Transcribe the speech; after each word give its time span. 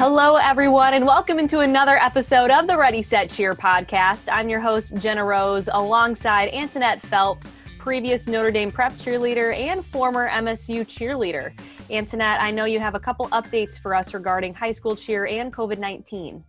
Hello, 0.00 0.36
everyone, 0.36 0.94
and 0.94 1.04
welcome 1.04 1.38
into 1.38 1.58
another 1.58 1.98
episode 1.98 2.50
of 2.50 2.66
the 2.66 2.74
Ready 2.74 3.02
Set 3.02 3.28
Cheer 3.28 3.54
podcast. 3.54 4.30
I'm 4.32 4.48
your 4.48 4.58
host, 4.58 4.94
Jenna 4.94 5.22
Rose, 5.22 5.68
alongside 5.70 6.48
Antoinette 6.54 7.02
Phelps, 7.02 7.52
previous 7.76 8.26
Notre 8.26 8.50
Dame 8.50 8.70
prep 8.70 8.92
cheerleader 8.92 9.54
and 9.54 9.84
former 9.84 10.26
MSU 10.30 10.86
cheerleader. 10.86 11.52
Antoinette, 11.90 12.40
I 12.40 12.50
know 12.50 12.64
you 12.64 12.80
have 12.80 12.94
a 12.94 12.98
couple 12.98 13.26
updates 13.26 13.78
for 13.78 13.94
us 13.94 14.14
regarding 14.14 14.54
high 14.54 14.72
school 14.72 14.96
cheer 14.96 15.26
and 15.26 15.52
COVID 15.52 15.76
19. 15.76 16.42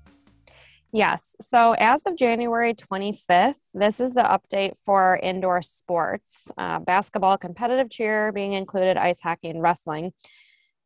Yes. 0.94 1.36
So 1.42 1.74
as 1.74 2.04
of 2.06 2.16
January 2.16 2.74
25th, 2.74 3.60
this 3.74 4.00
is 4.00 4.14
the 4.14 4.22
update 4.22 4.78
for 4.78 5.20
indoor 5.22 5.62
sports 5.62 6.48
uh, 6.58 6.80
basketball, 6.80 7.38
competitive 7.38 7.90
cheer 7.90 8.32
being 8.32 8.54
included, 8.54 8.96
ice 8.96 9.20
hockey, 9.20 9.50
and 9.50 9.62
wrestling. 9.62 10.14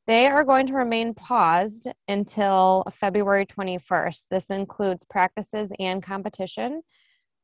They 0.08 0.27
are 0.27 0.44
going 0.44 0.68
to 0.68 0.73
remain 0.73 1.16
paused 1.16 1.88
until 2.08 2.84
February 2.94 3.48
21st. 3.48 4.26
This 4.30 4.52
includes 4.52 5.04
practices 5.04 5.72
and 5.80 6.04
competition. 6.04 6.84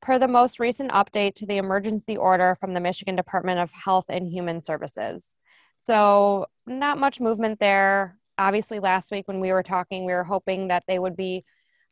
Per 0.01 0.19
the 0.19 0.27
most 0.27 0.59
recent 0.59 0.91
update 0.91 1.35
to 1.35 1.45
the 1.45 1.57
emergency 1.57 2.17
order 2.17 2.55
from 2.59 2.73
the 2.73 2.79
Michigan 2.79 3.15
Department 3.15 3.59
of 3.59 3.71
Health 3.71 4.05
and 4.09 4.27
Human 4.27 4.61
Services. 4.61 5.35
So, 5.83 6.47
not 6.67 6.99
much 6.99 7.19
movement 7.19 7.59
there. 7.59 8.17
Obviously, 8.37 8.79
last 8.79 9.11
week 9.11 9.27
when 9.27 9.39
we 9.39 9.51
were 9.51 9.63
talking, 9.63 10.05
we 10.05 10.13
were 10.13 10.23
hoping 10.23 10.67
that 10.67 10.83
they 10.87 10.99
would 10.99 11.15
be 11.15 11.43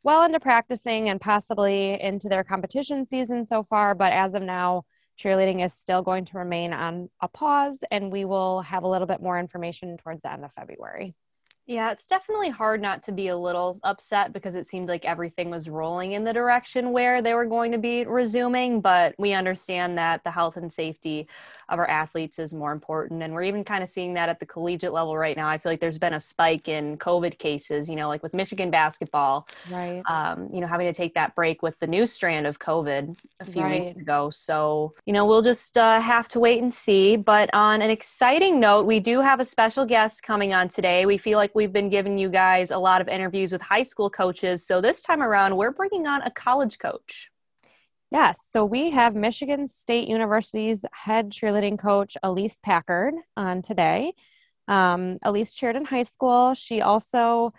well 0.04 0.24
into 0.24 0.40
practicing 0.40 1.10
and 1.10 1.20
possibly 1.20 2.00
into 2.00 2.30
their 2.30 2.44
competition 2.44 3.06
season 3.08 3.46
so 3.46 3.64
far. 3.64 3.96
But 3.96 4.14
as 4.14 4.36
of 4.36 4.44
now, 4.44 4.86
cheerleading 5.20 5.66
is 5.66 5.74
still 5.74 6.02
going 6.02 6.26
to 6.26 6.38
remain 6.38 6.72
on 6.74 7.10
a 7.22 7.28
pause, 7.28 7.80
and 7.92 8.12
we 8.12 8.26
will 8.26 8.62
have 8.62 8.84
a 8.84 8.88
little 8.88 9.08
bit 9.08 9.22
more 9.22 9.38
information 9.38 9.98
towards 9.98 10.22
the 10.22 10.32
end 10.32 10.46
of 10.46 10.54
February. 10.54 11.14
Yeah, 11.70 11.92
it's 11.92 12.08
definitely 12.08 12.50
hard 12.50 12.82
not 12.82 13.04
to 13.04 13.12
be 13.12 13.28
a 13.28 13.38
little 13.38 13.80
upset 13.84 14.34
because 14.34 14.56
it 14.56 14.66
seemed 14.66 14.90
like 14.90 15.06
everything 15.06 15.52
was 15.52 15.70
rolling 15.70 16.14
in 16.14 16.24
the 16.24 16.34
direction 16.34 16.92
where 16.92 17.22
they 17.22 17.36
were 17.36 17.46
going 17.46 17.72
to 17.74 17.78
be 17.78 18.06
resuming. 18.06 18.82
But 18.82 19.14
we 19.20 19.34
understand 19.34 19.96
that 20.00 20.24
the 20.24 20.32
health 20.32 20.58
and 20.58 20.74
safety 20.74 21.28
of 21.70 21.78
our 21.78 21.88
athletes 21.88 22.40
is 22.40 22.56
more 22.56 22.72
important. 22.72 23.22
And 23.22 23.36
we're 23.36 23.44
even 23.44 23.64
kind 23.64 23.84
of 23.84 23.90
seeing 23.90 24.16
that 24.16 24.30
at 24.30 24.40
the 24.40 24.48
collegiate 24.48 24.94
level 24.94 25.16
right 25.16 25.38
now. 25.38 25.48
I 25.48 25.60
feel 25.60 25.72
like 25.72 25.80
there's 25.80 26.00
been 26.00 26.16
a 26.16 26.20
spike 26.20 26.68
in 26.68 26.98
COVID 26.98 27.38
cases, 27.38 27.88
you 27.88 27.96
know, 27.96 28.08
like 28.08 28.24
with 28.24 28.34
Michigan 28.34 28.72
basketball, 28.72 29.48
right? 29.70 30.02
Um, 30.10 30.48
you 30.52 30.62
know, 30.62 30.68
having 30.68 30.88
to 30.88 30.94
take 30.94 31.14
that 31.14 31.36
break 31.36 31.62
with 31.62 31.78
the 31.78 31.86
new 31.86 32.08
strand 32.08 32.48
of 32.48 32.58
COVID 32.58 33.16
a 33.42 33.46
few 33.46 33.62
right. 33.62 33.84
weeks 33.84 33.96
ago. 33.96 34.32
So, 34.32 34.94
you 35.06 35.14
know, 35.14 35.28
we'll 35.28 35.44
just 35.44 35.78
uh, 35.78 36.02
have 36.02 36.28
to 36.30 36.40
wait 36.40 36.64
and 36.64 36.74
see. 36.74 37.16
But 37.16 37.54
on 37.54 37.84
an 37.84 37.92
exciting 37.92 38.60
note, 38.60 38.88
we 38.88 39.00
do 39.00 39.22
have 39.22 39.40
a 39.40 39.46
special 39.46 39.86
guest 39.86 40.24
coming 40.24 40.52
on 40.52 40.68
today. 40.68 41.06
We 41.06 41.20
feel 41.20 41.38
like 41.38 41.54
we've 41.60 41.74
been 41.74 41.90
giving 41.90 42.18
you 42.18 42.30
guys 42.30 42.72
a 42.72 42.78
lot 42.78 43.02
of 43.02 43.10
interviews 43.10 43.52
with 43.52 43.62
high 43.62 43.84
school 43.84 44.10
coaches. 44.10 44.66
So 44.66 44.80
this 44.80 45.02
time 45.02 45.22
around, 45.22 45.58
we're 45.58 45.74
bringing 45.74 46.08
on 46.08 46.22
a 46.22 46.32
college 46.32 46.80
coach. 46.80 47.30
Yes, 48.12 48.40
so 48.50 48.64
we 48.64 48.92
have 48.92 49.14
Michigan 49.14 49.68
State 49.68 50.08
University's 50.08 50.86
head 50.94 51.32
cheerleading 51.32 51.78
coach, 51.78 52.16
Elise 52.24 52.62
Packard, 52.64 53.14
on 53.36 53.62
today. 53.62 54.14
Um, 54.70 55.18
Elise 55.22 55.54
cheered 55.54 55.76
in 55.76 55.84
high 55.84 56.04
school. 56.04 56.54
She 56.54 56.80
also 56.80 57.52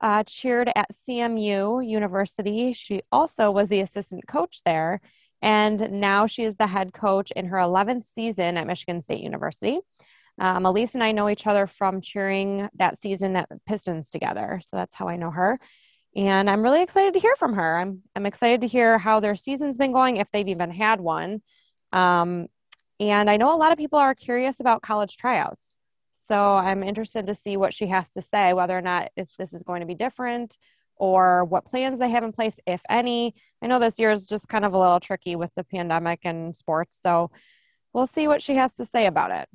uh, 0.00 0.22
cheered 0.22 0.72
at 0.74 0.90
CMU 0.90 1.86
University. 1.86 2.72
She 2.72 3.02
also 3.12 3.50
was 3.50 3.68
the 3.68 3.80
assistant 3.80 4.26
coach 4.26 4.62
there. 4.64 5.02
And 5.42 6.00
now 6.00 6.24
she 6.24 6.44
is 6.44 6.56
the 6.56 6.66
head 6.66 6.94
coach 6.94 7.30
in 7.32 7.44
her 7.44 7.58
11th 7.58 8.06
season 8.06 8.56
at 8.56 8.66
Michigan 8.66 9.02
State 9.02 9.20
University. 9.20 9.80
Um, 10.38 10.66
Elise 10.66 10.94
and 10.94 11.02
I 11.02 11.12
know 11.12 11.28
each 11.28 11.46
other 11.46 11.66
from 11.66 12.00
cheering 12.00 12.68
that 12.76 12.98
season 12.98 13.36
at 13.36 13.48
Pistons 13.66 14.10
together. 14.10 14.60
So 14.66 14.76
that's 14.76 14.94
how 14.94 15.08
I 15.08 15.16
know 15.16 15.30
her. 15.30 15.58
And 16.16 16.48
I'm 16.48 16.62
really 16.62 16.82
excited 16.82 17.14
to 17.14 17.20
hear 17.20 17.36
from 17.36 17.54
her. 17.54 17.78
I'm, 17.78 18.02
I'm 18.16 18.26
excited 18.26 18.62
to 18.62 18.66
hear 18.66 18.98
how 18.98 19.20
their 19.20 19.36
season's 19.36 19.78
been 19.78 19.92
going, 19.92 20.16
if 20.16 20.28
they've 20.32 20.48
even 20.48 20.70
had 20.70 21.00
one. 21.00 21.42
Um, 21.92 22.48
and 23.00 23.30
I 23.30 23.36
know 23.36 23.54
a 23.54 23.56
lot 23.58 23.72
of 23.72 23.78
people 23.78 23.98
are 23.98 24.14
curious 24.14 24.60
about 24.60 24.82
college 24.82 25.16
tryouts. 25.16 25.78
So 26.24 26.56
I'm 26.56 26.82
interested 26.82 27.26
to 27.26 27.34
see 27.34 27.56
what 27.56 27.72
she 27.72 27.86
has 27.86 28.10
to 28.10 28.22
say, 28.22 28.52
whether 28.52 28.76
or 28.76 28.82
not 28.82 29.10
if 29.16 29.28
this 29.38 29.52
is 29.52 29.62
going 29.62 29.80
to 29.80 29.86
be 29.86 29.94
different 29.94 30.58
or 30.96 31.44
what 31.44 31.64
plans 31.64 31.98
they 31.98 32.10
have 32.10 32.24
in 32.24 32.32
place, 32.32 32.56
if 32.66 32.82
any. 32.90 33.34
I 33.62 33.66
know 33.66 33.78
this 33.78 33.98
year 33.98 34.10
is 34.10 34.26
just 34.26 34.48
kind 34.48 34.64
of 34.64 34.74
a 34.74 34.78
little 34.78 35.00
tricky 35.00 35.36
with 35.36 35.50
the 35.56 35.64
pandemic 35.64 36.20
and 36.24 36.54
sports. 36.54 36.98
So 37.00 37.30
we'll 37.92 38.06
see 38.06 38.28
what 38.28 38.42
she 38.42 38.56
has 38.56 38.74
to 38.74 38.84
say 38.84 39.06
about 39.06 39.30
it. 39.30 39.48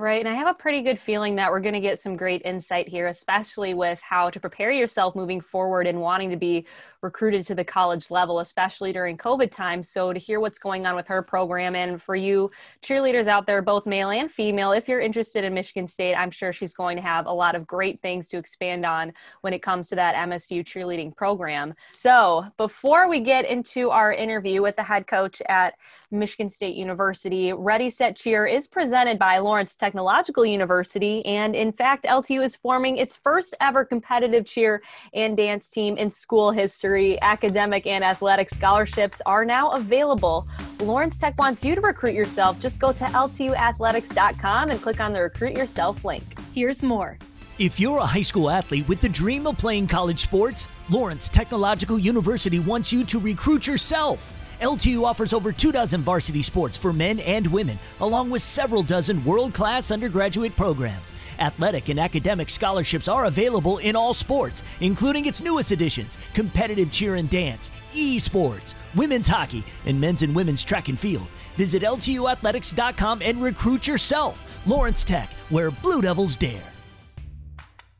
Right. 0.00 0.24
And 0.24 0.28
I 0.30 0.32
have 0.32 0.46
a 0.46 0.54
pretty 0.54 0.80
good 0.80 0.98
feeling 0.98 1.34
that 1.34 1.50
we're 1.50 1.60
going 1.60 1.74
to 1.74 1.80
get 1.80 1.98
some 1.98 2.16
great 2.16 2.40
insight 2.46 2.88
here, 2.88 3.08
especially 3.08 3.74
with 3.74 4.00
how 4.00 4.30
to 4.30 4.40
prepare 4.40 4.72
yourself 4.72 5.14
moving 5.14 5.42
forward 5.42 5.86
and 5.86 6.00
wanting 6.00 6.30
to 6.30 6.36
be 6.36 6.64
recruited 7.02 7.44
to 7.46 7.54
the 7.54 7.64
college 7.64 8.10
level, 8.10 8.40
especially 8.40 8.94
during 8.94 9.18
COVID 9.18 9.50
time. 9.50 9.82
So, 9.82 10.14
to 10.14 10.18
hear 10.18 10.40
what's 10.40 10.58
going 10.58 10.86
on 10.86 10.96
with 10.96 11.06
her 11.06 11.20
program 11.20 11.76
and 11.76 12.00
for 12.00 12.16
you 12.16 12.50
cheerleaders 12.82 13.26
out 13.26 13.46
there, 13.46 13.60
both 13.60 13.84
male 13.84 14.10
and 14.10 14.30
female, 14.30 14.72
if 14.72 14.88
you're 14.88 15.00
interested 15.00 15.44
in 15.44 15.52
Michigan 15.52 15.86
State, 15.86 16.14
I'm 16.14 16.30
sure 16.30 16.50
she's 16.50 16.72
going 16.72 16.96
to 16.96 17.02
have 17.02 17.26
a 17.26 17.32
lot 17.32 17.54
of 17.54 17.66
great 17.66 18.00
things 18.00 18.26
to 18.30 18.38
expand 18.38 18.86
on 18.86 19.12
when 19.42 19.52
it 19.52 19.62
comes 19.62 19.88
to 19.88 19.96
that 19.96 20.14
MSU 20.14 20.64
cheerleading 20.64 21.14
program. 21.14 21.74
So, 21.90 22.46
before 22.56 23.06
we 23.06 23.20
get 23.20 23.44
into 23.44 23.90
our 23.90 24.14
interview 24.14 24.62
with 24.62 24.76
the 24.76 24.82
head 24.82 25.06
coach 25.06 25.42
at 25.46 25.74
Michigan 26.10 26.48
State 26.48 26.74
University, 26.74 27.52
Ready 27.52 27.88
Set 27.88 28.16
Cheer 28.16 28.46
is 28.46 28.66
presented 28.66 29.18
by 29.18 29.38
Lawrence 29.38 29.76
Technological 29.76 30.44
University. 30.44 31.24
And 31.24 31.54
in 31.54 31.72
fact, 31.72 32.04
LTU 32.04 32.42
is 32.42 32.56
forming 32.56 32.96
its 32.96 33.16
first 33.16 33.54
ever 33.60 33.84
competitive 33.84 34.44
cheer 34.44 34.82
and 35.14 35.36
dance 35.36 35.68
team 35.68 35.96
in 35.96 36.10
school 36.10 36.50
history. 36.50 37.20
Academic 37.22 37.86
and 37.86 38.02
athletic 38.02 38.50
scholarships 38.50 39.22
are 39.24 39.44
now 39.44 39.70
available. 39.70 40.48
Lawrence 40.80 41.18
Tech 41.18 41.38
wants 41.38 41.62
you 41.62 41.74
to 41.74 41.80
recruit 41.80 42.14
yourself. 42.14 42.58
Just 42.58 42.80
go 42.80 42.92
to 42.92 43.04
ltuathletics.com 43.04 44.70
and 44.70 44.82
click 44.82 45.00
on 45.00 45.12
the 45.12 45.22
Recruit 45.22 45.56
Yourself 45.56 46.04
link. 46.04 46.24
Here's 46.54 46.82
more. 46.82 47.18
If 47.58 47.78
you're 47.78 47.98
a 47.98 48.06
high 48.06 48.22
school 48.22 48.48
athlete 48.48 48.88
with 48.88 49.00
the 49.00 49.08
dream 49.08 49.46
of 49.46 49.58
playing 49.58 49.86
college 49.86 50.20
sports, 50.20 50.68
Lawrence 50.88 51.28
Technological 51.28 51.98
University 51.98 52.58
wants 52.58 52.92
you 52.92 53.04
to 53.04 53.20
recruit 53.20 53.66
yourself. 53.66 54.32
LTU 54.60 55.04
offers 55.04 55.32
over 55.32 55.52
two 55.52 55.72
dozen 55.72 56.02
varsity 56.02 56.42
sports 56.42 56.76
for 56.76 56.92
men 56.92 57.18
and 57.20 57.46
women, 57.46 57.78
along 58.00 58.30
with 58.30 58.42
several 58.42 58.82
dozen 58.82 59.24
world 59.24 59.54
class 59.54 59.90
undergraduate 59.90 60.54
programs. 60.56 61.12
Athletic 61.38 61.88
and 61.88 61.98
academic 61.98 62.50
scholarships 62.50 63.08
are 63.08 63.24
available 63.24 63.78
in 63.78 63.96
all 63.96 64.12
sports, 64.12 64.62
including 64.80 65.26
its 65.26 65.42
newest 65.42 65.72
additions 65.72 66.18
competitive 66.34 66.92
cheer 66.92 67.16
and 67.16 67.30
dance, 67.30 67.70
esports, 67.92 68.74
women's 68.94 69.28
hockey, 69.28 69.64
and 69.86 70.00
men's 70.00 70.22
and 70.22 70.34
women's 70.34 70.64
track 70.64 70.88
and 70.88 70.98
field. 70.98 71.26
Visit 71.56 71.82
LTUathletics.com 71.82 73.22
and 73.22 73.42
recruit 73.42 73.86
yourself. 73.86 74.62
Lawrence 74.66 75.04
Tech, 75.04 75.32
where 75.48 75.70
Blue 75.70 76.02
Devils 76.02 76.36
dare. 76.36 76.62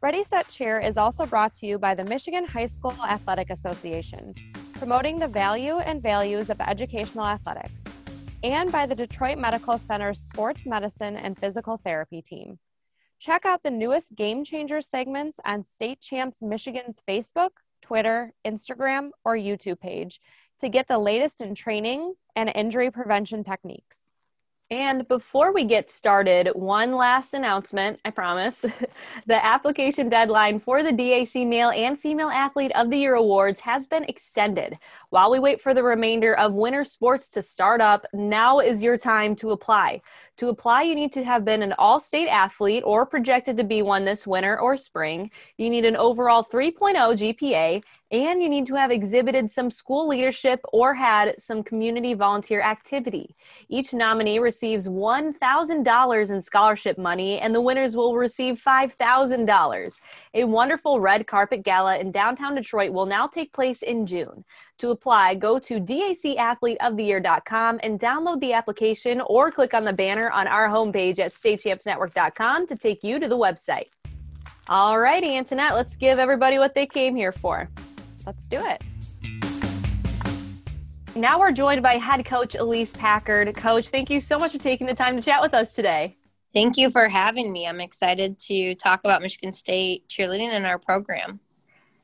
Ready 0.03 0.25
Set 0.25 0.49
Cheer 0.49 0.81
is 0.81 0.97
also 0.97 1.27
brought 1.27 1.53
to 1.57 1.67
you 1.67 1.79
by 1.79 1.95
the 1.95 2.05
Michigan 2.05 2.47
High 2.47 2.67
School 2.67 2.97
Athletic 3.05 3.51
Association 3.51 4.35
promoting 4.81 5.19
the 5.19 5.29
value 5.29 5.77
and 5.77 6.01
values 6.01 6.49
of 6.49 6.59
educational 6.63 7.27
athletics, 7.27 7.85
and 8.43 8.73
by 8.73 8.87
the 8.87 8.95
Detroit 8.95 9.37
Medical 9.37 9.77
Center's 9.77 10.19
Sports 10.19 10.65
Medicine 10.65 11.19
and 11.19 11.39
Physical 11.39 11.77
Therapy 11.77 12.23
team. 12.23 12.59
Check 13.19 13.45
out 13.45 13.63
the 13.63 13.71
newest 13.71 14.15
Game 14.15 14.43
Changer 14.43 14.81
segments 14.81 15.39
on 15.45 15.67
State 15.67 16.01
Champs 16.01 16.41
Michigan's 16.41 16.97
Facebook, 17.07 17.51
Twitter, 17.83 18.33
Instagram, 18.47 19.11
or 19.23 19.37
YouTube 19.37 19.81
page 19.81 20.19
to 20.63 20.71
get 20.71 20.89
the 20.89 20.97
latest 20.97 21.43
in 21.43 21.55
training 21.55 22.15
and 22.35 22.51
injury 22.55 22.91
prevention 22.91 23.45
techniques. 23.45 23.99
And 24.73 25.09
before 25.09 25.53
we 25.53 25.65
get 25.65 25.91
started, 25.91 26.49
one 26.55 26.95
last 26.95 27.35
announcement, 27.35 27.99
I 28.05 28.11
promise. 28.11 28.65
the 29.27 29.45
application 29.45 30.09
deadline 30.09 30.61
for 30.61 30.85
the 30.85 30.93
DAC 30.93 31.45
Male 31.45 31.71
and 31.71 31.99
Female 31.99 32.29
Athlete 32.29 32.71
of 32.77 32.89
the 32.89 32.97
Year 32.97 33.17
Awards 33.17 33.59
has 33.59 33.89
been 33.89 34.05
extended. 34.05 34.79
While 35.09 35.33
we 35.33 35.41
wait 35.41 35.61
for 35.61 35.75
the 35.75 35.83
remainder 35.83 36.37
of 36.37 36.53
winter 36.53 36.85
sports 36.85 37.29
to 37.31 37.43
start 37.43 37.81
up, 37.81 38.07
now 38.13 38.61
is 38.61 38.81
your 38.81 38.97
time 38.97 39.35
to 39.37 39.51
apply. 39.51 40.03
To 40.37 40.51
apply, 40.51 40.83
you 40.83 40.95
need 40.95 41.13
to 41.15 41.25
have 41.25 41.45
been 41.45 41.63
an 41.65 41.75
all 41.77 41.99
state 41.99 42.29
athlete 42.29 42.85
or 42.87 43.05
projected 43.05 43.57
to 43.57 43.65
be 43.65 43.83
one 43.83 44.05
this 44.05 44.25
winter 44.25 44.61
or 44.61 44.77
spring. 44.77 45.33
You 45.59 45.69
need 45.69 45.85
an 45.85 45.97
overall 45.97 46.45
3.0 46.45 46.95
GPA 46.95 47.83
and 48.13 48.43
you 48.43 48.49
need 48.49 48.67
to 48.67 48.75
have 48.75 48.91
exhibited 48.91 49.49
some 49.51 49.71
school 49.71 50.09
leadership 50.09 50.61
or 50.73 50.95
had 50.95 51.41
some 51.41 51.63
community 51.63 52.15
volunteer 52.15 52.61
activity. 52.61 53.37
Each 53.69 53.95
nominee 53.95 54.41
receives 54.41 54.89
$1,000 54.89 56.31
in 56.31 56.43
scholarship 56.43 56.99
money, 56.99 57.39
and 57.39 57.55
the 57.55 57.61
winners 57.61 57.95
will 57.95 58.17
receive 58.17 58.61
$5,000. 58.61 60.01
A 60.35 60.43
wonderful 60.45 60.99
red 60.99 61.27
carpet 61.27 61.63
gala 61.63 61.99
in 61.99 62.11
downtown 62.11 62.57
Detroit 62.57 62.93
will 62.93 63.07
now 63.07 63.29
take 63.29 63.53
place 63.53 63.83
in 63.83 64.07
June. 64.07 64.45
To 64.79 64.91
apply, 64.91 65.35
go 65.35 65.59
to 65.61 65.79
dacathleteoftheyear.com 65.79 67.81
and 67.83 68.01
download 68.01 68.41
the 68.41 68.55
application 68.55 69.21
or 69.27 69.53
click 69.53 69.75
on 69.75 69.85
the 69.85 69.93
banner 69.93 70.31
on 70.31 70.49
our 70.49 70.69
homepage 70.69 71.19
at 71.19 71.33
statechampsnetwork.com 71.33 72.67
to 72.67 72.77
take 72.77 73.05
you 73.05 73.21
to 73.21 73.29
the 73.29 73.37
website. 73.37 73.89
All 74.69 74.99
righty, 74.99 75.37
Antoinette, 75.37 75.75
let's 75.75 75.97
give 75.97 76.19
everybody 76.19 76.59
what 76.59 76.75
they 76.75 76.87
came 76.87 77.15
here 77.15 77.33
for. 77.33 77.69
Let's 78.27 78.45
do 78.45 78.59
it. 78.61 78.83
Now 81.17 81.41
we're 81.41 81.53
joined 81.53 81.83
by 81.83 81.95
head 81.95 82.25
coach 82.25 82.55
Elise 82.55 82.93
Packard. 82.93 83.55
Coach, 83.57 83.89
thank 83.89 84.11
you 84.11 84.21
so 84.21 84.39
much 84.39 84.53
for 84.53 84.59
taking 84.59 84.87
the 84.87 84.95
time 84.95 85.17
to 85.17 85.23
chat 85.23 85.43
with 85.43 85.55
us 85.55 85.75
today. 85.75 86.17
Thank 86.53 86.77
you 86.77 86.91
for 86.91 87.09
having 87.09 87.53
me. 87.53 87.67
I'm 87.67 87.81
excited 87.81 88.39
to 88.41 88.75
talk 88.75 89.01
about 89.05 89.23
Michigan 89.23 89.53
State 89.53 90.09
cheerleading 90.09 90.49
and 90.49 90.67
our 90.67 90.79
program. 90.79 91.41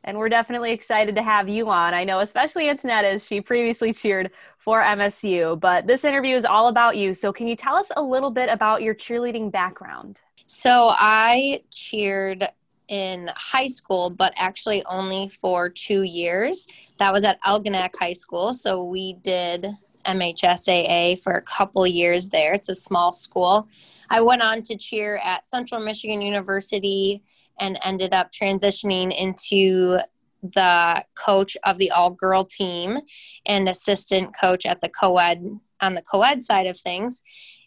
And 0.04 0.18
we're 0.18 0.28
definitely 0.28 0.70
excited 0.70 1.16
to 1.16 1.22
have 1.22 1.48
you 1.48 1.68
on. 1.68 1.92
I 1.92 2.04
know, 2.04 2.20
especially 2.20 2.68
Antoinette, 2.68 3.04
as 3.04 3.26
she 3.26 3.40
previously 3.40 3.92
cheered 3.92 4.30
for 4.58 4.80
MSU, 4.82 5.58
but 5.58 5.88
this 5.88 6.04
interview 6.04 6.36
is 6.36 6.44
all 6.44 6.68
about 6.68 6.96
you. 6.96 7.12
So, 7.12 7.32
can 7.32 7.48
you 7.48 7.56
tell 7.56 7.74
us 7.74 7.90
a 7.96 8.02
little 8.02 8.30
bit 8.30 8.48
about 8.48 8.82
your 8.82 8.94
cheerleading 8.94 9.50
background? 9.50 10.20
So, 10.46 10.92
I 10.96 11.60
cheered 11.72 12.48
in 12.88 13.30
high 13.34 13.66
school, 13.66 14.10
but 14.10 14.32
actually 14.36 14.84
only 14.86 15.28
for 15.28 15.68
two 15.68 16.02
years. 16.02 16.66
That 16.98 17.12
was 17.12 17.24
at 17.24 17.42
Algonac 17.42 17.96
High 17.98 18.12
School. 18.12 18.52
So 18.52 18.84
we 18.84 19.14
did 19.14 19.66
MHSAA 20.06 21.20
for 21.20 21.32
a 21.32 21.42
couple 21.42 21.86
years 21.86 22.28
there. 22.28 22.54
It's 22.54 22.68
a 22.68 22.74
small 22.74 23.12
school. 23.12 23.68
I 24.08 24.20
went 24.20 24.42
on 24.42 24.62
to 24.62 24.76
cheer 24.76 25.20
at 25.22 25.46
Central 25.46 25.80
Michigan 25.80 26.20
University 26.20 27.22
and 27.58 27.78
ended 27.82 28.12
up 28.12 28.30
transitioning 28.30 29.16
into 29.16 29.98
the 30.42 31.04
coach 31.14 31.56
of 31.64 31.78
the 31.78 31.90
all 31.90 32.10
girl 32.10 32.44
team 32.44 32.98
and 33.46 33.68
assistant 33.68 34.36
coach 34.38 34.64
at 34.66 34.80
the 34.80 34.88
co 34.88 35.18
ed 35.18 35.58
on 35.80 35.94
the 35.94 36.02
co 36.02 36.22
ed 36.22 36.44
side 36.44 36.66
of 36.66 36.78
things. 36.78 37.22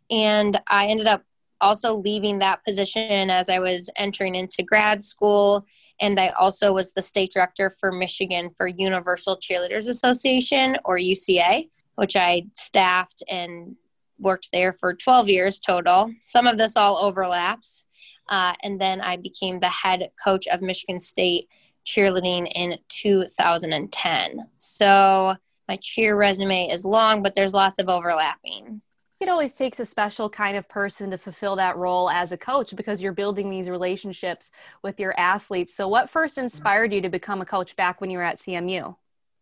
And 0.09 0.59
I 0.67 0.87
ended 0.87 1.07
up 1.07 1.23
also 1.61 1.95
leaving 1.95 2.39
that 2.39 2.63
position 2.63 3.29
as 3.29 3.49
I 3.49 3.59
was 3.59 3.89
entering 3.95 4.35
into 4.35 4.63
grad 4.63 5.03
school. 5.03 5.65
And 6.01 6.19
I 6.19 6.29
also 6.29 6.73
was 6.73 6.93
the 6.93 7.01
state 7.01 7.31
director 7.33 7.69
for 7.69 7.91
Michigan 7.91 8.51
for 8.55 8.67
Universal 8.67 9.37
Cheerleaders 9.37 9.89
Association 9.89 10.77
or 10.85 10.97
UCA, 10.97 11.69
which 11.95 12.15
I 12.15 12.45
staffed 12.53 13.23
and 13.27 13.75
worked 14.17 14.49
there 14.51 14.73
for 14.73 14.93
12 14.93 15.29
years 15.29 15.59
total. 15.59 16.11
Some 16.21 16.47
of 16.47 16.57
this 16.57 16.77
all 16.77 16.97
overlaps. 16.97 17.85
Uh, 18.29 18.53
and 18.63 18.79
then 18.79 19.01
I 19.01 19.17
became 19.17 19.59
the 19.59 19.69
head 19.69 20.07
coach 20.23 20.47
of 20.47 20.61
Michigan 20.61 20.99
State 20.99 21.49
cheerleading 21.85 22.51
in 22.53 22.77
2010. 22.89 24.47
So 24.59 25.35
my 25.67 25.77
cheer 25.81 26.15
resume 26.15 26.67
is 26.67 26.85
long, 26.85 27.23
but 27.23 27.33
there's 27.35 27.53
lots 27.53 27.79
of 27.79 27.89
overlapping 27.89 28.81
it 29.19 29.27
always 29.27 29.55
takes 29.55 29.79
a 29.79 29.85
special 29.85 30.29
kind 30.29 30.55
of 30.55 30.67
person 30.69 31.11
to 31.11 31.17
fulfill 31.17 31.57
that 31.57 31.75
role 31.75 32.09
as 32.09 32.31
a 32.31 32.37
coach 32.37 32.73
because 32.75 33.01
you're 33.01 33.13
building 33.13 33.49
these 33.49 33.69
relationships 33.69 34.49
with 34.81 34.99
your 34.99 35.17
athletes. 35.19 35.73
So, 35.73 35.87
what 35.87 36.09
first 36.09 36.37
inspired 36.37 36.93
you 36.93 37.01
to 37.01 37.09
become 37.09 37.41
a 37.41 37.45
coach 37.45 37.75
back 37.75 37.99
when 37.99 38.09
you 38.09 38.17
were 38.17 38.23
at 38.23 38.37
CMU? 38.37 38.95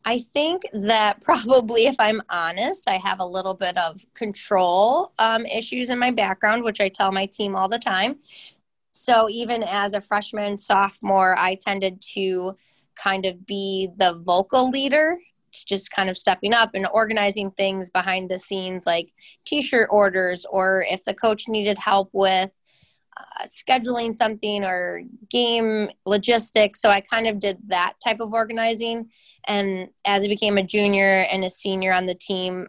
I 0.04 0.20
think 0.34 0.64
that 0.74 1.22
probably, 1.22 1.86
if 1.86 1.96
I'm 2.00 2.22
honest, 2.30 2.90
I 2.90 2.98
have 2.98 3.20
a 3.20 3.26
little 3.26 3.54
bit 3.54 3.78
of 3.78 4.04
control 4.16 5.14
um, 5.20 5.46
issues 5.46 5.92
in 5.92 6.00
my 6.00 6.10
background, 6.10 6.64
which 6.64 6.82
I 6.82 6.90
tell 6.90 7.12
my 7.12 7.28
team 7.28 7.56
all 7.56 7.70
the 7.70 7.80
time. 7.80 8.18
So, 8.94 9.30
even 9.30 9.62
as 9.62 9.94
a 9.94 10.02
freshman, 10.02 10.58
sophomore, 10.58 11.38
I 11.38 11.54
tended 11.54 12.02
to 12.14 12.58
kind 12.96 13.28
of 13.28 13.46
be 13.46 13.90
the 13.96 14.16
vocal 14.26 14.72
leader 14.72 15.18
just 15.52 15.92
kind 15.92 16.10
of 16.10 16.18
stepping 16.18 16.54
up 16.54 16.72
and 16.74 16.88
organizing 16.94 17.52
things 17.52 17.90
behind 17.90 18.30
the 18.30 18.38
scenes 18.38 18.86
like 18.86 19.12
t-shirt 19.46 19.88
orders 19.92 20.46
or 20.50 20.86
if 20.90 21.04
the 21.04 21.14
coach 21.14 21.48
needed 21.48 21.78
help 21.78 22.10
with 22.14 22.50
uh, 23.18 23.46
scheduling 23.46 24.16
something 24.16 24.64
or 24.64 25.02
game 25.30 25.90
logistics. 26.06 26.82
So 26.82 26.90
i 26.90 27.02
kind 27.02 27.28
of 27.28 27.40
did 27.40 27.58
that 27.68 27.94
type 28.04 28.20
of 28.20 28.34
organizing. 28.34 29.10
And 29.48 29.90
as 30.06 30.24
i 30.24 30.28
became 30.28 30.58
a 30.58 30.64
junior 30.64 31.26
and 31.32 31.44
a 31.44 31.50
senior 31.50 31.94
on 31.94 32.06
the 32.06 32.16
team 32.16 32.68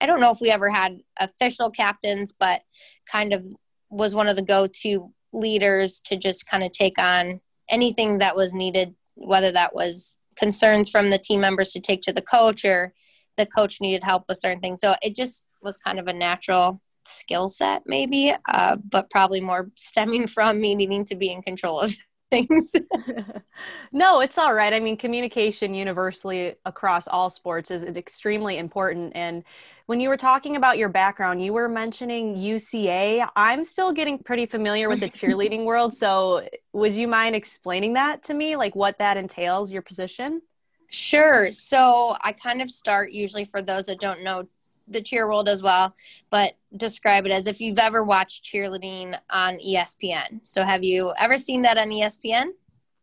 i 0.00 0.06
don't 0.06 0.20
know 0.20 0.30
if 0.30 0.40
we 0.40 0.50
ever 0.50 0.70
had 0.70 1.00
official 1.18 1.70
captains 1.70 2.32
but 2.38 2.62
kind 3.10 3.32
of 3.32 3.46
was 3.90 4.14
one 4.14 4.28
of 4.28 4.36
the 4.36 4.42
go-to 4.42 5.12
leaders 5.32 6.00
to 6.00 6.16
just 6.16 6.46
kind 6.46 6.62
of 6.62 6.72
take 6.72 6.98
on 6.98 7.40
anything 7.68 8.18
that 8.18 8.36
was 8.36 8.54
needed 8.54 8.94
whether 9.14 9.50
that 9.50 9.74
was 9.74 10.17
concerns 10.38 10.88
from 10.88 11.10
the 11.10 11.18
team 11.18 11.40
members 11.40 11.72
to 11.72 11.80
take 11.80 12.02
to 12.02 12.12
the 12.12 12.22
coach 12.22 12.64
or 12.64 12.92
the 13.36 13.46
coach 13.46 13.80
needed 13.80 14.02
help 14.02 14.24
with 14.28 14.38
certain 14.38 14.60
things. 14.60 14.80
So 14.80 14.94
it 15.02 15.14
just 15.14 15.44
was 15.62 15.76
kind 15.76 15.98
of 15.98 16.06
a 16.08 16.12
natural 16.12 16.80
skill 17.04 17.48
set, 17.48 17.82
maybe, 17.86 18.34
uh, 18.48 18.76
but 18.76 19.10
probably 19.10 19.40
more 19.40 19.70
stemming 19.76 20.26
from 20.26 20.60
me 20.60 20.74
needing 20.74 21.04
to 21.06 21.16
be 21.16 21.32
in 21.32 21.42
control 21.42 21.80
of 21.80 21.94
things. 22.30 22.74
no, 23.92 24.20
it's 24.20 24.38
all 24.38 24.52
right. 24.54 24.72
I 24.72 24.80
mean, 24.80 24.96
communication 24.96 25.74
universally 25.74 26.54
across 26.64 27.08
all 27.08 27.30
sports 27.30 27.70
is 27.70 27.84
extremely 27.84 28.58
important. 28.58 29.12
And 29.14 29.44
when 29.86 30.00
you 30.00 30.08
were 30.08 30.16
talking 30.16 30.56
about 30.56 30.78
your 30.78 30.88
background, 30.88 31.44
you 31.44 31.52
were 31.52 31.68
mentioning 31.68 32.36
UCA. 32.36 33.28
I'm 33.36 33.64
still 33.64 33.92
getting 33.92 34.18
pretty 34.18 34.46
familiar 34.46 34.88
with 34.88 35.00
the 35.00 35.08
cheerleading 35.08 35.64
world. 35.66 35.94
So, 35.94 36.46
would 36.72 36.94
you 36.94 37.08
mind 37.08 37.34
explaining 37.34 37.94
that 37.94 38.22
to 38.24 38.34
me, 38.34 38.56
like 38.56 38.76
what 38.76 38.98
that 38.98 39.16
entails, 39.16 39.72
your 39.72 39.82
position? 39.82 40.42
Sure. 40.90 41.50
So, 41.50 42.16
I 42.20 42.32
kind 42.32 42.62
of 42.62 42.70
start 42.70 43.12
usually 43.12 43.44
for 43.44 43.62
those 43.62 43.86
that 43.86 44.00
don't 44.00 44.22
know 44.22 44.48
the 44.90 45.00
cheer 45.00 45.26
world 45.26 45.48
as 45.48 45.62
well, 45.62 45.94
but 46.30 46.54
describe 46.76 47.26
it 47.26 47.32
as 47.32 47.46
if 47.46 47.60
you've 47.60 47.78
ever 47.78 48.02
watched 48.02 48.44
cheerleading 48.44 49.18
on 49.30 49.58
ESPN. 49.58 50.40
So, 50.44 50.64
have 50.64 50.84
you 50.84 51.12
ever 51.18 51.38
seen 51.38 51.62
that 51.62 51.78
on 51.78 51.88
ESPN? 51.88 52.50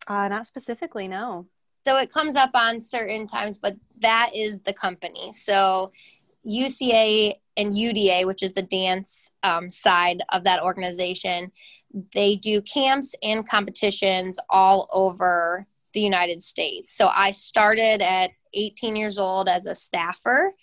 Uh, 0.08 0.28
not 0.28 0.48
specifically, 0.48 1.08
no. 1.08 1.48
So, 1.86 1.98
it 1.98 2.12
comes 2.12 2.36
up 2.36 2.52
on 2.54 2.82
certain 2.82 3.28
times, 3.28 3.58
but 3.58 3.76
that 4.00 4.32
is 4.36 4.62
the 4.62 4.74
company. 4.74 5.32
So, 5.32 5.92
UCA 6.48 7.34
and 7.58 7.74
UDA, 7.74 8.26
which 8.26 8.44
is 8.44 8.54
the 8.54 8.62
dance 8.62 9.32
um, 9.44 9.70
side 9.70 10.22
of 10.32 10.44
that 10.44 10.62
organization, 10.62 11.52
they 12.14 12.36
do 12.36 12.62
camps 12.62 13.16
and 13.24 13.48
competitions 13.48 14.40
all 14.50 14.90
over 14.92 15.66
the 15.94 16.02
United 16.02 16.42
States. 16.42 16.96
So, 16.96 17.10
I 17.14 17.32
started 17.32 18.02
at 18.02 18.32
18 18.54 18.96
years 18.96 19.18
old 19.18 19.50
as 19.50 19.66
a 19.66 19.76
staffer 19.76 20.54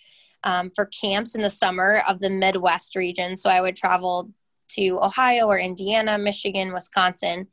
um, 0.43 0.71
for 0.75 0.85
camps 0.85 1.35
in 1.35 1.41
the 1.41 1.49
summer 1.49 2.01
of 2.07 2.19
the 2.19 2.29
Midwest 2.29 2.95
region. 2.95 3.35
So 3.35 3.49
I 3.49 3.61
would 3.61 3.75
travel 3.75 4.29
to 4.69 4.99
Ohio 5.01 5.47
or 5.47 5.57
Indiana, 5.57 6.17
Michigan, 6.17 6.73
Wisconsin 6.73 7.47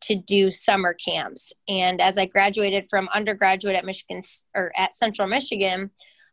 to 0.00 0.16
do 0.16 0.50
summer 0.50 0.94
camps. 0.94 1.52
And 1.68 2.00
as 2.00 2.18
I 2.18 2.26
graduated 2.26 2.88
from 2.88 3.08
undergraduate 3.14 3.76
at 3.76 3.84
Michigan 3.84 4.20
or 4.54 4.72
at 4.76 4.94
Central 4.94 5.28
Michigan, 5.28 5.90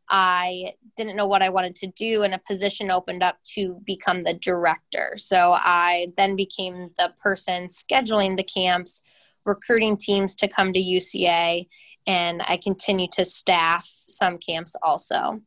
I 0.10 0.74
didn't 0.98 1.16
know 1.16 1.28
what 1.28 1.44
I 1.44 1.50
wanted 1.50 1.76
to 1.78 1.88
do, 1.88 2.24
and 2.24 2.34
a 2.34 2.42
position 2.48 2.90
opened 2.90 3.22
up 3.22 3.38
to 3.56 3.80
become 3.84 4.24
the 4.24 4.34
director. 4.34 5.14
So 5.18 5.54
I 5.56 6.08
then 6.18 6.36
became 6.36 6.90
the 6.98 7.14
person 7.22 7.68
scheduling 7.68 8.36
the 8.36 8.44
camps, 8.44 9.04
recruiting 9.46 9.98
teams 9.98 10.36
to 10.38 10.48
come 10.48 10.74
to 10.74 10.82
UCA, 10.82 11.68
and 12.08 12.42
I 12.48 12.58
continue 12.58 13.08
to 13.12 13.24
staff 13.24 13.86
some 13.86 14.40
camps 14.40 14.76
also. 14.82 15.42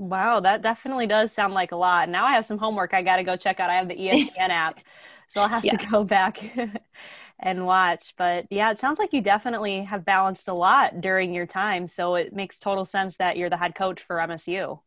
Wow, 0.00 0.40
that 0.40 0.62
definitely 0.62 1.06
does 1.06 1.30
sound 1.30 1.52
like 1.52 1.72
a 1.72 1.76
lot. 1.76 2.08
Now 2.08 2.24
I 2.24 2.32
have 2.32 2.46
some 2.46 2.56
homework 2.56 2.94
I 2.94 3.02
got 3.02 3.16
to 3.16 3.22
go 3.22 3.36
check 3.36 3.60
out. 3.60 3.68
I 3.68 3.74
have 3.74 3.86
the 3.86 3.94
ESPN 3.94 4.30
app, 4.48 4.80
so 5.28 5.42
I'll 5.42 5.48
have 5.48 5.62
yes. 5.62 5.84
to 5.84 5.90
go 5.90 6.04
back 6.04 6.42
and 7.38 7.66
watch. 7.66 8.14
But 8.16 8.46
yeah, 8.48 8.70
it 8.70 8.80
sounds 8.80 8.98
like 8.98 9.12
you 9.12 9.20
definitely 9.20 9.82
have 9.82 10.06
balanced 10.06 10.48
a 10.48 10.54
lot 10.54 11.02
during 11.02 11.34
your 11.34 11.44
time. 11.44 11.86
So 11.86 12.14
it 12.14 12.32
makes 12.32 12.58
total 12.58 12.86
sense 12.86 13.18
that 13.18 13.36
you're 13.36 13.50
the 13.50 13.58
head 13.58 13.74
coach 13.74 14.00
for 14.00 14.16
MSU. 14.16 14.80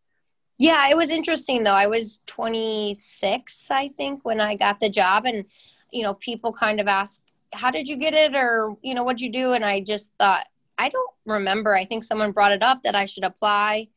Yeah, 0.58 0.90
it 0.90 0.98
was 0.98 1.12
interesting 1.12 1.62
though. 1.62 1.76
I 1.76 1.86
was 1.86 2.20
26, 2.26 3.70
I 3.70 3.90
think, 3.90 4.26
when 4.26 4.42
I 4.42 4.56
got 4.56 4.80
the 4.80 4.90
job. 4.90 5.28
And, 5.28 5.46
you 5.92 6.02
know, 6.02 6.16
people 6.16 6.54
kind 6.54 6.80
of 6.80 6.88
ask, 6.88 7.22
how 7.54 7.70
did 7.70 7.88
you 7.88 7.98
get 7.98 8.16
it? 8.16 8.36
Or, 8.36 8.76
you 8.82 8.96
know, 8.96 9.04
what'd 9.04 9.22
you 9.22 9.32
do? 9.32 9.54
And 9.54 9.64
I 9.64 9.80
just 9.80 10.12
thought, 10.18 10.48
I 10.80 10.90
don't 10.90 11.12
remember. 11.28 11.76
I 11.76 11.86
think 11.86 12.04
someone 12.04 12.32
brought 12.32 12.52
it 12.52 12.64
up 12.64 12.82
that 12.82 12.96
I 12.96 13.06
should 13.06 13.24
apply 13.24 13.90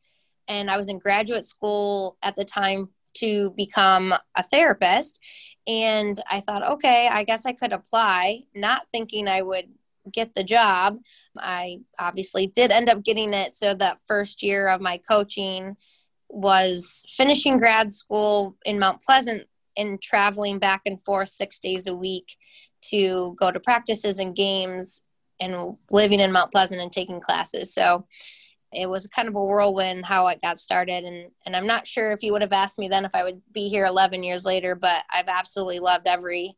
and 0.47 0.69
I 0.69 0.77
was 0.77 0.89
in 0.89 0.99
graduate 0.99 1.45
school 1.45 2.17
at 2.21 2.35
the 2.35 2.45
time 2.45 2.89
to 3.15 3.53
become 3.57 4.13
a 4.35 4.43
therapist. 4.43 5.19
And 5.67 6.19
I 6.29 6.39
thought, 6.39 6.65
okay, 6.65 7.09
I 7.11 7.23
guess 7.23 7.45
I 7.45 7.51
could 7.51 7.73
apply, 7.73 8.43
not 8.55 8.87
thinking 8.89 9.27
I 9.27 9.41
would 9.41 9.65
get 10.11 10.33
the 10.33 10.43
job. 10.43 10.97
I 11.37 11.79
obviously 11.99 12.47
did 12.47 12.71
end 12.71 12.89
up 12.89 13.03
getting 13.03 13.33
it. 13.33 13.53
So 13.53 13.73
that 13.73 13.99
first 14.07 14.41
year 14.43 14.67
of 14.67 14.79
my 14.79 14.99
coaching 14.99 15.75
was 16.29 17.05
finishing 17.09 17.57
grad 17.57 17.91
school 17.91 18.55
in 18.65 18.79
Mount 18.79 19.01
Pleasant 19.01 19.43
and 19.75 20.01
traveling 20.01 20.59
back 20.59 20.81
and 20.85 21.01
forth 21.01 21.29
six 21.29 21.59
days 21.59 21.87
a 21.87 21.95
week 21.95 22.37
to 22.89 23.35
go 23.39 23.51
to 23.51 23.59
practices 23.59 24.19
and 24.19 24.35
games 24.35 25.03
and 25.39 25.77
living 25.91 26.19
in 26.19 26.31
Mount 26.31 26.51
Pleasant 26.51 26.81
and 26.81 26.91
taking 26.91 27.19
classes. 27.19 27.73
So 27.73 28.05
it 28.73 28.89
was 28.89 29.07
kind 29.07 29.27
of 29.27 29.35
a 29.35 29.43
whirlwind 29.43 30.05
how 30.05 30.27
it 30.27 30.41
got 30.41 30.57
started 30.57 31.03
and 31.03 31.31
and 31.45 31.55
I'm 31.55 31.67
not 31.67 31.87
sure 31.87 32.11
if 32.11 32.21
you 32.21 32.33
would 32.33 32.41
have 32.41 32.53
asked 32.53 32.77
me 32.77 32.87
then 32.87 33.05
if 33.05 33.15
I 33.15 33.23
would 33.23 33.41
be 33.53 33.69
here 33.69 33.85
11 33.85 34.23
years 34.23 34.45
later 34.45 34.75
but 34.75 35.03
I've 35.11 35.29
absolutely 35.29 35.79
loved 35.79 36.07
every 36.07 36.55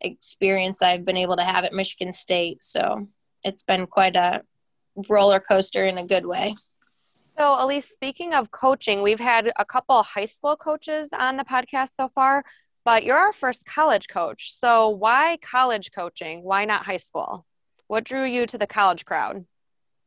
experience 0.00 0.82
I've 0.82 1.04
been 1.04 1.16
able 1.16 1.36
to 1.36 1.44
have 1.44 1.64
at 1.64 1.72
Michigan 1.72 2.12
State. 2.12 2.62
So 2.62 3.08
it's 3.44 3.62
been 3.62 3.86
quite 3.86 4.16
a 4.16 4.42
roller 5.08 5.40
coaster 5.40 5.86
in 5.86 5.98
a 5.98 6.06
good 6.06 6.26
way. 6.26 6.54
So, 7.36 7.56
Elise, 7.62 7.88
speaking 7.88 8.34
of 8.34 8.50
coaching, 8.50 9.00
we've 9.00 9.20
had 9.20 9.52
a 9.56 9.64
couple 9.64 10.02
high 10.02 10.24
school 10.24 10.56
coaches 10.56 11.10
on 11.16 11.36
the 11.36 11.44
podcast 11.44 11.90
so 11.94 12.08
far, 12.12 12.44
but 12.84 13.04
you're 13.04 13.16
our 13.16 13.32
first 13.32 13.64
college 13.64 14.08
coach. 14.08 14.52
So, 14.58 14.88
why 14.88 15.38
college 15.40 15.90
coaching? 15.94 16.42
Why 16.42 16.64
not 16.64 16.84
high 16.84 16.96
school? 16.96 17.46
What 17.86 18.02
drew 18.02 18.24
you 18.24 18.46
to 18.48 18.58
the 18.58 18.66
college 18.66 19.04
crowd? 19.04 19.44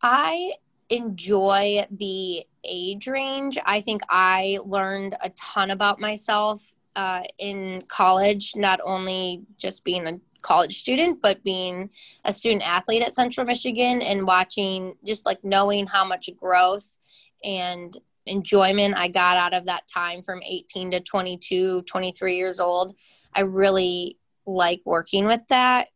I 0.01 0.51
enjoy 0.91 1.83
the 1.89 2.45
age 2.63 3.07
range. 3.07 3.57
I 3.65 3.81
think 3.81 4.01
I 4.09 4.59
learned 4.63 5.15
a 5.21 5.29
ton 5.31 5.71
about 5.71 5.99
myself 5.99 6.75
uh, 6.95 7.23
in 7.39 7.83
college, 7.87 8.53
not 8.55 8.79
only 8.83 9.43
just 9.57 9.83
being 9.83 10.05
a 10.05 10.19
college 10.41 10.77
student, 10.79 11.21
but 11.21 11.43
being 11.43 11.89
a 12.25 12.33
student 12.33 12.67
athlete 12.67 13.01
at 13.01 13.15
Central 13.15 13.45
Michigan 13.45 14.01
and 14.01 14.27
watching, 14.27 14.95
just 15.05 15.25
like 15.25 15.43
knowing 15.43 15.87
how 15.87 16.03
much 16.03 16.29
growth 16.37 16.97
and 17.43 17.97
enjoyment 18.25 18.95
I 18.97 19.07
got 19.07 19.37
out 19.37 19.53
of 19.53 19.65
that 19.65 19.87
time 19.87 20.21
from 20.21 20.43
18 20.43 20.91
to 20.91 20.99
22, 20.99 21.83
23 21.83 22.35
years 22.35 22.59
old. 22.59 22.95
I 23.33 23.41
really 23.41 24.17
like 24.45 24.81
working 24.85 25.25
with 25.25 25.41
that 25.49 25.87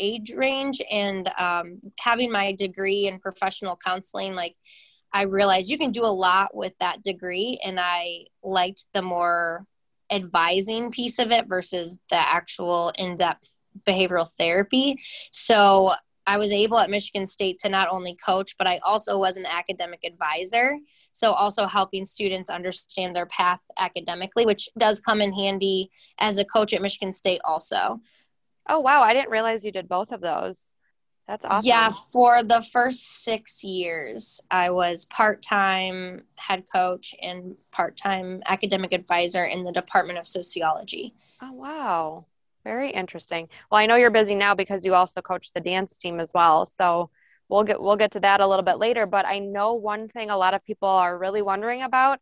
age 0.00 0.32
range 0.34 0.80
and 0.90 1.30
um, 1.38 1.80
having 1.98 2.30
my 2.30 2.52
degree 2.52 3.06
in 3.06 3.18
professional 3.18 3.76
counseling. 3.76 4.34
Like, 4.34 4.56
I 5.12 5.22
realized 5.22 5.70
you 5.70 5.78
can 5.78 5.92
do 5.92 6.04
a 6.04 6.06
lot 6.06 6.54
with 6.54 6.72
that 6.80 7.02
degree, 7.02 7.60
and 7.64 7.78
I 7.80 8.26
liked 8.42 8.86
the 8.94 9.02
more 9.02 9.64
advising 10.10 10.90
piece 10.90 11.18
of 11.18 11.30
it 11.30 11.46
versus 11.48 11.98
the 12.10 12.16
actual 12.16 12.92
in 12.98 13.16
depth 13.16 13.54
behavioral 13.86 14.28
therapy. 14.28 14.96
So 15.32 15.92
I 16.26 16.38
was 16.38 16.52
able 16.52 16.78
at 16.78 16.90
Michigan 16.90 17.26
State 17.26 17.58
to 17.60 17.68
not 17.68 17.88
only 17.90 18.16
coach, 18.16 18.56
but 18.56 18.66
I 18.66 18.78
also 18.78 19.18
was 19.18 19.36
an 19.36 19.46
academic 19.46 20.00
advisor. 20.04 20.78
So, 21.12 21.32
also 21.32 21.66
helping 21.66 22.04
students 22.04 22.48
understand 22.48 23.14
their 23.14 23.26
path 23.26 23.60
academically, 23.78 24.46
which 24.46 24.68
does 24.78 25.00
come 25.00 25.20
in 25.20 25.32
handy 25.32 25.90
as 26.18 26.38
a 26.38 26.44
coach 26.44 26.72
at 26.72 26.82
Michigan 26.82 27.12
State, 27.12 27.40
also. 27.44 28.00
Oh, 28.68 28.80
wow. 28.80 29.02
I 29.02 29.12
didn't 29.12 29.30
realize 29.30 29.64
you 29.64 29.72
did 29.72 29.88
both 29.88 30.12
of 30.12 30.20
those. 30.20 30.72
That's 31.26 31.44
awesome. 31.44 31.66
Yeah, 31.66 31.90
for 32.12 32.42
the 32.42 32.60
first 32.60 33.24
six 33.24 33.64
years, 33.64 34.40
I 34.50 34.70
was 34.70 35.06
part 35.06 35.40
time 35.40 36.24
head 36.36 36.64
coach 36.70 37.14
and 37.22 37.56
part 37.72 37.96
time 37.96 38.42
academic 38.46 38.92
advisor 38.92 39.44
in 39.44 39.64
the 39.64 39.72
Department 39.72 40.18
of 40.18 40.26
Sociology. 40.26 41.14
Oh, 41.40 41.52
wow. 41.52 42.26
Very 42.62 42.90
interesting. 42.90 43.48
Well, 43.70 43.80
I 43.80 43.86
know 43.86 43.96
you're 43.96 44.10
busy 44.10 44.34
now 44.34 44.54
because 44.54 44.84
you 44.84 44.94
also 44.94 45.22
coach 45.22 45.52
the 45.52 45.60
dance 45.60 45.96
team 45.96 46.20
as 46.20 46.30
well. 46.34 46.66
So 46.66 47.10
we'll 47.48 47.64
get 47.64 47.80
we'll 47.80 47.96
get 47.96 48.12
to 48.12 48.20
that 48.20 48.40
a 48.40 48.46
little 48.46 48.64
bit 48.64 48.78
later. 48.78 49.06
But 49.06 49.26
I 49.26 49.38
know 49.38 49.74
one 49.74 50.08
thing 50.08 50.30
a 50.30 50.36
lot 50.36 50.54
of 50.54 50.64
people 50.64 50.88
are 50.88 51.16
really 51.16 51.42
wondering 51.42 51.82
about, 51.82 52.20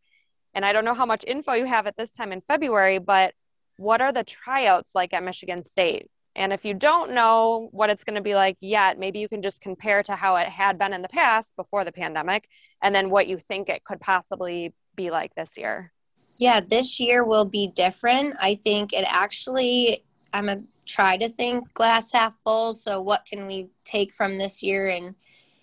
and 0.54 0.64
I 0.64 0.72
don't 0.72 0.84
know 0.84 0.94
how 0.94 1.06
much 1.06 1.24
info 1.26 1.52
you 1.52 1.66
have 1.66 1.86
at 1.86 1.96
this 1.96 2.10
time 2.12 2.32
in 2.32 2.40
February, 2.40 2.98
but 2.98 3.34
what 3.76 4.00
are 4.00 4.12
the 4.12 4.24
tryouts 4.24 4.90
like 4.94 5.12
at 5.12 5.22
Michigan 5.22 5.64
State? 5.64 6.08
And 6.34 6.52
if 6.52 6.64
you 6.64 6.74
don't 6.74 7.12
know 7.12 7.68
what 7.72 7.90
it's 7.90 8.04
going 8.04 8.16
to 8.16 8.22
be 8.22 8.34
like 8.34 8.56
yet, 8.60 8.98
maybe 8.98 9.18
you 9.18 9.28
can 9.28 9.42
just 9.42 9.60
compare 9.60 10.02
to 10.04 10.16
how 10.16 10.36
it 10.36 10.48
had 10.48 10.78
been 10.78 10.92
in 10.92 11.02
the 11.02 11.08
past 11.08 11.50
before 11.56 11.84
the 11.84 11.92
pandemic, 11.92 12.48
and 12.82 12.94
then 12.94 13.10
what 13.10 13.26
you 13.26 13.38
think 13.38 13.68
it 13.68 13.84
could 13.84 14.00
possibly 14.00 14.72
be 14.96 15.10
like 15.10 15.34
this 15.34 15.50
year. 15.56 15.92
Yeah, 16.38 16.60
this 16.60 16.98
year 16.98 17.24
will 17.24 17.44
be 17.44 17.68
different. 17.68 18.34
I 18.40 18.54
think 18.54 18.92
it 18.92 19.04
actually 19.06 20.04
I'm 20.32 20.48
a 20.48 20.62
try 20.86 21.16
to 21.16 21.28
think 21.28 21.72
glass 21.74 22.12
half 22.12 22.34
full. 22.42 22.72
So 22.72 23.00
what 23.00 23.24
can 23.26 23.46
we 23.46 23.68
take 23.84 24.12
from 24.12 24.36
this 24.36 24.62
year 24.62 24.88
and 24.88 25.14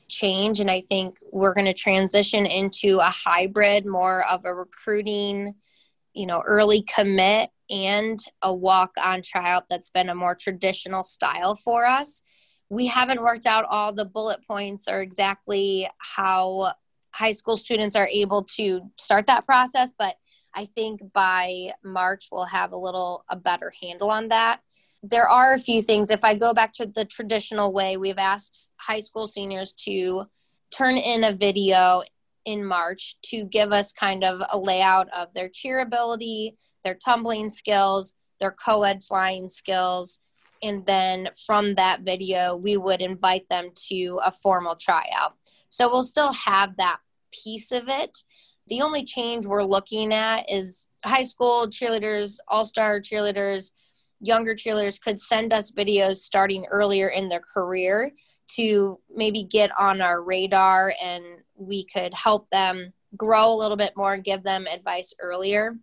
change? 0.07 0.59
And 0.59 0.71
I 0.71 0.81
think 0.81 1.17
we're 1.31 1.53
going 1.53 1.65
to 1.65 1.73
transition 1.73 2.45
into 2.45 2.99
a 2.99 3.11
hybrid, 3.13 3.85
more 3.85 4.27
of 4.29 4.45
a 4.45 4.53
recruiting, 4.53 5.55
you 6.13 6.25
know, 6.25 6.41
early 6.45 6.83
commit 6.83 7.49
and 7.69 8.19
a 8.41 8.53
walk 8.53 8.91
on 9.03 9.21
tryout 9.21 9.69
that's 9.69 9.89
been 9.89 10.09
a 10.09 10.15
more 10.15 10.35
traditional 10.35 11.03
style 11.03 11.55
for 11.55 11.85
us. 11.85 12.21
We 12.69 12.87
haven't 12.87 13.21
worked 13.21 13.45
out 13.45 13.65
all 13.69 13.93
the 13.93 14.05
bullet 14.05 14.45
points 14.47 14.87
or 14.87 15.01
exactly 15.01 15.87
how 15.97 16.71
high 17.11 17.31
school 17.31 17.57
students 17.57 17.95
are 17.95 18.07
able 18.07 18.43
to 18.43 18.81
start 18.97 19.27
that 19.27 19.45
process, 19.45 19.91
but 19.97 20.15
I 20.53 20.65
think 20.65 21.01
by 21.13 21.73
March 21.83 22.29
we'll 22.31 22.45
have 22.45 22.71
a 22.71 22.77
little 22.77 23.23
a 23.29 23.35
better 23.35 23.71
handle 23.81 24.09
on 24.09 24.29
that. 24.29 24.61
There 25.01 25.27
are 25.29 25.53
a 25.53 25.59
few 25.59 25.81
things. 25.81 26.09
If 26.09 26.23
I 26.23 26.33
go 26.33 26.53
back 26.53 26.73
to 26.73 26.85
the 26.85 27.05
traditional 27.05 27.71
way, 27.71 27.97
we've 27.97 28.17
asked 28.17 28.69
high 28.77 28.99
school 28.99 29.27
seniors 29.27 29.73
to 29.85 30.25
turn 30.71 30.97
in 30.97 31.23
a 31.23 31.31
video 31.31 32.03
in 32.45 32.65
March 32.65 33.17
to 33.23 33.45
give 33.45 33.71
us 33.71 33.91
kind 33.91 34.23
of 34.23 34.41
a 34.51 34.57
layout 34.57 35.07
of 35.09 35.33
their 35.33 35.49
cheer 35.49 35.79
ability, 35.79 36.57
their 36.83 36.95
tumbling 36.95 37.49
skills, 37.49 38.13
their 38.39 38.51
co 38.51 38.83
ed 38.83 39.03
flying 39.03 39.47
skills. 39.47 40.19
And 40.61 40.85
then 40.85 41.29
from 41.45 41.75
that 41.75 42.01
video, 42.01 42.57
we 42.57 42.75
would 42.75 43.01
invite 43.01 43.47
them 43.49 43.69
to 43.89 44.19
a 44.23 44.31
formal 44.31 44.75
tryout. 44.75 45.35
So 45.69 45.89
we'll 45.89 46.03
still 46.03 46.33
have 46.33 46.75
that 46.77 46.99
piece 47.31 47.71
of 47.71 47.83
it 47.87 48.23
the 48.69 48.81
only 48.81 49.03
change 49.03 49.45
we're 49.45 49.63
looking 49.63 50.13
at 50.13 50.49
is 50.49 50.87
high 51.03 51.23
school 51.23 51.67
cheerleaders, 51.67 52.37
all 52.47 52.63
star 52.63 53.01
cheerleaders, 53.01 53.71
younger 54.21 54.53
cheerleaders 54.53 55.01
could 55.01 55.19
send 55.19 55.51
us 55.51 55.71
videos 55.71 56.17
starting 56.17 56.65
earlier 56.69 57.07
in 57.07 57.29
their 57.29 57.41
career 57.41 58.11
to 58.55 58.99
maybe 59.13 59.43
get 59.43 59.71
on 59.77 60.01
our 60.01 60.21
radar 60.21 60.93
and 61.03 61.23
we 61.55 61.83
could 61.83 62.13
help 62.13 62.49
them 62.51 62.93
grow 63.17 63.51
a 63.51 63.55
little 63.55 63.77
bit 63.77 63.93
more 63.95 64.13
and 64.13 64.23
give 64.23 64.43
them 64.43 64.67
advice 64.67 65.13
earlier. 65.19 65.75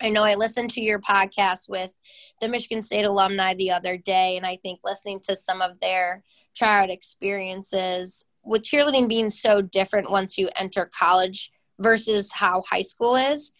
I 0.00 0.10
know 0.10 0.22
I 0.22 0.34
listened 0.34 0.70
to 0.70 0.80
your 0.80 1.00
podcast 1.00 1.68
with 1.68 1.92
the 2.40 2.48
Michigan 2.48 2.82
State 2.82 3.04
alumni 3.04 3.54
the 3.54 3.72
other 3.72 3.96
day, 3.96 4.36
and 4.36 4.46
I 4.46 4.56
think 4.56 4.80
listening 4.84 5.20
to 5.24 5.34
some 5.34 5.60
of 5.60 5.80
their 5.80 6.22
tryout 6.54 6.90
experiences 6.90 8.24
with 8.44 8.62
cheerleading 8.62 9.08
being 9.08 9.28
so 9.28 9.60
different 9.60 10.10
once 10.10 10.38
you 10.38 10.50
enter 10.56 10.90
college 10.96 11.50
versus 11.80 12.32
how 12.32 12.62
high 12.68 12.82
school 12.82 13.16
is. 13.16 13.52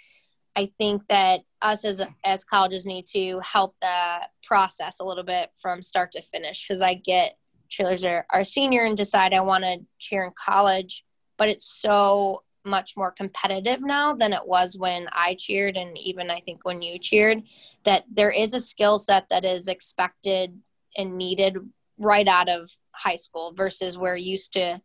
I 0.56 0.70
think 0.78 1.06
that 1.08 1.40
us 1.62 1.84
as 1.84 2.02
as 2.24 2.44
colleges 2.44 2.86
need 2.86 3.06
to 3.12 3.40
help 3.40 3.76
the 3.80 4.28
process 4.42 5.00
a 5.00 5.04
little 5.04 5.24
bit 5.24 5.50
from 5.60 5.82
start 5.82 6.12
to 6.12 6.22
finish 6.22 6.66
because 6.66 6.82
I 6.82 6.94
get 6.94 7.34
cheerleaders 7.68 8.08
are, 8.08 8.26
are 8.32 8.44
senior 8.44 8.84
and 8.84 8.96
decide 8.96 9.34
I 9.34 9.40
want 9.40 9.64
to 9.64 9.80
cheer 9.98 10.24
in 10.24 10.32
college, 10.36 11.04
but 11.36 11.48
it's 11.48 11.66
so 11.66 12.42
much 12.64 12.96
more 12.96 13.10
competitive 13.10 13.80
now 13.80 14.14
than 14.14 14.32
it 14.32 14.46
was 14.46 14.76
when 14.76 15.06
I 15.12 15.36
cheered 15.38 15.76
and 15.76 15.96
even 15.96 16.30
I 16.30 16.40
think 16.40 16.64
when 16.64 16.82
you 16.82 16.98
cheered 16.98 17.42
that 17.84 18.04
there 18.12 18.30
is 18.30 18.54
a 18.54 18.60
skill 18.60 18.98
set 18.98 19.28
that 19.30 19.44
is 19.44 19.68
expected 19.68 20.58
and 20.96 21.16
needed 21.16 21.56
right 21.98 22.28
out 22.28 22.48
of 22.48 22.70
high 22.92 23.16
school 23.16 23.52
versus 23.56 23.96
where 23.96 24.16
used 24.16 24.52
to 24.54 24.80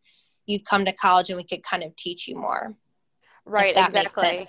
you'd 0.45 0.65
come 0.65 0.85
to 0.85 0.91
college 0.91 1.29
and 1.29 1.37
we 1.37 1.43
could 1.43 1.63
kind 1.63 1.83
of 1.83 1.95
teach 1.95 2.27
you 2.27 2.35
more. 2.35 2.75
Right, 3.45 3.75
that 3.75 3.89
exactly. 3.89 4.45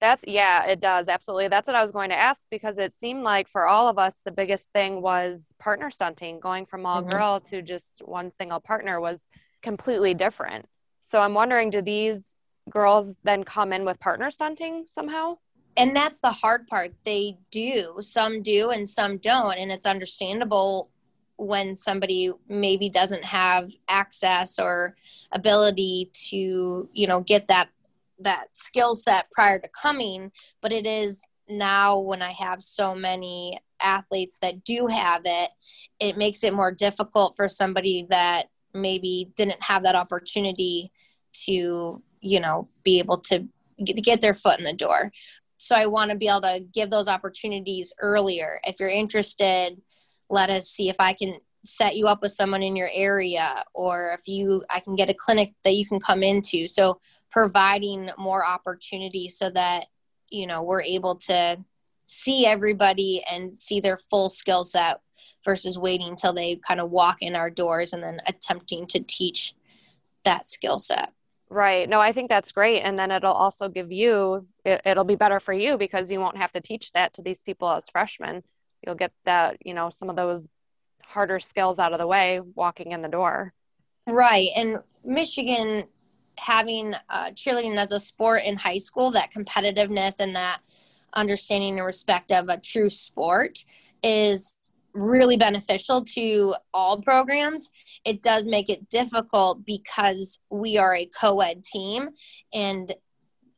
That's 0.00 0.24
yeah, 0.26 0.66
it 0.66 0.80
does. 0.80 1.06
Absolutely. 1.08 1.46
That's 1.46 1.68
what 1.68 1.76
I 1.76 1.82
was 1.82 1.92
going 1.92 2.10
to 2.10 2.16
ask 2.16 2.44
because 2.50 2.76
it 2.76 2.92
seemed 2.92 3.22
like 3.22 3.48
for 3.48 3.68
all 3.68 3.88
of 3.88 4.00
us 4.00 4.20
the 4.24 4.32
biggest 4.32 4.72
thing 4.72 5.00
was 5.00 5.54
partner 5.60 5.92
stunting. 5.92 6.40
Going 6.40 6.66
from 6.66 6.86
all 6.86 7.02
mm-hmm. 7.02 7.10
girl 7.10 7.40
to 7.50 7.62
just 7.62 8.02
one 8.04 8.32
single 8.32 8.58
partner 8.58 9.00
was 9.00 9.20
completely 9.62 10.12
different. 10.12 10.66
So 11.08 11.20
I'm 11.20 11.34
wondering 11.34 11.70
do 11.70 11.82
these 11.82 12.32
girls 12.70 13.14
then 13.24 13.44
come 13.44 13.72
in 13.72 13.84
with 13.84 14.00
partner 14.00 14.30
stunting 14.30 14.86
somehow? 14.92 15.38
And 15.76 15.96
that's 15.96 16.20
the 16.20 16.30
hard 16.30 16.66
part. 16.66 16.92
They 17.04 17.38
do. 17.50 17.96
Some 18.00 18.42
do 18.42 18.70
and 18.70 18.88
some 18.88 19.18
don't 19.18 19.56
and 19.56 19.72
it's 19.72 19.86
understandable 19.86 20.90
when 21.36 21.74
somebody 21.74 22.30
maybe 22.48 22.88
doesn't 22.88 23.24
have 23.24 23.72
access 23.88 24.58
or 24.58 24.94
ability 25.32 26.10
to 26.12 26.88
you 26.92 27.06
know 27.06 27.20
get 27.20 27.48
that 27.48 27.70
that 28.20 28.46
skill 28.52 28.94
set 28.94 29.30
prior 29.30 29.58
to 29.58 29.68
coming, 29.68 30.30
but 30.60 30.72
it 30.72 30.86
is 30.86 31.24
now 31.48 31.98
when 31.98 32.22
I 32.22 32.32
have 32.32 32.62
so 32.62 32.94
many 32.94 33.58
athletes 33.82 34.38
that 34.40 34.64
do 34.64 34.86
have 34.86 35.22
it, 35.24 35.50
it 35.98 36.16
makes 36.16 36.44
it 36.44 36.54
more 36.54 36.72
difficult 36.72 37.36
for 37.36 37.48
somebody 37.48 38.06
that 38.10 38.46
maybe 38.72 39.30
didn't 39.36 39.62
have 39.62 39.82
that 39.82 39.94
opportunity 39.94 40.92
to, 41.46 42.02
you 42.22 42.40
know, 42.40 42.68
be 42.84 42.98
able 42.98 43.18
to 43.18 43.46
get 43.84 44.20
their 44.20 44.34
foot 44.34 44.58
in 44.58 44.64
the 44.64 44.72
door. 44.72 45.12
So 45.56 45.74
I 45.74 45.86
want 45.86 46.10
to 46.10 46.16
be 46.16 46.28
able 46.28 46.42
to 46.42 46.64
give 46.72 46.90
those 46.90 47.08
opportunities 47.08 47.92
earlier. 48.00 48.60
If 48.64 48.80
you're 48.80 48.88
interested, 48.88 49.80
let 50.30 50.50
us 50.50 50.68
see 50.68 50.88
if 50.88 50.96
I 50.98 51.12
can 51.12 51.38
set 51.64 51.94
you 51.94 52.06
up 52.08 52.22
with 52.22 52.32
someone 52.32 52.62
in 52.62 52.74
your 52.74 52.90
area 52.92 53.62
or 53.72 54.16
if 54.18 54.26
you 54.26 54.64
I 54.68 54.80
can 54.80 54.96
get 54.96 55.10
a 55.10 55.14
clinic 55.14 55.52
that 55.64 55.74
you 55.74 55.86
can 55.86 56.00
come 56.00 56.22
into. 56.22 56.66
So 56.66 57.00
providing 57.30 58.10
more 58.18 58.44
opportunities 58.44 59.38
so 59.38 59.50
that 59.50 59.86
you 60.30 60.46
know 60.46 60.62
we're 60.62 60.82
able 60.82 61.14
to 61.16 61.58
see 62.06 62.46
everybody 62.46 63.22
and 63.30 63.50
see 63.50 63.80
their 63.80 63.96
full 63.96 64.28
skill 64.28 64.64
set 64.64 65.00
versus 65.44 65.78
waiting 65.78 66.08
until 66.08 66.32
they 66.32 66.56
kind 66.56 66.80
of 66.80 66.90
walk 66.90 67.18
in 67.20 67.36
our 67.36 67.50
doors 67.50 67.92
and 67.92 68.02
then 68.02 68.20
attempting 68.26 68.86
to 68.86 69.00
teach 69.00 69.54
that 70.24 70.44
skill 70.44 70.78
set. 70.78 71.12
Right. 71.52 71.86
No, 71.86 72.00
I 72.00 72.12
think 72.12 72.30
that's 72.30 72.50
great. 72.50 72.80
And 72.80 72.98
then 72.98 73.10
it'll 73.10 73.34
also 73.34 73.68
give 73.68 73.92
you, 73.92 74.46
it, 74.64 74.96
will 74.96 75.04
be 75.04 75.16
better 75.16 75.38
for 75.38 75.52
you 75.52 75.76
because 75.76 76.10
you 76.10 76.18
won't 76.18 76.38
have 76.38 76.50
to 76.52 76.62
teach 76.62 76.92
that 76.92 77.12
to 77.14 77.22
these 77.22 77.42
people 77.42 77.70
as 77.70 77.90
freshmen. 77.90 78.42
You'll 78.84 78.94
get 78.94 79.12
that, 79.26 79.58
you 79.62 79.74
know, 79.74 79.90
some 79.90 80.08
of 80.08 80.16
those 80.16 80.48
harder 81.04 81.40
skills 81.40 81.78
out 81.78 81.92
of 81.92 81.98
the 81.98 82.06
way 82.06 82.40
walking 82.40 82.92
in 82.92 83.02
the 83.02 83.08
door. 83.08 83.52
Right. 84.08 84.48
And 84.56 84.78
Michigan 85.04 85.84
having 86.38 86.94
uh, 87.10 87.32
cheerleading 87.32 87.76
as 87.76 87.92
a 87.92 87.98
sport 87.98 88.44
in 88.44 88.56
high 88.56 88.78
school, 88.78 89.10
that 89.10 89.30
competitiveness 89.30 90.20
and 90.20 90.34
that 90.34 90.60
understanding 91.12 91.76
and 91.76 91.84
respect 91.84 92.32
of 92.32 92.48
a 92.48 92.56
true 92.56 92.88
sport 92.88 93.58
is 94.02 94.54
really 94.94 95.36
beneficial 95.36 96.04
to 96.04 96.54
all 96.72 97.00
programs. 97.00 97.70
It 98.04 98.22
does 98.22 98.46
make 98.46 98.68
it 98.68 98.88
difficult 98.90 99.64
because 99.64 100.38
we 100.50 100.78
are 100.78 100.94
a 100.94 101.06
co 101.06 101.40
ed 101.40 101.64
team, 101.64 102.10
and 102.52 102.94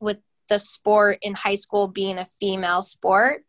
with 0.00 0.18
the 0.48 0.58
sport 0.58 1.18
in 1.22 1.34
high 1.34 1.54
school 1.54 1.88
being 1.88 2.18
a 2.18 2.24
female 2.24 2.82
sport, 2.82 3.44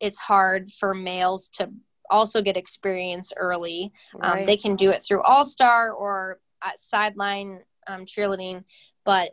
it's 0.00 0.18
hard 0.18 0.70
for 0.70 0.94
males 0.94 1.48
to 1.54 1.70
also 2.10 2.42
get 2.42 2.56
experience 2.56 3.32
early. 3.36 3.92
Um, 4.14 4.20
right. 4.20 4.40
Um, 4.40 4.46
they 4.46 4.56
can 4.56 4.76
do 4.76 4.90
it 4.90 5.00
through 5.00 5.22
All 5.22 5.44
Star 5.44 5.92
or 5.92 6.40
sideline 6.76 7.60
um, 7.86 8.06
cheerleading, 8.06 8.64
but 9.04 9.32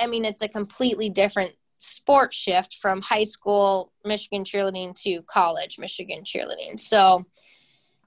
I 0.00 0.06
mean, 0.06 0.24
it's 0.24 0.42
a 0.42 0.48
completely 0.48 1.08
different 1.08 1.52
sport 1.84 2.32
shift 2.32 2.74
from 2.74 3.02
high 3.02 3.24
school 3.24 3.92
Michigan 4.04 4.44
cheerleading 4.44 4.94
to 5.02 5.22
college 5.22 5.78
Michigan 5.78 6.22
cheerleading. 6.24 6.78
So 6.78 7.24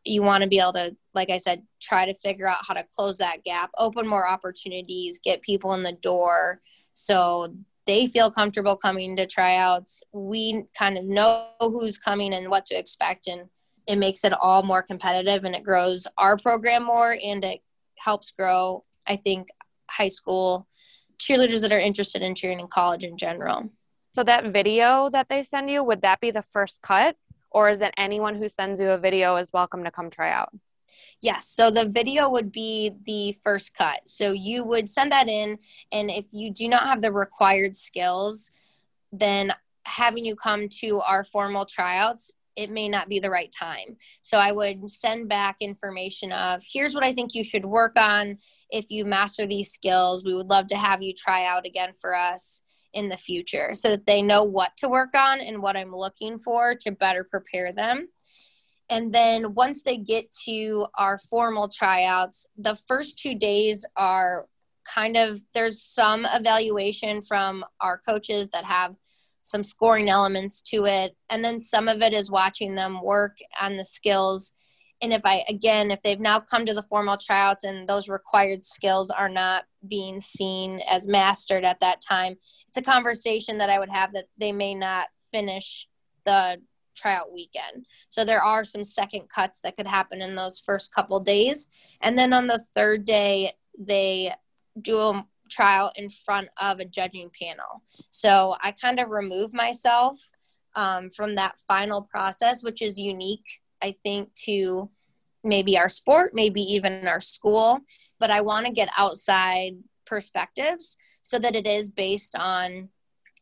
you 0.03 0.23
want 0.23 0.41
to 0.41 0.49
be 0.49 0.59
able 0.59 0.73
to, 0.73 0.95
like 1.13 1.29
I 1.29 1.37
said, 1.37 1.63
try 1.81 2.05
to 2.05 2.13
figure 2.13 2.47
out 2.47 2.65
how 2.65 2.73
to 2.73 2.83
close 2.83 3.17
that 3.17 3.43
gap, 3.43 3.71
open 3.77 4.07
more 4.07 4.27
opportunities, 4.27 5.19
get 5.23 5.41
people 5.41 5.73
in 5.73 5.83
the 5.83 5.91
door 5.91 6.61
so 6.93 7.53
they 7.85 8.07
feel 8.07 8.31
comfortable 8.31 8.75
coming 8.75 9.15
to 9.15 9.27
tryouts. 9.27 10.01
We 10.11 10.63
kind 10.77 10.97
of 10.97 11.05
know 11.05 11.47
who's 11.59 11.99
coming 11.99 12.33
and 12.33 12.49
what 12.49 12.65
to 12.67 12.75
expect, 12.77 13.27
and 13.27 13.49
it 13.87 13.97
makes 13.97 14.25
it 14.25 14.33
all 14.33 14.63
more 14.63 14.81
competitive 14.81 15.45
and 15.45 15.55
it 15.55 15.63
grows 15.63 16.07
our 16.17 16.37
program 16.37 16.83
more 16.83 17.15
and 17.23 17.43
it 17.45 17.61
helps 17.97 18.31
grow, 18.31 18.83
I 19.07 19.15
think, 19.15 19.49
high 19.89 20.09
school 20.09 20.67
cheerleaders 21.19 21.61
that 21.61 21.71
are 21.71 21.79
interested 21.79 22.21
in 22.21 22.35
cheering 22.35 22.59
in 22.59 22.67
college 22.67 23.03
in 23.03 23.17
general. 23.17 23.69
So 24.13 24.23
that 24.23 24.51
video 24.51 25.09
that 25.11 25.27
they 25.29 25.43
send 25.43 25.69
you, 25.69 25.83
would 25.83 26.01
that 26.01 26.19
be 26.19 26.31
the 26.31 26.43
first 26.53 26.81
cut? 26.81 27.15
Or 27.51 27.69
is 27.69 27.81
it 27.81 27.93
anyone 27.97 28.35
who 28.35 28.49
sends 28.49 28.79
you 28.79 28.89
a 28.91 28.97
video 28.97 29.37
is 29.37 29.47
welcome 29.53 29.83
to 29.83 29.91
come 29.91 30.09
try 30.09 30.31
out? 30.31 30.49
Yes. 31.21 31.49
So 31.49 31.71
the 31.71 31.87
video 31.87 32.29
would 32.29 32.51
be 32.51 32.91
the 33.05 33.35
first 33.43 33.73
cut. 33.75 33.99
So 34.05 34.31
you 34.31 34.63
would 34.63 34.89
send 34.89 35.11
that 35.11 35.27
in, 35.27 35.59
and 35.91 36.09
if 36.09 36.25
you 36.31 36.51
do 36.51 36.67
not 36.67 36.83
have 36.83 37.01
the 37.01 37.11
required 37.11 37.75
skills, 37.75 38.51
then 39.11 39.51
having 39.85 40.25
you 40.25 40.35
come 40.35 40.67
to 40.81 40.99
our 41.01 41.23
formal 41.23 41.65
tryouts 41.65 42.31
it 42.57 42.71
may 42.71 42.89
not 42.89 43.07
be 43.07 43.19
the 43.19 43.29
right 43.29 43.51
time. 43.51 43.95
So 44.21 44.37
I 44.37 44.51
would 44.51 44.89
send 44.89 45.29
back 45.29 45.57
information 45.61 46.31
of 46.31 46.63
here's 46.67 46.95
what 46.95 47.05
I 47.05 47.13
think 47.13 47.35
you 47.35 47.43
should 47.43 47.65
work 47.65 47.97
on 47.97 48.39
if 48.69 48.85
you 48.89 49.05
master 49.05 49.45
these 49.45 49.71
skills. 49.71 50.23
We 50.23 50.35
would 50.35 50.49
love 50.49 50.67
to 50.67 50.77
have 50.77 51.01
you 51.01 51.13
try 51.13 51.45
out 51.45 51.65
again 51.65 51.93
for 51.99 52.15
us 52.15 52.61
in 52.93 53.09
the 53.09 53.17
future 53.17 53.73
so 53.73 53.89
that 53.89 54.05
they 54.05 54.21
know 54.21 54.43
what 54.43 54.75
to 54.77 54.89
work 54.89 55.13
on 55.15 55.39
and 55.39 55.61
what 55.61 55.77
I'm 55.77 55.93
looking 55.93 56.39
for 56.39 56.73
to 56.75 56.91
better 56.91 57.23
prepare 57.23 57.71
them. 57.71 58.07
And 58.89 59.13
then 59.13 59.53
once 59.53 59.81
they 59.83 59.97
get 59.97 60.31
to 60.45 60.87
our 60.97 61.17
formal 61.17 61.67
tryouts, 61.67 62.47
the 62.57 62.75
first 62.75 63.19
two 63.19 63.35
days 63.35 63.85
are 63.95 64.47
kind 64.87 65.17
of 65.17 65.41
there's 65.53 65.81
some 65.81 66.25
evaluation 66.33 67.21
from 67.21 67.65
our 67.81 67.97
coaches 67.97 68.49
that 68.49 68.63
have 68.63 68.95
some 69.41 69.63
scoring 69.63 70.09
elements 70.09 70.61
to 70.61 70.85
it 70.85 71.15
and 71.29 71.43
then 71.43 71.59
some 71.59 71.87
of 71.87 72.01
it 72.01 72.13
is 72.13 72.31
watching 72.31 72.75
them 72.75 73.01
work 73.01 73.37
on 73.61 73.77
the 73.77 73.83
skills 73.83 74.53
and 75.01 75.13
if 75.13 75.21
i 75.25 75.43
again 75.49 75.91
if 75.91 76.01
they've 76.01 76.19
now 76.19 76.39
come 76.39 76.65
to 76.65 76.73
the 76.73 76.83
formal 76.83 77.17
tryouts 77.17 77.63
and 77.63 77.87
those 77.87 78.09
required 78.09 78.63
skills 78.63 79.09
are 79.09 79.29
not 79.29 79.65
being 79.87 80.19
seen 80.19 80.79
as 80.89 81.07
mastered 81.07 81.63
at 81.63 81.79
that 81.79 82.01
time 82.01 82.35
it's 82.67 82.77
a 82.77 82.81
conversation 82.81 83.57
that 83.57 83.69
i 83.69 83.79
would 83.79 83.89
have 83.89 84.13
that 84.13 84.25
they 84.37 84.51
may 84.51 84.73
not 84.73 85.07
finish 85.31 85.87
the 86.25 86.59
tryout 86.95 87.31
weekend 87.31 87.85
so 88.09 88.25
there 88.25 88.41
are 88.41 88.63
some 88.63 88.83
second 88.83 89.29
cuts 89.29 89.59
that 89.63 89.77
could 89.77 89.87
happen 89.87 90.21
in 90.21 90.35
those 90.35 90.59
first 90.59 90.93
couple 90.93 91.19
days 91.19 91.67
and 92.01 92.17
then 92.17 92.33
on 92.33 92.47
the 92.47 92.59
third 92.73 93.05
day 93.05 93.51
they 93.77 94.33
do 94.81 94.97
a 94.97 95.25
trial 95.49 95.91
in 95.95 96.09
front 96.09 96.49
of 96.61 96.79
a 96.79 96.85
judging 96.85 97.29
panel. 97.41 97.83
So 98.09 98.55
I 98.61 98.71
kind 98.71 98.99
of 98.99 99.09
remove 99.09 99.53
myself 99.53 100.19
um, 100.75 101.09
from 101.09 101.35
that 101.35 101.57
final 101.67 102.03
process, 102.03 102.63
which 102.63 102.81
is 102.81 102.99
unique, 102.99 103.61
I 103.81 103.95
think, 104.03 104.33
to 104.45 104.89
maybe 105.43 105.77
our 105.77 105.89
sport, 105.89 106.33
maybe 106.33 106.61
even 106.61 107.07
our 107.07 107.19
school. 107.19 107.79
But 108.19 108.31
I 108.31 108.41
want 108.41 108.65
to 108.65 108.71
get 108.71 108.89
outside 108.97 109.73
perspectives 110.05 110.97
so 111.21 111.39
that 111.39 111.55
it 111.55 111.67
is 111.67 111.89
based 111.89 112.35
on 112.35 112.89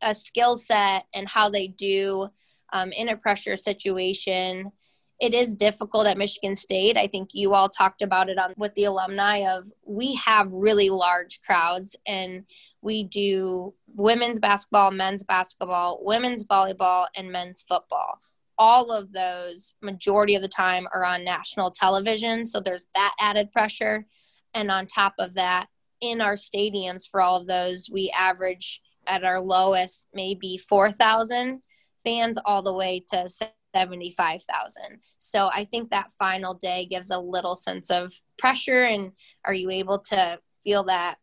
a 0.02 0.14
skill 0.14 0.58
set 0.58 1.06
and 1.16 1.28
how 1.28 1.50
they 1.50 1.68
do 1.68 2.28
um, 2.74 2.92
in 2.92 3.10
a 3.10 3.18
pressure 3.18 3.56
situation 3.56 4.72
it 5.20 5.34
is 5.34 5.56
difficult 5.56 6.08
at 6.08 6.18
Michigan 6.18 6.56
State. 6.56 6.98
I 6.98 7.08
think 7.08 7.30
you 7.34 7.54
all 7.54 7.70
talked 7.70 8.02
about 8.02 8.30
it 8.30 8.38
on 8.38 8.54
with 8.58 8.76
the 8.76 8.86
alumni 8.86 9.38
of 9.50 9.66
we 9.86 10.16
have 10.16 10.52
really 10.52 10.90
large 10.90 11.40
crowds 11.42 11.96
and 12.06 12.46
we 12.82 13.04
do 13.06 13.74
women's 13.96 14.40
basketball, 14.40 14.92
men's 14.92 15.24
basketball, 15.24 16.00
women's 16.04 16.44
volleyball 16.44 17.06
and 17.16 17.32
men's 17.32 17.64
football. 17.68 18.20
All 18.58 18.92
of 18.92 19.12
those 19.12 19.76
majority 19.82 20.36
of 20.36 20.42
the 20.42 20.48
time 20.48 20.88
are 20.94 21.04
on 21.04 21.24
national 21.24 21.72
television, 21.72 22.46
so 22.46 22.60
there's 22.60 22.88
that 22.96 23.14
added 23.20 23.52
pressure 23.52 24.06
and 24.54 24.72
on 24.72 24.88
top 24.88 25.14
of 25.20 25.34
that 25.36 25.68
in 26.02 26.22
our 26.22 26.34
stadiums 26.34 27.10
for 27.10 27.22
all 27.22 27.40
of 27.40 27.48
those 27.48 27.90
we 27.92 28.12
average 28.18 28.82
at 29.08 29.24
our 29.24 29.40
lowest 29.40 30.08
maybe 30.14 30.58
4,000 30.58 31.62
fans 32.04 32.38
all 32.46 32.62
the 32.62 32.74
way 32.74 33.04
to 33.12 33.28
75,000. 33.76 34.84
So 35.18 35.50
I 35.54 35.66
think 35.66 35.90
that 35.90 36.12
final 36.12 36.54
day 36.54 36.86
gives 36.86 37.12
a 37.12 37.20
little 37.20 37.56
sense 37.56 37.90
of 37.90 38.14
pressure 38.38 38.84
and 38.84 39.12
are 39.44 39.54
you 39.54 39.70
able 39.70 40.00
to 40.00 40.40
feel 40.64 40.84
that 40.84 41.18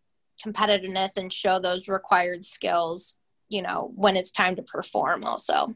competitiveness 0.44 1.16
and 1.16 1.32
show 1.32 1.58
those 1.60 1.88
required 1.88 2.44
skills, 2.44 3.14
you 3.48 3.62
know, 3.62 3.92
when 3.94 4.16
it's 4.16 4.30
time 4.30 4.56
to 4.56 4.62
perform 4.62 5.24
also. 5.24 5.74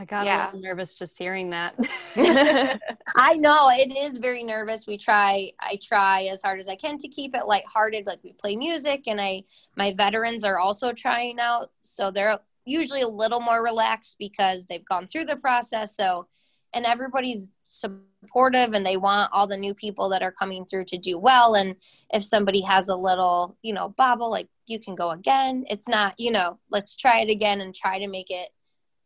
I 0.00 0.06
got 0.06 0.24
yeah. 0.24 0.44
a 0.44 0.46
little 0.46 0.62
nervous 0.62 0.94
just 0.94 1.18
hearing 1.18 1.50
that. 1.50 1.74
I 3.16 3.34
know 3.34 3.68
it 3.70 3.94
is 3.94 4.16
very 4.16 4.42
nervous. 4.42 4.86
We 4.86 4.96
try, 4.96 5.52
I 5.60 5.78
try 5.82 6.22
as 6.32 6.42
hard 6.42 6.58
as 6.58 6.70
I 6.70 6.76
can 6.76 6.96
to 6.96 7.08
keep 7.08 7.34
it 7.34 7.46
lighthearted. 7.46 8.06
Like 8.06 8.20
we 8.24 8.32
play 8.32 8.56
music 8.56 9.02
and 9.08 9.20
I, 9.20 9.44
my 9.76 9.92
veterans 9.92 10.42
are 10.42 10.58
also 10.58 10.94
trying 10.94 11.38
out. 11.38 11.72
So 11.82 12.10
they're 12.10 12.38
usually 12.64 13.02
a 13.02 13.08
little 13.08 13.40
more 13.40 13.62
relaxed 13.62 14.16
because 14.18 14.64
they've 14.64 14.86
gone 14.86 15.06
through 15.06 15.26
the 15.26 15.36
process. 15.36 15.94
So, 15.94 16.28
and 16.72 16.86
everybody's 16.86 17.50
supportive 17.64 18.72
and 18.72 18.86
they 18.86 18.96
want 18.96 19.30
all 19.34 19.46
the 19.46 19.58
new 19.58 19.74
people 19.74 20.08
that 20.08 20.22
are 20.22 20.32
coming 20.32 20.64
through 20.64 20.86
to 20.86 20.96
do 20.96 21.18
well. 21.18 21.54
And 21.56 21.76
if 22.10 22.24
somebody 22.24 22.62
has 22.62 22.88
a 22.88 22.96
little, 22.96 23.58
you 23.60 23.74
know, 23.74 23.90
bobble, 23.90 24.30
like 24.30 24.48
you 24.64 24.78
can 24.80 24.94
go 24.94 25.10
again. 25.10 25.66
It's 25.68 25.88
not, 25.88 26.14
you 26.16 26.30
know, 26.30 26.58
let's 26.70 26.96
try 26.96 27.20
it 27.20 27.28
again 27.28 27.60
and 27.60 27.74
try 27.74 27.98
to 27.98 28.08
make 28.08 28.30
it 28.30 28.48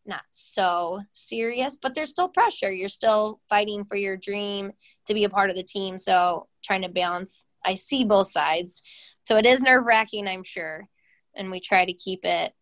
not 0.06 0.22
so 0.30 1.02
serious, 1.12 1.76
but 1.80 1.94
there's 1.94 2.10
still 2.10 2.28
pressure. 2.28 2.70
You're 2.70 2.88
still 2.88 3.40
fighting 3.48 3.84
for 3.84 3.96
your 3.96 4.16
dream 4.16 4.72
to 5.06 5.14
be 5.14 5.24
a 5.24 5.28
part 5.28 5.50
of 5.50 5.56
the 5.56 5.62
team. 5.62 5.98
So 5.98 6.48
trying 6.62 6.82
to 6.82 6.88
balance, 6.88 7.44
I 7.64 7.74
see 7.74 8.04
both 8.04 8.30
sides. 8.30 8.82
So 9.24 9.36
it 9.36 9.46
is 9.46 9.62
nerve 9.62 9.86
wracking, 9.86 10.28
I'm 10.28 10.42
sure. 10.42 10.88
And 11.34 11.50
we 11.50 11.60
try 11.60 11.84
to 11.84 11.92
keep 11.92 12.24
it 12.24 12.52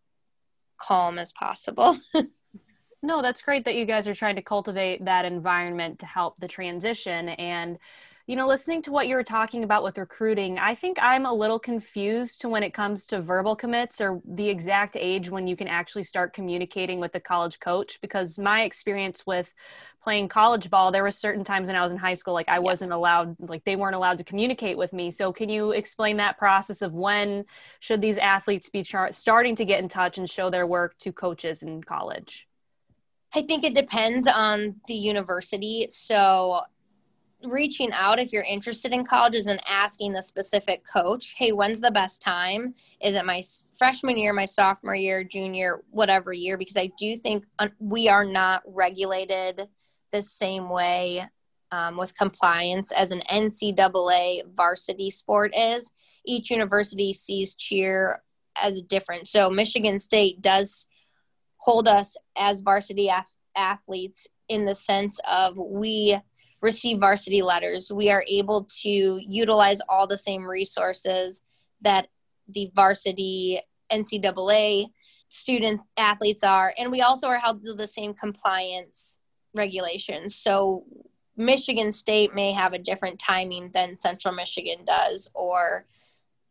calm 0.77 1.19
as 1.19 1.31
possible. 1.33 1.97
no, 3.03 3.21
that's 3.21 3.41
great 3.41 3.65
that 3.65 3.75
you 3.75 3.85
guys 3.85 4.07
are 4.07 4.15
trying 4.15 4.37
to 4.37 4.41
cultivate 4.41 5.05
that 5.05 5.25
environment 5.25 5.99
to 5.99 6.05
help 6.05 6.37
the 6.37 6.47
transition. 6.47 7.29
And, 7.29 7.77
you 8.25 8.37
know, 8.37 8.47
listening 8.47 8.81
to 8.83 8.91
what 8.91 9.09
you 9.09 9.15
were 9.15 9.23
talking 9.23 9.65
about 9.65 9.83
with 9.83 9.97
recruiting, 9.97 10.57
I 10.57 10.75
think 10.75 10.97
I'm 11.01 11.25
a 11.25 11.33
little 11.33 11.59
confused 11.59 12.39
to 12.41 12.49
when 12.49 12.63
it 12.63 12.73
comes 12.73 13.05
to 13.07 13.21
verbal 13.21 13.53
commits 13.53 13.99
or 13.99 14.21
the 14.25 14.47
exact 14.47 14.95
age 14.97 15.29
when 15.29 15.45
you 15.45 15.57
can 15.57 15.67
actually 15.67 16.03
start 16.03 16.33
communicating 16.33 17.01
with 17.01 17.11
the 17.11 17.19
college 17.19 17.59
coach. 17.59 17.99
Because 18.01 18.39
my 18.39 18.63
experience 18.63 19.25
with 19.27 19.53
playing 20.01 20.29
college 20.29 20.69
ball, 20.69 20.89
there 20.89 21.03
were 21.03 21.11
certain 21.11 21.43
times 21.43 21.67
when 21.67 21.75
I 21.75 21.81
was 21.81 21.91
in 21.91 21.97
high 21.97 22.13
school, 22.13 22.33
like 22.33 22.47
I 22.47 22.59
wasn't 22.59 22.93
allowed, 22.93 23.35
like 23.39 23.65
they 23.65 23.75
weren't 23.75 23.95
allowed 23.95 24.19
to 24.19 24.23
communicate 24.23 24.77
with 24.77 24.93
me. 24.93 25.11
So 25.11 25.33
can 25.33 25.49
you 25.49 25.71
explain 25.71 26.15
that 26.17 26.37
process 26.37 26.81
of 26.81 26.93
when 26.93 27.43
should 27.81 27.99
these 27.99 28.17
athletes 28.17 28.69
be 28.69 28.83
char- 28.83 29.11
starting 29.11 29.57
to 29.57 29.65
get 29.65 29.81
in 29.81 29.89
touch 29.89 30.17
and 30.17 30.29
show 30.29 30.49
their 30.49 30.65
work 30.65 30.97
to 30.99 31.11
coaches 31.11 31.61
in 31.61 31.83
college? 31.83 32.47
I 33.35 33.41
think 33.41 33.65
it 33.65 33.73
depends 33.73 34.27
on 34.27 34.75
the 34.87 34.93
university. 34.93 35.87
So 35.89 36.61
reaching 37.45 37.91
out 37.93 38.19
if 38.19 38.31
you're 38.31 38.43
interested 38.43 38.91
in 38.91 39.03
colleges 39.03 39.47
and 39.47 39.59
asking 39.67 40.13
the 40.13 40.21
specific 40.21 40.83
coach, 40.85 41.33
hey, 41.37 41.51
when's 41.51 41.81
the 41.81 41.91
best 41.91 42.21
time? 42.21 42.73
Is 43.01 43.15
it 43.15 43.25
my 43.25 43.41
freshman 43.77 44.17
year, 44.17 44.33
my 44.33 44.45
sophomore 44.45 44.95
year, 44.95 45.23
junior, 45.23 45.83
whatever 45.91 46.33
year? 46.33 46.57
Because 46.57 46.77
I 46.77 46.91
do 46.97 47.15
think 47.15 47.45
we 47.79 48.07
are 48.09 48.25
not 48.25 48.63
regulated 48.67 49.67
the 50.11 50.21
same 50.21 50.69
way 50.69 51.25
um, 51.71 51.97
with 51.97 52.15
compliance 52.15 52.91
as 52.91 53.11
an 53.11 53.21
NCAA 53.29 54.43
varsity 54.55 55.09
sport 55.09 55.55
is. 55.57 55.91
Each 56.25 56.51
university 56.51 57.13
sees 57.13 57.55
cheer 57.55 58.21
as 58.61 58.81
different. 58.81 59.27
So 59.27 59.49
Michigan 59.49 59.97
State 59.97 60.41
does 60.41 60.85
hold 61.57 61.87
us 61.87 62.15
as 62.37 62.61
varsity 62.61 63.09
ath- 63.09 63.33
athletes 63.55 64.27
in 64.49 64.65
the 64.65 64.75
sense 64.75 65.19
of 65.27 65.57
we 65.57 66.19
receive 66.63 66.99
varsity 66.99 67.41
letters. 67.41 67.91
We 67.91 68.09
are 68.09 68.23
able 68.27 68.65
to 68.81 68.89
utilize 68.89 69.81
all 69.89 70.07
the 70.07 70.17
same 70.17 70.45
resources 70.45 71.41
that 71.81 72.07
the 72.47 72.71
varsity 72.73 73.59
NCAA 73.91 74.87
students 75.27 75.83
athletes 75.97 76.43
are 76.43 76.73
and 76.77 76.91
we 76.91 77.01
also 77.01 77.27
are 77.27 77.39
held 77.39 77.63
to 77.63 77.73
the 77.73 77.87
same 77.87 78.13
compliance 78.13 79.19
regulations. 79.53 80.35
So 80.35 80.85
michigan 81.35 81.91
state 81.91 82.33
may 82.33 82.51
have 82.51 82.73
a 82.73 82.79
different 82.79 83.19
timing 83.19 83.71
than 83.73 83.95
central 83.95 84.33
michigan 84.33 84.85
does 84.85 85.29
or 85.33 85.85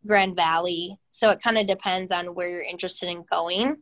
grand 0.06 0.36
valley. 0.36 0.98
So 1.10 1.30
it 1.30 1.40
kind 1.40 1.56
of 1.56 1.66
depends 1.66 2.10
on 2.10 2.34
where 2.34 2.50
you're 2.50 2.62
interested 2.62 3.08
in 3.08 3.24
going. 3.30 3.76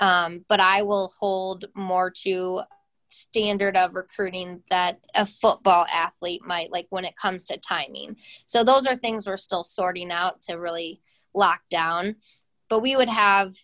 Um, 0.00 0.44
but 0.48 0.60
i 0.60 0.82
will 0.82 1.12
hold 1.20 1.66
more 1.74 2.10
to 2.22 2.62
standard 3.08 3.76
of 3.76 3.94
recruiting 3.94 4.62
that 4.70 5.00
a 5.14 5.26
football 5.26 5.86
athlete 5.92 6.42
might 6.44 6.70
like 6.70 6.86
when 6.90 7.04
it 7.04 7.16
comes 7.16 7.44
to 7.46 7.56
timing. 7.58 8.16
So 8.46 8.62
those 8.62 8.86
are 8.86 8.94
things 8.94 9.26
we're 9.26 9.36
still 9.36 9.64
sorting 9.64 10.12
out 10.12 10.42
to 10.42 10.54
really 10.54 11.00
lock 11.34 11.62
down. 11.70 12.16
But 12.68 12.82
we 12.82 12.96
would 12.96 13.08
have 13.08 13.54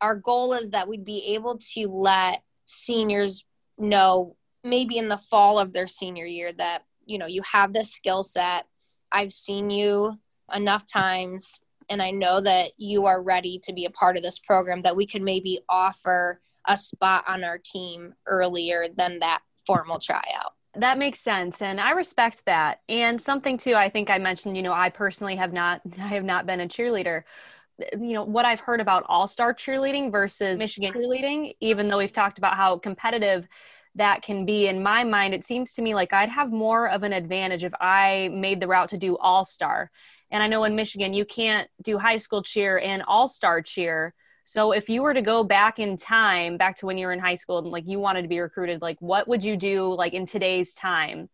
our 0.00 0.14
goal 0.14 0.52
is 0.52 0.70
that 0.70 0.88
we'd 0.88 1.04
be 1.04 1.34
able 1.34 1.58
to 1.74 1.88
let 1.88 2.42
seniors 2.64 3.44
know 3.78 4.36
maybe 4.62 4.98
in 4.98 5.08
the 5.08 5.16
fall 5.16 5.58
of 5.58 5.72
their 5.72 5.86
senior 5.86 6.24
year 6.24 6.52
that 6.52 6.84
you 7.06 7.18
know 7.18 7.26
you 7.26 7.42
have 7.42 7.72
this 7.72 7.92
skill 7.92 8.22
set. 8.22 8.66
I've 9.10 9.32
seen 9.32 9.70
you 9.70 10.18
enough 10.54 10.86
times 10.86 11.60
and 11.88 12.00
I 12.00 12.12
know 12.12 12.40
that 12.40 12.72
you 12.76 13.06
are 13.06 13.20
ready 13.20 13.58
to 13.64 13.72
be 13.72 13.84
a 13.84 13.90
part 13.90 14.16
of 14.16 14.22
this 14.22 14.38
program 14.38 14.82
that 14.82 14.96
we 14.96 15.06
could 15.06 15.22
maybe 15.22 15.60
offer 15.68 16.40
a 16.66 16.76
spot 16.76 17.24
on 17.28 17.44
our 17.44 17.58
team 17.58 18.14
earlier 18.26 18.86
than 18.94 19.18
that 19.20 19.40
formal 19.66 19.98
tryout. 19.98 20.54
That 20.76 20.98
makes 20.98 21.20
sense 21.20 21.62
and 21.62 21.80
I 21.80 21.90
respect 21.90 22.42
that. 22.46 22.80
And 22.88 23.20
something 23.20 23.58
too 23.58 23.74
I 23.74 23.90
think 23.90 24.10
I 24.10 24.18
mentioned, 24.18 24.56
you 24.56 24.62
know, 24.62 24.72
I 24.72 24.90
personally 24.90 25.36
have 25.36 25.52
not 25.52 25.80
I 25.98 26.08
have 26.08 26.24
not 26.24 26.46
been 26.46 26.60
a 26.60 26.68
cheerleader. 26.68 27.22
You 27.98 28.12
know, 28.12 28.24
what 28.24 28.44
I've 28.44 28.60
heard 28.60 28.80
about 28.80 29.04
all-star 29.08 29.54
cheerleading 29.54 30.12
versus 30.12 30.58
Michigan 30.58 30.92
cheerleading, 30.92 31.54
even 31.60 31.88
though 31.88 31.96
we've 31.96 32.12
talked 32.12 32.36
about 32.36 32.54
how 32.54 32.78
competitive 32.78 33.48
that 33.96 34.22
can 34.22 34.46
be 34.46 34.68
in 34.68 34.82
my 34.82 35.02
mind 35.02 35.34
it 35.34 35.44
seems 35.44 35.72
to 35.72 35.82
me 35.82 35.94
like 35.94 36.12
i'd 36.12 36.28
have 36.28 36.52
more 36.52 36.88
of 36.88 37.02
an 37.02 37.12
advantage 37.12 37.64
if 37.64 37.72
i 37.80 38.30
made 38.32 38.60
the 38.60 38.66
route 38.68 38.88
to 38.88 38.96
do 38.96 39.16
all 39.18 39.44
star 39.44 39.90
and 40.30 40.42
i 40.42 40.46
know 40.46 40.64
in 40.64 40.76
michigan 40.76 41.12
you 41.12 41.24
can't 41.24 41.68
do 41.82 41.98
high 41.98 42.16
school 42.16 42.42
cheer 42.42 42.78
and 42.78 43.02
all 43.08 43.26
star 43.26 43.60
cheer 43.60 44.14
so 44.50 44.72
if 44.72 44.88
you 44.88 45.02
were 45.02 45.14
to 45.14 45.22
go 45.22 45.44
back 45.44 45.78
in 45.78 45.96
time, 45.96 46.56
back 46.56 46.74
to 46.78 46.86
when 46.86 46.98
you 46.98 47.06
were 47.06 47.12
in 47.12 47.20
high 47.20 47.36
school 47.36 47.58
and 47.58 47.68
like 47.68 47.86
you 47.86 48.00
wanted 48.00 48.22
to 48.22 48.28
be 48.28 48.40
recruited, 48.40 48.82
like 48.82 49.00
what 49.00 49.28
would 49.28 49.44
you 49.44 49.56
do 49.56 49.94
like 49.94 50.12
in 50.12 50.26
today's 50.26 50.74
time? 50.74 51.28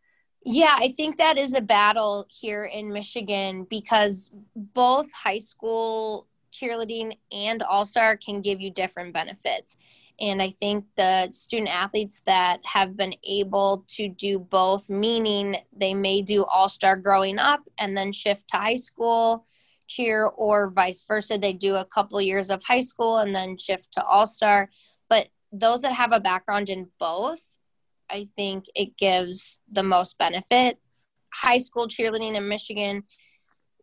Yeah, 0.45 0.77
I 0.77 0.89
think 0.89 1.17
that 1.17 1.39
is 1.39 1.55
a 1.55 1.63
battle 1.63 2.27
here 2.29 2.67
in 2.67 2.93
Michigan 2.93 3.67
because 3.71 4.31
both 4.55 5.11
high 5.13 5.39
school 5.39 6.27
cheerleading 6.53 7.17
and 7.33 7.63
All 7.63 7.87
Star 7.87 8.19
can 8.19 8.43
give 8.43 8.61
you 8.61 8.71
different 8.71 9.15
benefits. 9.15 9.79
And 10.21 10.43
I 10.43 10.51
think 10.51 10.85
the 10.97 11.31
student 11.31 11.75
athletes 11.75 12.21
that 12.27 12.61
have 12.67 12.97
been 12.97 13.15
able 13.25 13.87
to 13.97 14.11
do 14.11 14.39
both, 14.39 14.91
meaning 14.91 15.57
they 15.75 15.95
may 15.95 16.21
do 16.21 16.45
All 16.45 16.69
Star 16.69 16.97
growing 16.97 17.39
up 17.39 17.63
and 17.79 17.97
then 17.97 18.13
shift 18.13 18.49
to 18.49 18.59
high 18.59 18.77
school 18.77 19.47
cheer 19.87 20.27
or 20.27 20.71
vice 20.71 21.05
versa. 21.05 21.39
They 21.39 21.53
do 21.53 21.77
a 21.77 21.85
couple 21.85 22.21
years 22.21 22.51
of 22.51 22.63
high 22.65 22.83
school 22.83 23.19
and 23.19 23.35
then 23.35 23.57
shift 23.57 23.93
to 23.93 24.05
all 24.05 24.27
star. 24.27 24.71
But 25.09 25.29
those 25.53 25.83
that 25.83 25.93
have 25.93 26.13
a 26.13 26.21
background 26.21 26.69
in 26.69 26.89
both, 26.99 27.43
I 28.11 28.29
think 28.37 28.67
it 28.75 28.97
gives 28.97 29.61
the 29.71 29.83
most 29.83 30.19
benefit. 30.19 30.79
High 31.33 31.59
school 31.59 31.89
cheerleading 31.89 32.37
in 32.37 32.49
Michigan, 32.49 33.05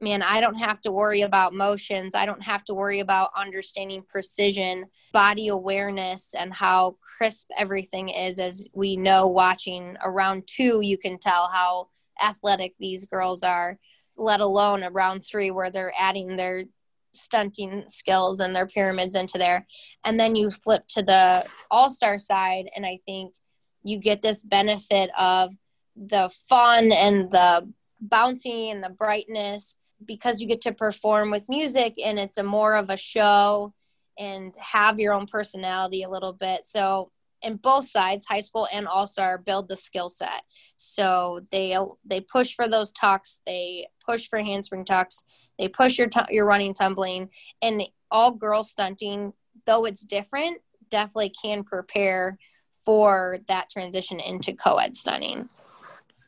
man, 0.03 0.21
I 0.21 0.41
don't 0.41 0.59
have 0.59 0.81
to 0.81 0.91
worry 0.91 1.21
about 1.21 1.53
motions. 1.53 2.13
I 2.13 2.25
don't 2.25 2.43
have 2.43 2.63
to 2.65 2.73
worry 2.73 2.99
about 2.99 3.31
understanding 3.35 4.03
precision, 4.07 4.85
body 5.13 5.47
awareness, 5.47 6.35
and 6.37 6.53
how 6.53 6.97
crisp 7.17 7.49
everything 7.57 8.09
is. 8.09 8.37
As 8.37 8.67
we 8.73 8.97
know, 8.97 9.27
watching 9.27 9.95
around 10.03 10.43
two, 10.45 10.81
you 10.81 10.97
can 10.97 11.17
tell 11.17 11.49
how 11.51 11.87
athletic 12.21 12.73
these 12.79 13.05
girls 13.05 13.43
are 13.43 13.79
let 14.17 14.39
alone 14.39 14.83
around 14.83 15.21
three 15.21 15.51
where 15.51 15.69
they're 15.69 15.93
adding 15.97 16.35
their 16.35 16.65
stunting 17.13 17.85
skills 17.89 18.39
and 18.39 18.55
their 18.55 18.67
pyramids 18.67 19.15
into 19.15 19.37
there. 19.37 19.65
And 20.05 20.19
then 20.19 20.35
you 20.35 20.49
flip 20.49 20.87
to 20.89 21.03
the 21.03 21.45
all 21.69 21.89
star 21.89 22.17
side, 22.17 22.69
and 22.75 22.85
I 22.85 22.99
think 23.05 23.35
you 23.83 23.99
get 23.99 24.21
this 24.21 24.43
benefit 24.43 25.09
of 25.17 25.53
the 25.95 26.29
fun 26.49 26.91
and 26.91 27.29
the 27.29 27.71
bouncy 28.05 28.71
and 28.71 28.83
the 28.83 28.89
brightness 28.89 29.75
because 30.05 30.41
you 30.41 30.47
get 30.47 30.61
to 30.61 30.73
perform 30.73 31.31
with 31.31 31.47
music 31.47 31.95
and 32.03 32.19
it's 32.19 32.37
a 32.37 32.43
more 32.43 32.75
of 32.75 32.89
a 32.89 32.97
show 32.97 33.73
and 34.17 34.53
have 34.57 34.99
your 34.99 35.13
own 35.13 35.27
personality 35.27 36.03
a 36.03 36.09
little 36.09 36.33
bit. 36.33 36.65
So 36.65 37.11
in 37.43 37.57
both 37.57 37.87
sides, 37.87 38.25
high 38.25 38.39
school 38.39 38.67
and 38.71 38.87
all 38.87 39.05
star, 39.05 39.37
build 39.37 39.67
the 39.67 39.75
skill 39.75 40.09
set. 40.09 40.43
So 40.77 41.41
they 41.51 41.77
they 42.05 42.21
push 42.21 42.53
for 42.55 42.67
those 42.67 42.91
tucks, 42.91 43.41
they 43.45 43.87
push 44.05 44.29
for 44.29 44.39
handspring 44.39 44.85
tucks, 44.85 45.23
they 45.59 45.67
push 45.67 45.97
your 45.97 46.07
t- 46.07 46.19
your 46.29 46.45
running 46.45 46.73
tumbling, 46.73 47.29
and 47.61 47.83
all 48.09 48.31
girl 48.31 48.63
stunting, 48.63 49.33
though 49.65 49.85
it's 49.85 50.01
different, 50.01 50.59
definitely 50.89 51.33
can 51.43 51.63
prepare 51.63 52.37
for 52.85 53.39
that 53.47 53.69
transition 53.69 54.19
into 54.19 54.53
co-ed 54.53 54.95
stunting. 54.95 55.49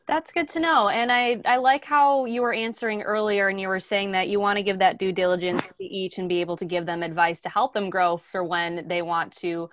That's 0.08 0.32
good 0.32 0.48
to 0.50 0.60
know. 0.60 0.90
And 0.90 1.12
I, 1.12 1.42
I 1.46 1.58
like 1.58 1.84
how 1.84 2.26
you 2.26 2.44
were 2.44 2.54
answering 2.54 3.02
earlier 3.02 3.48
and 3.48 3.60
you 3.60 3.68
were 3.68 3.80
saying 3.80 4.12
that 4.12 4.28
you 4.28 4.40
want 4.40 4.58
to 4.58 4.64
give 4.64 4.78
that 4.80 5.00
due 5.00 5.12
diligence 5.12 5.70
to 5.70 5.84
each 5.84 6.20
and 6.20 6.30
be 6.30 6.42
able 6.42 6.58
to 6.58 6.66
give 6.66 6.86
them 6.86 7.02
advice 7.02 7.42
to 7.42 7.50
help 7.50 7.74
them 7.74 7.90
grow 7.90 8.16
for 8.16 8.44
when 8.44 8.88
they 8.88 9.02
want 9.02 9.34
to 9.38 9.68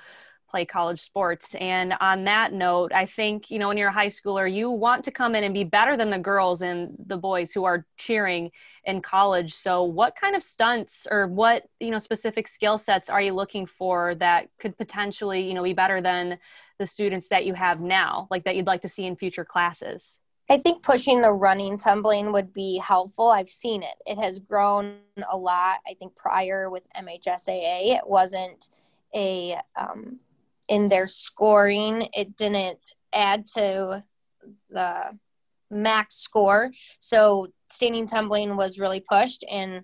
play 0.52 0.64
college 0.66 1.00
sports. 1.00 1.54
And 1.56 1.94
on 2.00 2.24
that 2.24 2.52
note, 2.52 2.92
I 2.92 3.06
think, 3.06 3.50
you 3.50 3.58
know, 3.58 3.68
when 3.68 3.78
you're 3.78 3.88
a 3.88 3.92
high 3.92 4.06
schooler, 4.06 4.52
you 4.52 4.70
want 4.70 5.04
to 5.06 5.10
come 5.10 5.34
in 5.34 5.44
and 5.44 5.54
be 5.54 5.64
better 5.64 5.96
than 5.96 6.10
the 6.10 6.18
girls 6.18 6.60
and 6.60 6.94
the 7.06 7.16
boys 7.16 7.50
who 7.52 7.64
are 7.64 7.86
cheering 7.96 8.50
in 8.84 9.00
college. 9.00 9.54
So, 9.54 9.82
what 9.82 10.14
kind 10.14 10.36
of 10.36 10.42
stunts 10.42 11.06
or 11.10 11.26
what, 11.26 11.64
you 11.80 11.90
know, 11.90 11.98
specific 11.98 12.46
skill 12.46 12.76
sets 12.76 13.08
are 13.08 13.22
you 13.22 13.32
looking 13.32 13.64
for 13.66 14.14
that 14.16 14.48
could 14.58 14.76
potentially, 14.76 15.40
you 15.40 15.54
know, 15.54 15.62
be 15.62 15.72
better 15.72 16.02
than 16.02 16.38
the 16.78 16.86
students 16.86 17.28
that 17.28 17.46
you 17.46 17.54
have 17.54 17.80
now, 17.80 18.28
like 18.30 18.44
that 18.44 18.54
you'd 18.54 18.66
like 18.66 18.82
to 18.82 18.88
see 18.88 19.06
in 19.06 19.16
future 19.16 19.44
classes? 19.44 20.18
I 20.50 20.58
think 20.58 20.82
pushing 20.82 21.22
the 21.22 21.32
running 21.32 21.78
tumbling 21.78 22.30
would 22.32 22.52
be 22.52 22.78
helpful. 22.78 23.30
I've 23.30 23.48
seen 23.48 23.82
it. 23.82 23.94
It 24.06 24.18
has 24.18 24.38
grown 24.38 24.96
a 25.30 25.36
lot. 25.36 25.78
I 25.88 25.94
think 25.94 26.14
prior 26.14 26.68
with 26.68 26.82
MHSAA, 26.94 27.96
it 27.96 28.06
wasn't 28.06 28.68
a 29.14 29.56
um, 29.76 30.18
in 30.72 30.88
their 30.88 31.06
scoring. 31.06 32.08
It 32.14 32.34
didn't 32.34 32.94
add 33.12 33.44
to 33.56 34.02
the 34.70 35.18
max 35.70 36.14
score. 36.14 36.72
So 36.98 37.48
standing 37.68 38.06
tumbling 38.06 38.56
was 38.56 38.78
really 38.78 39.00
pushed 39.06 39.44
and 39.50 39.82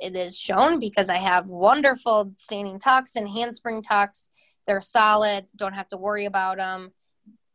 it 0.00 0.16
is 0.16 0.38
shown 0.38 0.78
because 0.78 1.10
I 1.10 1.18
have 1.18 1.46
wonderful 1.46 2.32
standing 2.36 2.78
tucks 2.78 3.16
and 3.16 3.28
handspring 3.28 3.82
tucks. 3.82 4.30
They're 4.66 4.80
solid, 4.80 5.48
don't 5.56 5.74
have 5.74 5.88
to 5.88 5.98
worry 5.98 6.24
about 6.24 6.56
them. 6.56 6.92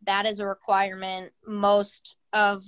That 0.03 0.27
is 0.27 0.39
a 0.39 0.45
requirement. 0.45 1.31
Most 1.43 2.17
of 2.33 2.63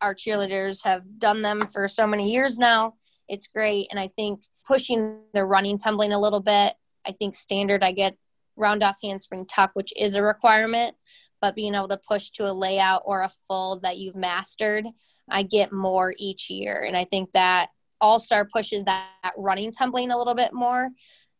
our 0.00 0.14
cheerleaders 0.14 0.84
have 0.84 1.18
done 1.18 1.42
them 1.42 1.66
for 1.66 1.86
so 1.86 2.06
many 2.06 2.32
years 2.32 2.56
now. 2.56 2.94
It's 3.28 3.46
great. 3.46 3.88
And 3.90 4.00
I 4.00 4.08
think 4.08 4.40
pushing 4.66 5.18
the 5.34 5.44
running 5.44 5.76
tumbling 5.76 6.12
a 6.12 6.18
little 6.18 6.40
bit, 6.40 6.72
I 7.06 7.12
think 7.12 7.34
standard 7.34 7.84
I 7.84 7.92
get 7.92 8.16
round 8.56 8.82
off 8.82 8.98
handspring 9.02 9.46
tuck, 9.46 9.70
which 9.74 9.92
is 9.96 10.14
a 10.14 10.22
requirement, 10.22 10.96
but 11.40 11.54
being 11.54 11.74
able 11.74 11.88
to 11.88 12.00
push 12.08 12.30
to 12.30 12.50
a 12.50 12.52
layout 12.52 13.02
or 13.04 13.22
a 13.22 13.30
full 13.46 13.80
that 13.80 13.98
you've 13.98 14.16
mastered, 14.16 14.86
I 15.28 15.42
get 15.42 15.72
more 15.72 16.14
each 16.18 16.50
year. 16.50 16.84
And 16.86 16.96
I 16.96 17.04
think 17.04 17.32
that 17.32 17.68
All 18.00 18.18
Star 18.18 18.46
pushes 18.52 18.84
that, 18.84 19.32
running 19.36 19.72
tumbling 19.72 20.10
a 20.10 20.18
little 20.18 20.34
bit 20.34 20.52
more. 20.52 20.90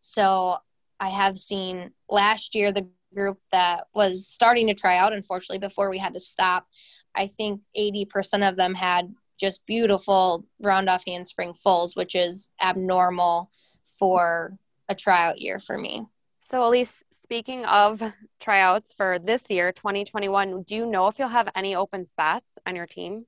So 0.00 0.56
I 0.98 1.08
have 1.08 1.38
seen 1.38 1.90
last 2.08 2.54
year 2.54 2.72
the 2.72 2.88
group 3.14 3.38
that 3.50 3.84
was 3.94 4.26
starting 4.26 4.66
to 4.68 4.74
try 4.74 4.96
out, 4.96 5.12
unfortunately, 5.12 5.58
before 5.58 5.90
we 5.90 5.98
had 5.98 6.14
to 6.14 6.20
stop. 6.20 6.66
I 7.14 7.26
think 7.26 7.60
80% 7.76 8.48
of 8.48 8.56
them 8.56 8.74
had 8.74 9.14
just 9.38 9.66
beautiful 9.66 10.46
round 10.60 10.88
off 10.88 11.04
handspring 11.06 11.54
fulls, 11.54 11.96
which 11.96 12.14
is 12.14 12.48
abnormal 12.62 13.50
for 13.86 14.56
a 14.88 14.94
tryout 14.94 15.40
year 15.40 15.58
for 15.58 15.76
me. 15.76 16.06
So, 16.44 16.66
Elise, 16.66 17.04
speaking 17.12 17.64
of 17.64 18.02
tryouts 18.40 18.92
for 18.92 19.18
this 19.20 19.42
year, 19.48 19.70
2021, 19.70 20.62
do 20.62 20.74
you 20.74 20.84
know 20.84 21.06
if 21.06 21.18
you'll 21.18 21.28
have 21.28 21.48
any 21.54 21.76
open 21.76 22.04
spots 22.04 22.46
on 22.66 22.74
your 22.74 22.86
team? 22.86 23.26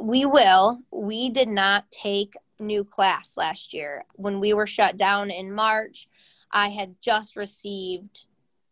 We 0.00 0.24
will. 0.24 0.78
We 0.92 1.30
did 1.30 1.48
not 1.48 1.90
take 1.90 2.34
new 2.60 2.84
class 2.84 3.36
last 3.36 3.74
year. 3.74 4.04
When 4.14 4.38
we 4.38 4.54
were 4.54 4.68
shut 4.68 4.96
down 4.96 5.32
in 5.32 5.52
March, 5.52 6.08
I 6.52 6.68
had 6.68 6.94
just 7.02 7.34
received 7.34 8.26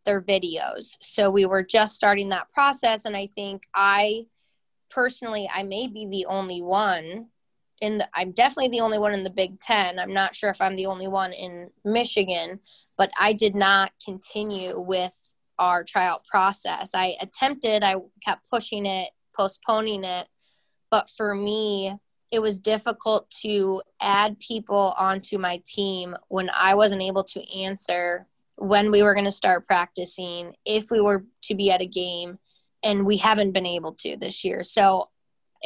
their 0.04 0.22
videos. 0.22 0.96
So 1.02 1.28
we 1.28 1.44
were 1.44 1.64
just 1.64 1.96
starting 1.96 2.28
that 2.28 2.48
process. 2.50 3.04
And 3.04 3.16
I 3.16 3.26
think 3.26 3.64
I 3.74 4.26
personally, 4.90 5.50
I 5.52 5.64
may 5.64 5.88
be 5.88 6.06
the 6.06 6.26
only 6.26 6.62
one 6.62 7.30
in 7.80 7.98
the, 7.98 8.08
I'm 8.14 8.32
definitely 8.32 8.68
the 8.68 8.80
only 8.80 8.98
one 8.98 9.12
in 9.12 9.22
the 9.22 9.30
Big 9.30 9.60
Ten. 9.60 9.98
I'm 9.98 10.12
not 10.12 10.34
sure 10.34 10.50
if 10.50 10.60
I'm 10.60 10.76
the 10.76 10.86
only 10.86 11.08
one 11.08 11.32
in 11.32 11.70
Michigan, 11.84 12.60
but 12.96 13.10
I 13.20 13.32
did 13.32 13.54
not 13.54 13.92
continue 14.04 14.78
with 14.78 15.14
our 15.58 15.84
tryout 15.84 16.24
process. 16.24 16.90
I 16.94 17.16
attempted, 17.20 17.84
I 17.84 17.96
kept 18.24 18.48
pushing 18.50 18.86
it, 18.86 19.10
postponing 19.36 20.04
it. 20.04 20.26
But 20.90 21.10
for 21.10 21.34
me, 21.34 21.96
it 22.32 22.40
was 22.40 22.58
difficult 22.58 23.30
to 23.42 23.82
add 24.00 24.38
people 24.38 24.94
onto 24.98 25.38
my 25.38 25.62
team 25.66 26.16
when 26.28 26.50
I 26.54 26.74
wasn't 26.74 27.02
able 27.02 27.24
to 27.24 27.58
answer 27.58 28.26
when 28.56 28.90
we 28.90 29.02
were 29.02 29.14
going 29.14 29.26
to 29.26 29.30
start 29.30 29.66
practicing, 29.66 30.54
if 30.64 30.90
we 30.90 31.00
were 31.00 31.24
to 31.42 31.54
be 31.54 31.70
at 31.70 31.82
a 31.82 31.86
game, 31.86 32.38
and 32.82 33.04
we 33.04 33.18
haven't 33.18 33.52
been 33.52 33.66
able 33.66 33.92
to 33.92 34.16
this 34.16 34.44
year. 34.44 34.62
So 34.62 35.08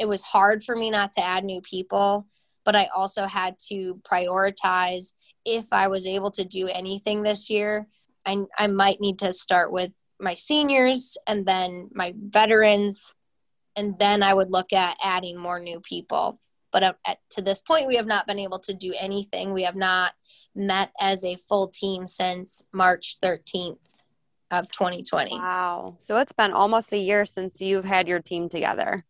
it 0.01 0.07
was 0.07 0.23
hard 0.23 0.63
for 0.63 0.75
me 0.75 0.89
not 0.89 1.11
to 1.11 1.23
add 1.23 1.45
new 1.45 1.61
people, 1.61 2.25
but 2.65 2.75
I 2.75 2.87
also 2.95 3.27
had 3.27 3.59
to 3.69 4.01
prioritize 4.03 5.13
if 5.45 5.67
I 5.71 5.89
was 5.89 6.07
able 6.07 6.31
to 6.31 6.43
do 6.43 6.67
anything 6.67 7.21
this 7.21 7.51
year. 7.51 7.87
I, 8.25 8.45
I 8.57 8.65
might 8.65 8.99
need 8.99 9.19
to 9.19 9.31
start 9.31 9.71
with 9.71 9.91
my 10.19 10.33
seniors 10.33 11.17
and 11.27 11.45
then 11.45 11.91
my 11.93 12.15
veterans, 12.17 13.13
and 13.75 13.97
then 13.99 14.23
I 14.23 14.33
would 14.33 14.49
look 14.49 14.73
at 14.73 14.97
adding 15.03 15.37
more 15.37 15.59
new 15.59 15.79
people. 15.79 16.39
But 16.71 16.81
at, 16.81 16.95
at, 17.05 17.19
to 17.31 17.43
this 17.43 17.61
point, 17.61 17.87
we 17.87 17.97
have 17.97 18.07
not 18.07 18.25
been 18.25 18.39
able 18.39 18.59
to 18.59 18.73
do 18.73 18.95
anything. 18.99 19.53
We 19.53 19.63
have 19.63 19.75
not 19.75 20.13
met 20.55 20.91
as 20.99 21.23
a 21.23 21.37
full 21.47 21.67
team 21.67 22.07
since 22.07 22.63
March 22.73 23.17
13th 23.21 23.77
of 24.49 24.71
2020. 24.71 25.37
Wow. 25.37 25.97
So 26.01 26.17
it's 26.17 26.33
been 26.33 26.53
almost 26.53 26.91
a 26.91 26.97
year 26.97 27.27
since 27.27 27.61
you've 27.61 27.85
had 27.85 28.07
your 28.07 28.19
team 28.19 28.49
together. 28.49 29.05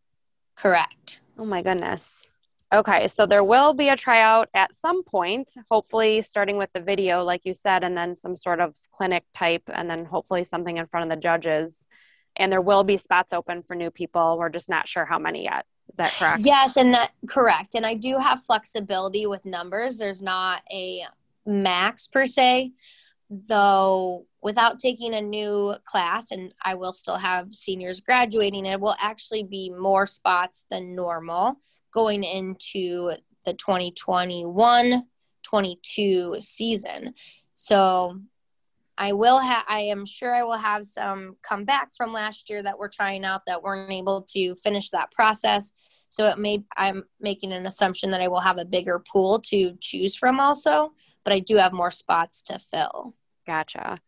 Correct. 0.55 1.21
Oh 1.37 1.45
my 1.45 1.61
goodness. 1.61 2.25
Okay, 2.73 3.09
so 3.09 3.25
there 3.25 3.43
will 3.43 3.73
be 3.73 3.89
a 3.89 3.97
tryout 3.97 4.47
at 4.53 4.73
some 4.73 5.03
point, 5.03 5.51
hopefully 5.69 6.21
starting 6.21 6.55
with 6.57 6.71
the 6.73 6.79
video, 6.79 7.23
like 7.23 7.41
you 7.43 7.53
said, 7.53 7.83
and 7.83 7.97
then 7.97 8.15
some 8.15 8.35
sort 8.35 8.61
of 8.61 8.75
clinic 8.93 9.25
type, 9.33 9.63
and 9.67 9.89
then 9.89 10.05
hopefully 10.05 10.45
something 10.45 10.77
in 10.77 10.87
front 10.87 11.11
of 11.11 11.17
the 11.17 11.21
judges. 11.21 11.85
And 12.37 12.49
there 12.49 12.61
will 12.61 12.85
be 12.85 12.95
spots 12.95 13.33
open 13.33 13.61
for 13.63 13.75
new 13.75 13.91
people. 13.91 14.37
We're 14.37 14.47
just 14.47 14.69
not 14.69 14.87
sure 14.87 15.03
how 15.03 15.19
many 15.19 15.43
yet. 15.43 15.65
Is 15.89 15.97
that 15.97 16.13
correct? 16.13 16.43
Yes, 16.45 16.77
and 16.77 16.93
that 16.93 17.11
correct. 17.27 17.75
And 17.75 17.85
I 17.85 17.95
do 17.95 18.17
have 18.17 18.41
flexibility 18.41 19.27
with 19.27 19.43
numbers. 19.43 19.97
There's 19.97 20.21
not 20.21 20.61
a 20.71 21.03
max 21.45 22.07
per 22.07 22.25
se, 22.25 22.71
though 23.29 24.25
without 24.41 24.79
taking 24.79 25.13
a 25.13 25.21
new 25.21 25.75
class 25.85 26.31
and 26.31 26.53
I 26.63 26.75
will 26.75 26.93
still 26.93 27.17
have 27.17 27.53
seniors 27.53 27.99
graduating, 27.99 28.65
it 28.65 28.79
will 28.79 28.95
actually 28.99 29.43
be 29.43 29.69
more 29.69 30.05
spots 30.05 30.65
than 30.71 30.95
normal 30.95 31.59
going 31.93 32.23
into 32.23 33.11
the 33.45 33.53
2021 33.53 35.03
22 35.43 36.37
season. 36.39 37.13
So 37.53 38.19
I 38.97 39.13
will 39.13 39.39
have, 39.39 39.63
I 39.67 39.81
am 39.81 40.05
sure 40.05 40.33
I 40.33 40.43
will 40.43 40.57
have 40.57 40.85
some 40.85 41.37
come 41.41 41.65
back 41.65 41.91
from 41.95 42.13
last 42.13 42.49
year 42.49 42.61
that 42.63 42.77
we're 42.77 42.87
trying 42.87 43.25
out 43.25 43.41
that 43.47 43.63
weren't 43.63 43.91
able 43.91 44.21
to 44.33 44.55
finish 44.55 44.89
that 44.91 45.11
process. 45.11 45.71
So 46.09 46.27
it 46.27 46.37
may, 46.37 46.63
I'm 46.77 47.05
making 47.19 47.51
an 47.53 47.65
assumption 47.65 48.11
that 48.11 48.21
I 48.21 48.27
will 48.27 48.41
have 48.41 48.57
a 48.57 48.65
bigger 48.65 48.99
pool 48.99 49.39
to 49.47 49.77
choose 49.79 50.15
from 50.15 50.39
also, 50.39 50.93
but 51.23 51.33
I 51.33 51.39
do 51.39 51.55
have 51.57 51.73
more 51.73 51.91
spots 51.91 52.43
to 52.43 52.59
fill. 52.59 53.15
Gotcha. 53.47 53.99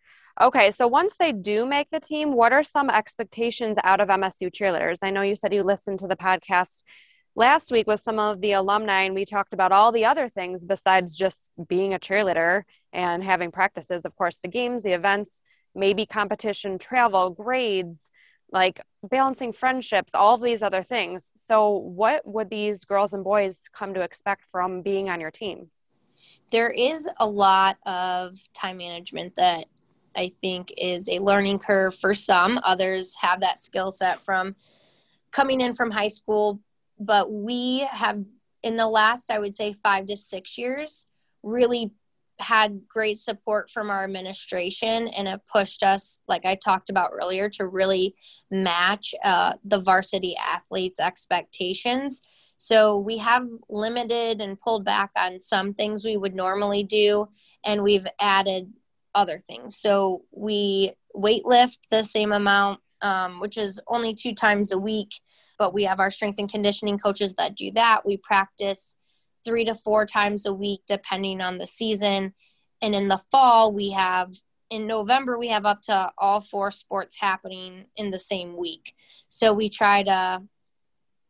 Okay, 0.41 0.71
so 0.71 0.87
once 0.87 1.15
they 1.17 1.31
do 1.31 1.65
make 1.65 1.89
the 1.91 1.99
team, 1.99 2.33
what 2.33 2.53
are 2.53 2.63
some 2.63 2.89
expectations 2.89 3.77
out 3.83 4.01
of 4.01 4.09
MSU 4.09 4.49
cheerleaders? 4.49 4.97
I 5.03 5.11
know 5.11 5.21
you 5.21 5.35
said 5.35 5.53
you 5.53 5.61
listened 5.61 5.99
to 5.99 6.07
the 6.07 6.15
podcast 6.15 6.81
last 7.35 7.71
week 7.71 7.85
with 7.85 7.99
some 7.99 8.17
of 8.17 8.41
the 8.41 8.53
alumni 8.53 9.03
and 9.03 9.13
we 9.13 9.25
talked 9.25 9.53
about 9.53 9.71
all 9.71 9.91
the 9.91 10.05
other 10.05 10.29
things 10.29 10.63
besides 10.63 11.15
just 11.15 11.51
being 11.67 11.93
a 11.93 11.99
cheerleader 11.99 12.63
and 12.91 13.23
having 13.23 13.51
practices. 13.51 14.05
Of 14.05 14.15
course 14.15 14.39
the 14.39 14.47
games 14.47 14.83
the 14.83 14.93
events 14.93 15.37
maybe 15.75 16.05
competition 16.05 16.77
travel 16.77 17.31
grades 17.31 18.07
like 18.51 18.81
balancing 19.03 19.51
friendships 19.51 20.13
all 20.13 20.35
of 20.35 20.41
these 20.41 20.61
other 20.61 20.83
things. 20.83 21.31
So 21.35 21.71
what 21.77 22.21
would 22.25 22.49
these 22.49 22.85
girls 22.85 23.13
and 23.13 23.23
boys 23.23 23.59
come 23.73 23.95
to 23.95 24.01
expect 24.01 24.43
from 24.51 24.81
being 24.83 25.09
on 25.09 25.19
your 25.19 25.31
team? 25.31 25.69
There 26.51 26.69
is 26.69 27.09
a 27.19 27.27
lot 27.27 27.77
of 27.85 28.37
time 28.53 28.77
management 28.77 29.35
that 29.37 29.65
i 30.15 30.31
think 30.41 30.73
is 30.77 31.07
a 31.09 31.19
learning 31.19 31.59
curve 31.59 31.95
for 31.95 32.13
some. 32.13 32.59
Others 32.63 33.15
have 33.21 33.41
that 33.41 33.59
skill 33.59 33.91
set 33.91 34.23
from 34.23 34.55
coming 35.31 35.61
in 35.61 35.73
from 35.73 35.91
high 35.91 36.07
school. 36.07 36.59
But 36.99 37.31
we 37.31 37.79
have 37.91 38.23
in 38.61 38.77
the 38.77 38.87
last 38.87 39.29
i 39.29 39.39
would 39.39 39.55
say 39.55 39.75
five 39.83 40.07
to 40.07 40.15
six 40.15 40.57
years 40.57 41.07
really 41.43 41.91
had 42.39 42.81
great 42.87 43.17
support 43.17 43.69
from 43.69 43.89
our 43.89 44.03
administration 44.03 45.07
and 45.09 45.27
have 45.27 45.45
pushed 45.47 45.83
us 45.83 46.19
like 46.27 46.45
i 46.45 46.55
talked 46.55 46.89
about 46.89 47.11
earlier 47.13 47.49
to 47.49 47.67
really 47.67 48.15
match 48.49 49.13
uh, 49.23 49.53
the 49.65 49.79
varsity 49.79 50.35
athletes 50.37 50.99
expectations. 50.99 52.21
So 52.57 52.97
we 52.97 53.17
have 53.17 53.45
limited 53.67 54.39
and 54.39 54.59
pulled 54.59 54.85
back 54.85 55.11
on 55.17 55.39
some 55.39 55.73
things 55.73 56.05
we 56.05 56.15
would 56.15 56.35
normally 56.35 56.83
do 56.83 57.27
and 57.65 57.83
we've 57.83 58.07
added 58.19 58.71
other 59.15 59.39
things 59.39 59.77
so 59.77 60.23
we 60.31 60.91
weight 61.13 61.45
lift 61.45 61.79
the 61.89 62.03
same 62.03 62.31
amount 62.31 62.79
um, 63.01 63.39
which 63.39 63.57
is 63.57 63.79
only 63.87 64.13
two 64.13 64.33
times 64.33 64.71
a 64.71 64.77
week 64.77 65.11
but 65.57 65.73
we 65.73 65.83
have 65.83 65.99
our 65.99 66.11
strength 66.11 66.39
and 66.39 66.51
conditioning 66.51 66.97
coaches 66.97 67.35
that 67.35 67.55
do 67.55 67.71
that. 67.71 68.05
We 68.05 68.17
practice 68.17 68.97
three 69.45 69.65
to 69.65 69.75
four 69.75 70.05
times 70.05 70.45
a 70.45 70.53
week, 70.53 70.81
depending 70.87 71.41
on 71.41 71.57
the 71.57 71.67
season. 71.67 72.33
And 72.81 72.95
in 72.95 73.07
the 73.07 73.21
fall, 73.31 73.73
we 73.73 73.91
have 73.91 74.33
in 74.69 74.87
November, 74.87 75.37
we 75.37 75.49
have 75.49 75.65
up 75.65 75.81
to 75.83 76.11
all 76.17 76.41
four 76.41 76.71
sports 76.71 77.15
happening 77.19 77.85
in 77.95 78.09
the 78.09 78.17
same 78.17 78.57
week. 78.57 78.93
So 79.27 79.53
we 79.53 79.69
try 79.69 80.03
to 80.03 80.41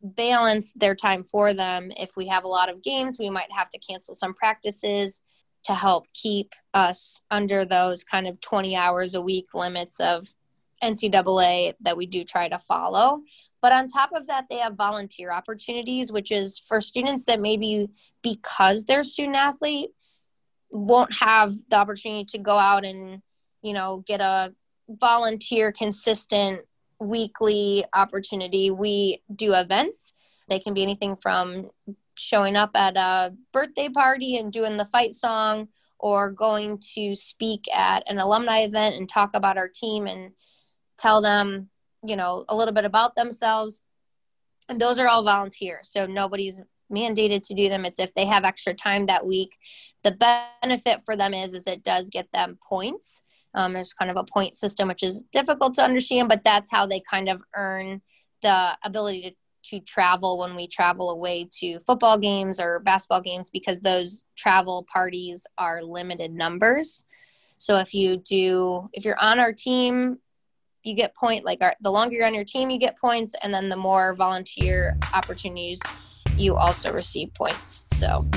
balance 0.01 0.71
their 0.73 0.95
time 0.95 1.23
for 1.23 1.53
them. 1.53 1.91
If 1.97 2.15
we 2.15 2.27
have 2.27 2.45
a 2.45 2.47
lot 2.47 2.69
of 2.69 2.81
games, 2.81 3.19
we 3.19 3.29
might 3.29 3.51
have 3.51 3.69
to 3.69 3.79
cancel 3.79 4.13
some 4.13 4.33
practices 4.33 5.19
to 5.63 5.73
help 5.73 6.07
keep 6.13 6.53
us 6.73 7.21
under 7.31 7.65
those 7.65 8.03
kind 8.03 8.27
of 8.27 8.39
20 8.41 8.75
hours 8.75 9.15
a 9.15 9.21
week 9.21 9.53
limits 9.53 9.99
of 9.99 10.27
NCAA 10.83 11.73
that 11.81 11.95
we 11.97 12.05
do 12.05 12.23
try 12.23 12.49
to 12.49 12.59
follow. 12.59 13.21
But 13.61 13.71
on 13.71 13.87
top 13.87 14.11
of 14.13 14.27
that, 14.27 14.47
they 14.49 14.57
have 14.57 14.75
volunteer 14.75 15.31
opportunities, 15.31 16.11
which 16.11 16.31
is 16.31 16.61
for 16.67 16.81
students 16.81 17.25
that 17.25 17.39
maybe 17.39 17.87
because 18.21 18.83
they're 18.83 19.03
student 19.05 19.37
athlete 19.37 19.91
won't 20.69 21.13
have 21.13 21.53
the 21.69 21.77
opportunity 21.77 22.25
to 22.25 22.37
go 22.37 22.57
out 22.57 22.83
and, 22.83 23.21
you 23.61 23.73
know, 23.73 24.03
get 24.05 24.19
a 24.19 24.53
volunteer 24.89 25.71
consistent 25.71 26.61
weekly 26.99 27.85
opportunity. 27.93 28.69
We 28.69 29.21
do 29.33 29.53
events. 29.53 30.13
They 30.49 30.59
can 30.59 30.73
be 30.73 30.83
anything 30.83 31.15
from 31.15 31.69
showing 32.15 32.55
up 32.55 32.71
at 32.75 32.97
a 32.97 33.33
birthday 33.51 33.89
party 33.89 34.37
and 34.37 34.51
doing 34.51 34.77
the 34.77 34.85
fight 34.85 35.13
song 35.13 35.67
or 35.99 36.31
going 36.31 36.79
to 36.95 37.15
speak 37.15 37.63
at 37.73 38.03
an 38.07 38.19
alumni 38.19 38.59
event 38.59 38.95
and 38.95 39.07
talk 39.07 39.31
about 39.33 39.57
our 39.57 39.69
team 39.69 40.05
and 40.05 40.31
tell 40.97 41.21
them 41.21 41.69
you 42.05 42.15
know 42.15 42.45
a 42.49 42.55
little 42.55 42.73
bit 42.73 42.85
about 42.85 43.15
themselves. 43.15 43.83
And 44.69 44.79
those 44.79 44.97
are 44.99 45.07
all 45.07 45.23
volunteers. 45.23 45.89
So 45.91 46.05
nobody's 46.05 46.61
mandated 46.91 47.41
to 47.47 47.53
do 47.53 47.69
them. 47.69 47.85
It's 47.85 47.99
if 47.99 48.13
they 48.13 48.25
have 48.25 48.43
extra 48.43 48.73
time 48.73 49.07
that 49.07 49.25
week. 49.25 49.57
The 50.03 50.11
benefit 50.61 51.01
for 51.03 51.15
them 51.15 51.33
is 51.33 51.53
is 51.53 51.67
it 51.67 51.83
does 51.83 52.09
get 52.09 52.31
them 52.31 52.57
points. 52.67 53.23
Um, 53.55 53.73
there's 53.73 53.93
kind 53.93 54.09
of 54.09 54.17
a 54.17 54.23
point 54.23 54.55
system 54.55 54.87
which 54.87 55.03
is 55.03 55.23
difficult 55.31 55.75
to 55.75 55.83
understand 55.83 56.27
but 56.27 56.43
that's 56.43 56.71
how 56.71 56.87
they 56.87 56.99
kind 56.99 57.29
of 57.29 57.43
earn 57.55 58.01
the 58.41 58.75
ability 58.83 59.21
to 59.21 59.35
to 59.63 59.79
travel 59.79 60.37
when 60.37 60.55
we 60.55 60.67
travel 60.67 61.09
away 61.09 61.47
to 61.59 61.79
football 61.81 62.17
games 62.17 62.59
or 62.59 62.79
basketball 62.79 63.21
games 63.21 63.49
because 63.49 63.79
those 63.79 64.25
travel 64.35 64.85
parties 64.91 65.45
are 65.57 65.81
limited 65.83 66.33
numbers 66.33 67.03
So 67.57 67.77
if 67.77 67.93
you 67.93 68.17
do, 68.17 68.89
if 68.91 69.05
you're 69.05 69.19
on 69.19 69.39
our 69.39 69.53
team, 69.53 70.17
you 70.83 70.95
get 70.95 71.15
point 71.15 71.45
like 71.45 71.59
our, 71.61 71.73
the 71.79 71.91
longer 71.91 72.15
you're 72.15 72.27
on 72.27 72.33
your 72.33 72.43
team, 72.43 72.69
you 72.69 72.77
get 72.77 72.97
points, 72.99 73.35
and 73.41 73.53
then 73.53 73.69
the 73.69 73.77
more 73.77 74.13
volunteer 74.15 74.97
opportunities, 75.13 75.79
you 76.35 76.55
also 76.55 76.91
receive 76.91 77.33
points. 77.33 77.85
So. 77.93 78.27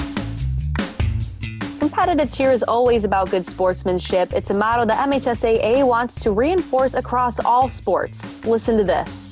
Competitive 1.80 2.32
cheer 2.32 2.52
is 2.52 2.62
always 2.62 3.02
about 3.02 3.30
good 3.30 3.44
sportsmanship. 3.44 4.32
It's 4.32 4.50
a 4.50 4.54
motto 4.54 4.86
the 4.86 4.92
MHSAA 4.92 5.84
wants 5.84 6.20
to 6.20 6.30
reinforce 6.30 6.94
across 6.94 7.40
all 7.40 7.68
sports. 7.68 8.44
Listen 8.44 8.76
to 8.78 8.84
this. 8.84 9.25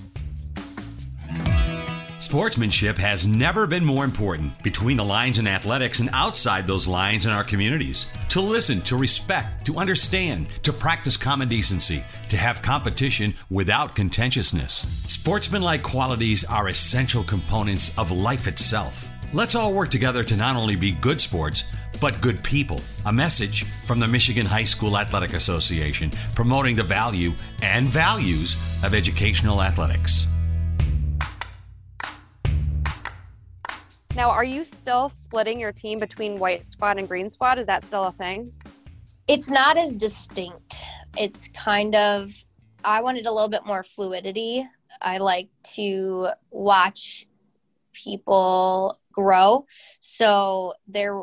Sportsmanship 2.24 2.96
has 2.96 3.26
never 3.26 3.66
been 3.66 3.84
more 3.84 4.02
important 4.02 4.62
between 4.62 4.96
the 4.96 5.04
lines 5.04 5.38
in 5.38 5.46
athletics 5.46 6.00
and 6.00 6.08
outside 6.14 6.66
those 6.66 6.88
lines 6.88 7.26
in 7.26 7.32
our 7.32 7.44
communities. 7.44 8.06
To 8.30 8.40
listen, 8.40 8.80
to 8.82 8.96
respect, 8.96 9.66
to 9.66 9.76
understand, 9.76 10.46
to 10.62 10.72
practice 10.72 11.18
common 11.18 11.48
decency, 11.48 12.02
to 12.30 12.38
have 12.38 12.62
competition 12.62 13.34
without 13.50 13.94
contentiousness. 13.94 14.86
Sportsmanlike 15.06 15.82
qualities 15.82 16.44
are 16.44 16.68
essential 16.68 17.22
components 17.24 17.96
of 17.98 18.10
life 18.10 18.48
itself. 18.48 19.06
Let's 19.34 19.54
all 19.54 19.74
work 19.74 19.90
together 19.90 20.24
to 20.24 20.36
not 20.36 20.56
only 20.56 20.76
be 20.76 20.92
good 20.92 21.20
sports, 21.20 21.74
but 22.00 22.22
good 22.22 22.42
people. 22.42 22.80
A 23.04 23.12
message 23.12 23.64
from 23.84 24.00
the 24.00 24.08
Michigan 24.08 24.46
High 24.46 24.64
School 24.64 24.96
Athletic 24.96 25.34
Association 25.34 26.10
promoting 26.34 26.74
the 26.74 26.84
value 26.84 27.32
and 27.60 27.84
values 27.84 28.54
of 28.82 28.94
educational 28.94 29.62
athletics. 29.62 30.26
Now, 34.16 34.30
are 34.30 34.44
you 34.44 34.64
still 34.64 35.08
splitting 35.08 35.58
your 35.58 35.72
team 35.72 35.98
between 35.98 36.38
white 36.38 36.68
squad 36.68 36.98
and 36.98 37.08
green 37.08 37.30
squad? 37.30 37.58
Is 37.58 37.66
that 37.66 37.84
still 37.84 38.04
a 38.04 38.12
thing? 38.12 38.52
It's 39.26 39.50
not 39.50 39.76
as 39.76 39.96
distinct. 39.96 40.84
It's 41.18 41.48
kind 41.48 41.96
of, 41.96 42.32
I 42.84 43.02
wanted 43.02 43.26
a 43.26 43.32
little 43.32 43.48
bit 43.48 43.66
more 43.66 43.82
fluidity. 43.82 44.64
I 45.02 45.18
like 45.18 45.48
to 45.74 46.28
watch 46.52 47.26
people 47.92 49.00
grow. 49.12 49.66
So 49.98 50.74
there, 50.86 51.20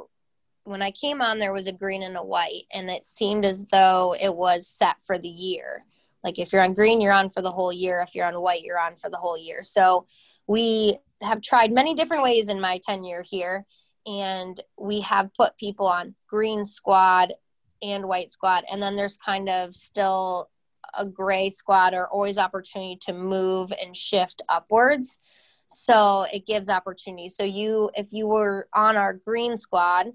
when 0.65 0.81
I 0.81 0.91
came 0.91 1.21
on, 1.21 1.39
there 1.39 1.53
was 1.53 1.67
a 1.67 1.71
green 1.71 2.03
and 2.03 2.17
a 2.17 2.23
white, 2.23 2.65
and 2.73 2.89
it 2.89 3.05
seemed 3.05 3.45
as 3.45 3.65
though 3.71 4.15
it 4.19 4.35
was 4.35 4.67
set 4.67 5.01
for 5.01 5.17
the 5.17 5.29
year. 5.29 5.85
Like 6.25 6.39
if 6.39 6.51
you're 6.51 6.61
on 6.61 6.73
green, 6.73 6.99
you're 6.99 7.13
on 7.13 7.29
for 7.29 7.41
the 7.41 7.51
whole 7.51 7.71
year. 7.71 8.01
If 8.01 8.15
you're 8.15 8.27
on 8.27 8.39
white, 8.41 8.63
you're 8.63 8.79
on 8.79 8.97
for 8.97 9.09
the 9.09 9.17
whole 9.17 9.37
year. 9.37 9.63
So 9.63 10.07
we 10.45 10.97
have 11.21 11.41
tried 11.41 11.71
many 11.71 11.93
different 11.93 12.23
ways 12.23 12.49
in 12.49 12.59
my 12.59 12.79
tenure 12.85 13.23
here, 13.27 13.65
and 14.05 14.59
we 14.77 15.01
have 15.01 15.33
put 15.33 15.57
people 15.57 15.87
on 15.87 16.15
green 16.27 16.65
squad 16.65 17.33
and 17.81 18.05
white 18.05 18.29
squad, 18.29 18.63
and 18.71 18.81
then 18.81 18.95
there's 18.95 19.17
kind 19.17 19.49
of 19.49 19.75
still 19.75 20.49
a 20.97 21.05
gray 21.05 21.49
squad 21.49 21.93
or 21.93 22.07
always 22.07 22.37
opportunity 22.37 22.97
to 23.01 23.13
move 23.13 23.71
and 23.81 23.95
shift 23.95 24.41
upwards. 24.49 25.19
So 25.67 26.25
it 26.33 26.45
gives 26.45 26.69
opportunity. 26.69 27.29
So 27.29 27.43
you, 27.43 27.91
if 27.95 28.07
you 28.11 28.27
were 28.27 28.67
on 28.73 28.97
our 28.97 29.13
green 29.13 29.55
squad, 29.55 30.07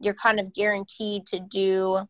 you're 0.00 0.12
kind 0.14 0.38
of 0.38 0.52
guaranteed 0.52 1.26
to 1.26 1.40
do 1.40 2.08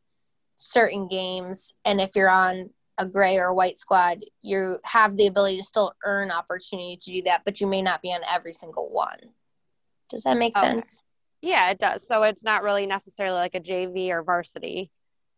certain 0.57 1.09
games, 1.09 1.75
and 1.85 2.01
if 2.01 2.17
you're 2.17 2.31
on 2.31 2.71
a 2.99 3.07
gray 3.07 3.39
or 3.39 3.47
a 3.47 3.55
white 3.55 3.79
squad, 3.79 4.25
you 4.41 4.79
have 4.85 5.17
the 5.17 5.27
ability 5.27 5.57
to 5.59 5.63
still 5.63 5.95
earn 6.05 6.31
opportunity 6.31 6.99
to 7.03 7.13
do 7.13 7.23
that, 7.23 7.43
but 7.45 7.61
you 7.61 7.67
may 7.67 7.83
not 7.83 8.03
be 8.03 8.13
on 8.13 8.21
every 8.31 8.53
single 8.53 8.91
one. 8.91 9.19
Does 10.09 10.25
that 10.25 10.37
make 10.37 10.57
okay. 10.57 10.67
sense? 10.67 11.01
Yeah, 11.41 11.71
it 11.71 11.79
does. 11.79 12.07
So 12.07 12.23
it's 12.23 12.45
not 12.45 12.63
really 12.63 12.87
necessarily 12.87 13.39
like 13.39 13.55
a 13.55 13.61
JV 13.61 14.11
or 14.11 14.23
varsity. 14.23 14.91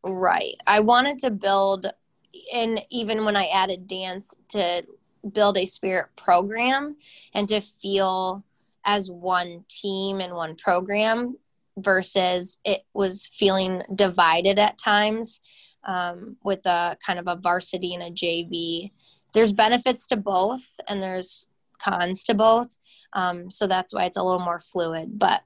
Right. 0.02 0.54
I 0.66 0.80
wanted 0.80 1.18
to 1.20 1.30
build, 1.30 1.86
and 2.52 2.84
even 2.90 3.24
when 3.24 3.36
I 3.36 3.46
added 3.46 3.86
dance, 3.86 4.34
to 4.48 4.84
build 5.32 5.56
a 5.56 5.64
spirit 5.64 6.08
program 6.16 6.96
and 7.32 7.48
to 7.48 7.60
feel 7.60 8.44
as 8.84 9.10
one 9.10 9.64
team 9.68 10.20
and 10.20 10.34
one 10.34 10.56
program 10.56 11.38
versus 11.78 12.58
it 12.64 12.84
was 12.92 13.30
feeling 13.38 13.82
divided 13.94 14.58
at 14.58 14.78
times 14.78 15.40
um, 15.86 16.36
with 16.42 16.64
a 16.66 16.96
kind 17.04 17.18
of 17.18 17.28
a 17.28 17.36
varsity 17.36 17.94
and 17.94 18.02
a 18.02 18.10
JV. 18.10 18.92
There's 19.32 19.52
benefits 19.52 20.06
to 20.08 20.16
both, 20.16 20.80
and 20.88 21.02
there's 21.02 21.46
cons 21.78 22.22
to 22.24 22.34
both. 22.34 22.76
Um, 23.12 23.50
so 23.50 23.66
that's 23.66 23.94
why 23.94 24.04
it's 24.04 24.16
a 24.16 24.22
little 24.22 24.40
more 24.40 24.60
fluid. 24.60 25.18
But 25.18 25.42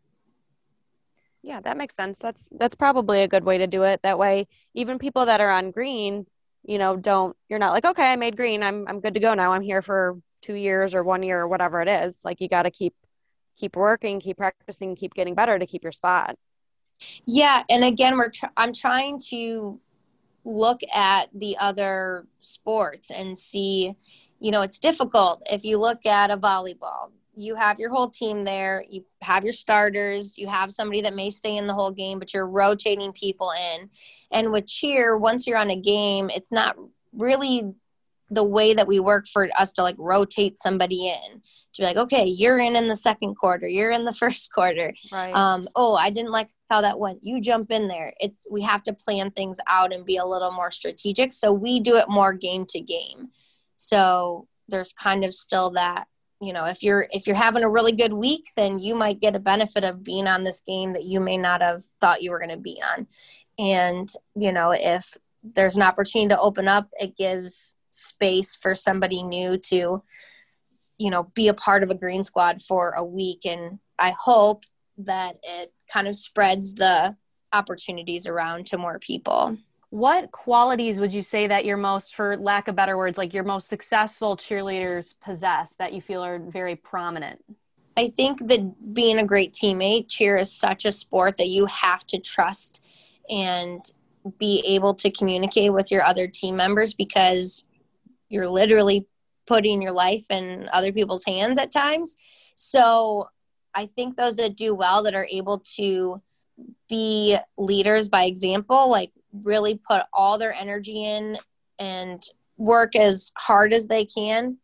yeah, 1.43 1.61
that 1.61 1.77
makes 1.77 1.95
sense. 1.95 2.19
That's 2.19 2.49
that's 2.51 2.75
probably 2.75 3.23
a 3.23 3.29
good 3.29 3.45
way 3.45 3.59
to 3.59 3.67
do 3.67 3.85
it. 3.85 4.01
That 4.03 4.19
way, 4.19 4.49
even 4.75 4.99
people 4.99 5.27
that 5.27 5.41
are 5.41 5.51
on 5.51 5.71
green, 5.71 6.27
you 6.65 6.79
know, 6.79 6.97
don't 6.97 7.37
you're 7.49 7.59
not 7.59 7.73
like, 7.73 7.85
okay, 7.85 8.13
I 8.13 8.17
made 8.17 8.37
green, 8.37 8.63
I'm 8.63 8.87
I'm 8.89 9.01
good 9.01 9.15
to 9.15 9.21
go 9.21 9.35
now. 9.35 9.53
I'm 9.53 9.63
here 9.63 9.83
for 9.83 10.19
two 10.43 10.55
years 10.55 10.95
or 10.95 11.03
one 11.03 11.23
year 11.23 11.41
or 11.41 11.49
whatever 11.49 11.81
it 11.81 11.89
is. 11.89 12.17
Like 12.25 12.41
you 12.41 12.49
got 12.49 12.63
to 12.63 12.71
keep 12.71 12.95
keep 13.57 13.77
working, 13.77 14.21
keep 14.21 14.37
practicing, 14.37 14.97
keep 14.97 15.15
getting 15.15 15.35
better 15.35 15.59
to 15.59 15.67
keep 15.67 15.83
your 15.83 15.93
spot. 15.93 16.37
Yeah, 17.27 17.63
and 17.69 17.85
again, 17.85 18.17
we're 18.17 18.31
tr- 18.31 18.47
I'm 18.57 18.73
trying 18.73 19.21
to 19.31 19.81
look 20.45 20.81
at 20.95 21.29
the 21.35 21.57
other 21.59 22.27
sports 22.41 23.11
and 23.11 23.37
see, 23.37 23.95
you 24.41 24.51
know, 24.51 24.63
it's 24.63 24.79
difficult. 24.79 25.43
If 25.51 25.65
you 25.65 25.79
look 25.79 26.07
at 26.07 26.31
a 26.31 26.37
volleyball, 26.37 27.11
you 27.35 27.55
have 27.55 27.79
your 27.79 27.91
whole 27.91 28.11
team 28.11 28.45
there, 28.45 28.85
you 28.89 29.05
have 29.23 29.45
your 29.45 29.53
starters, 29.53 30.37
you 30.37 30.49
have 30.49 30.73
somebody 30.73 31.03
that 31.03 31.15
may 31.15 31.31
stay 31.31 31.57
in 31.57 31.67
the 31.67 31.75
whole 31.75 31.93
game, 31.93 32.19
but 32.19 32.35
you're 32.35 32.49
rotating 32.49 33.13
people 33.13 33.53
in. 33.53 33.91
And 34.33 34.51
with 34.51 34.67
cheer, 34.67 35.17
once 35.17 35.47
you're 35.47 35.59
on 35.59 35.71
a 35.71 35.77
game, 35.77 36.31
it's 36.35 36.51
not 36.51 36.77
really 37.13 37.75
the 38.31 38.45
way 38.45 38.75
that 38.75 38.87
we 38.87 39.01
work 39.01 39.27
for 39.27 39.49
us 39.59 39.73
to 39.73 39.83
like 39.83 39.97
rotate 39.99 40.59
somebody 40.59 41.09
in 41.09 41.43
to 41.73 41.83
be 41.83 41.85
like 41.85 41.97
okay 41.97 42.25
you're 42.25 42.59
in 42.59 42.77
in 42.77 42.89
the 42.89 42.97
second 42.97 43.35
quarter 43.35 43.67
you're 43.67 43.91
in 43.91 44.05
the 44.05 44.13
first 44.23 44.53
quarter 44.53 44.93
right. 45.13 45.35
um 45.35 45.69
oh 45.75 45.95
i 45.95 46.11
didn't 46.11 46.33
like 46.33 46.49
how 46.71 46.83
that 46.83 46.99
went. 46.99 47.25
You 47.25 47.41
jump 47.41 47.71
in 47.71 47.89
there. 47.89 48.13
It's 48.21 48.47
we 48.51 48.63
have 48.63 48.83
to 48.85 48.93
plan 48.93 49.31
things 49.31 49.59
out 49.67 49.93
and 49.93 50.05
be 50.05 50.17
a 50.17 50.27
little 50.27 50.51
more 50.51 50.71
strategic. 50.71 51.33
So 51.33 51.53
we 51.53 51.81
do 51.81 51.97
it 51.97 52.09
more 52.09 52.33
game 52.33 52.67
to 52.71 52.81
game. 52.81 53.29
So 53.77 54.47
there's 54.69 54.93
kind 54.93 55.25
of 55.25 55.33
still 55.33 55.71
that, 55.71 56.09
you 56.41 56.53
know, 56.53 56.67
if 56.67 56.83
you're 56.83 57.07
if 57.11 57.27
you're 57.27 57.37
having 57.37 57.63
a 57.63 57.71
really 57.71 57.93
good 57.93 58.13
week, 58.13 58.45
then 58.57 58.79
you 58.79 58.95
might 58.95 59.21
get 59.21 59.37
a 59.37 59.41
benefit 59.41 59.85
of 59.85 60.05
being 60.05 60.27
on 60.27 60.45
this 60.45 60.61
game 60.61 60.93
that 60.93 61.05
you 61.05 61.21
may 61.21 61.37
not 61.37 61.63
have 61.63 61.85
thought 62.01 62.23
you 62.23 62.31
were 62.31 62.39
going 62.39 62.51
to 62.51 62.57
be 62.57 62.81
on. 62.95 63.07
And, 63.59 64.09
you 64.37 64.53
know, 64.53 64.73
if 64.73 65.17
there's 65.43 65.77
an 65.77 65.83
opportunity 65.83 66.29
to 66.29 66.41
open 66.41 66.69
up, 66.69 66.89
it 67.01 67.17
gives 67.17 67.75
space 67.99 68.57
for 68.57 68.75
somebody 68.75 69.23
new 69.23 69.59
to 69.59 70.03
you 70.99 71.11
know 71.11 71.25
be 71.35 71.49
a 71.49 71.55
part 71.55 71.83
of 71.83 71.91
a 71.91 71.95
green 71.95 72.25
squad 72.25 72.61
for 72.61 72.91
a 72.91 73.05
week 73.05 73.45
and 73.45 73.79
i 73.99 74.15
hope 74.19 74.65
that 74.99 75.37
it 75.43 75.73
kind 75.91 76.09
of 76.09 76.15
spreads 76.15 76.75
the 76.75 77.17
opportunities 77.53 78.27
around 78.27 78.67
to 78.67 78.79
more 78.79 78.99
people. 78.99 79.57
What 79.91 80.33
qualities 80.33 81.01
would 81.01 81.15
you 81.15 81.23
say 81.23 81.47
that 81.47 81.65
your 81.65 81.79
most, 81.79 82.15
for 82.15 82.37
lack 82.37 82.69
of 82.69 82.77
better 82.77 82.97
words, 82.97 83.17
like 83.17 83.33
your 83.33 83.45
most 83.45 83.69
successful 83.69 84.37
cheerleaders 84.37 85.15
possess 85.21 85.75
that 85.77 85.95
you 85.95 86.03
feel 86.03 86.23
are 86.23 86.39
very 86.39 86.77
prominent? 86.77 87.43
I 87.97 88.09
think 88.09 88.47
that 88.49 88.95
being 88.95 89.19
a 89.19 89.25
great 89.25 89.55
teammate, 89.55 90.09
cheer 90.09 90.37
is 90.37 90.53
such 90.53 90.85
a 90.85 90.93
sport 90.93 91.39
that 91.39 91.49
you 91.49 91.67
have 91.67 92.07
to 92.09 92.19
trust 92.19 92.81
and 93.31 93.81
be 94.39 94.63
able 94.67 94.95
to 94.95 95.11
communicate 95.11 95.73
with 95.73 95.91
your 95.91 96.05
other 96.05 96.29
team 96.29 96.55
members 96.55 96.93
because 96.93 97.65
you're 98.29 98.49
literally 98.49 99.07
putting 99.47 99.81
your 99.81 99.93
life 99.93 100.25
in 100.31 100.69
other 100.73 100.93
people's 100.93 101.25
hands 101.25 101.59
at 101.59 101.73
times. 101.73 102.17
So 102.55 103.29
I 103.75 103.87
think 103.87 104.17
those 104.17 104.37
that 104.37 104.57
do 104.57 104.75
well 104.75 105.03
that 105.05 105.15
are 105.15 105.27
able 105.31 105.61
to 105.77 106.21
be 106.89 107.37
leaders 107.57 108.09
by 108.09 108.25
example, 108.25 108.91
like 108.91 109.13
really 109.33 109.77
put 109.77 110.03
all 110.13 110.39
their 110.39 110.53
energy 110.53 111.05
in 111.05 111.39
and 111.79 112.23
work 112.57 112.97
as 112.97 113.33
hard 113.37 113.73
as 113.73 113.87
they 113.87 114.05
can, 114.05 114.59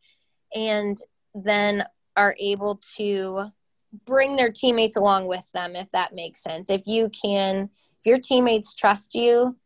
and 0.55 0.97
then 1.35 1.85
are 2.17 2.35
able 2.39 2.81
to 2.97 3.47
bring 4.05 4.37
their 4.37 4.51
teammates 4.51 4.97
along 4.97 5.27
with 5.27 5.49
them, 5.55 5.77
if 5.77 5.89
that 5.93 6.15
makes 6.15 6.43
sense. 6.43 6.69
If 6.69 6.83
you 6.87 7.09
can, 7.11 7.71
if 8.01 8.07
your 8.07 8.19
teammates 8.19 8.75
trust 8.75 9.15
you, 9.15 9.57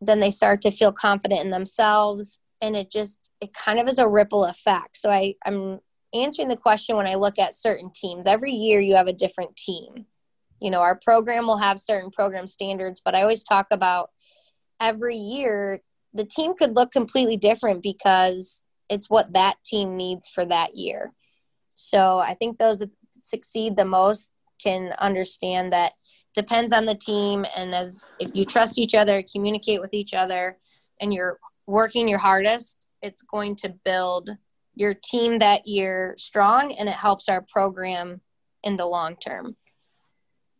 then 0.00 0.20
they 0.20 0.30
start 0.30 0.62
to 0.62 0.70
feel 0.70 0.92
confident 0.92 1.40
in 1.40 1.50
themselves 1.50 2.38
and 2.64 2.76
it 2.76 2.90
just 2.90 3.30
it 3.40 3.52
kind 3.52 3.78
of 3.78 3.88
is 3.88 3.98
a 3.98 4.08
ripple 4.08 4.44
effect 4.44 4.96
so 4.96 5.10
i 5.10 5.34
i'm 5.46 5.78
answering 6.14 6.48
the 6.48 6.56
question 6.56 6.96
when 6.96 7.06
I 7.06 7.16
look 7.16 7.38
at 7.38 7.54
certain 7.54 7.90
teams. 7.92 8.26
Every 8.26 8.52
year 8.52 8.80
you 8.80 8.94
have 8.94 9.08
a 9.08 9.12
different 9.12 9.56
team. 9.56 10.06
You 10.60 10.70
know, 10.70 10.80
our 10.80 10.94
program 10.94 11.46
will 11.46 11.58
have 11.58 11.80
certain 11.80 12.10
program 12.10 12.46
standards, 12.46 13.02
but 13.04 13.14
I 13.14 13.22
always 13.22 13.44
talk 13.44 13.66
about 13.70 14.10
every 14.80 15.16
year 15.16 15.80
the 16.14 16.24
team 16.24 16.54
could 16.54 16.76
look 16.76 16.92
completely 16.92 17.36
different 17.36 17.82
because 17.82 18.64
it's 18.88 19.10
what 19.10 19.32
that 19.32 19.56
team 19.66 19.96
needs 19.96 20.28
for 20.28 20.46
that 20.46 20.76
year. 20.76 21.12
So 21.74 22.18
I 22.18 22.34
think 22.34 22.58
those 22.58 22.78
that 22.78 22.90
succeed 23.10 23.76
the 23.76 23.84
most 23.84 24.30
can 24.62 24.92
understand 25.00 25.72
that 25.72 25.94
depends 26.34 26.72
on 26.72 26.84
the 26.84 26.94
team 26.94 27.44
and 27.56 27.74
as 27.74 28.06
if 28.20 28.30
you 28.34 28.44
trust 28.44 28.78
each 28.78 28.94
other 28.94 29.22
communicate 29.22 29.80
with 29.80 29.94
each 29.94 30.14
other 30.14 30.58
and 31.00 31.12
you're 31.12 31.38
working 31.66 32.08
your 32.08 32.18
hardest 32.18 32.86
it's 33.02 33.22
going 33.22 33.54
to 33.54 33.68
build 33.84 34.30
your 34.74 34.94
team 34.94 35.38
that 35.38 35.66
year 35.66 36.14
strong 36.18 36.72
and 36.72 36.88
it 36.88 36.94
helps 36.94 37.28
our 37.28 37.42
program 37.42 38.20
in 38.62 38.76
the 38.76 38.86
long 38.86 39.16
term 39.16 39.56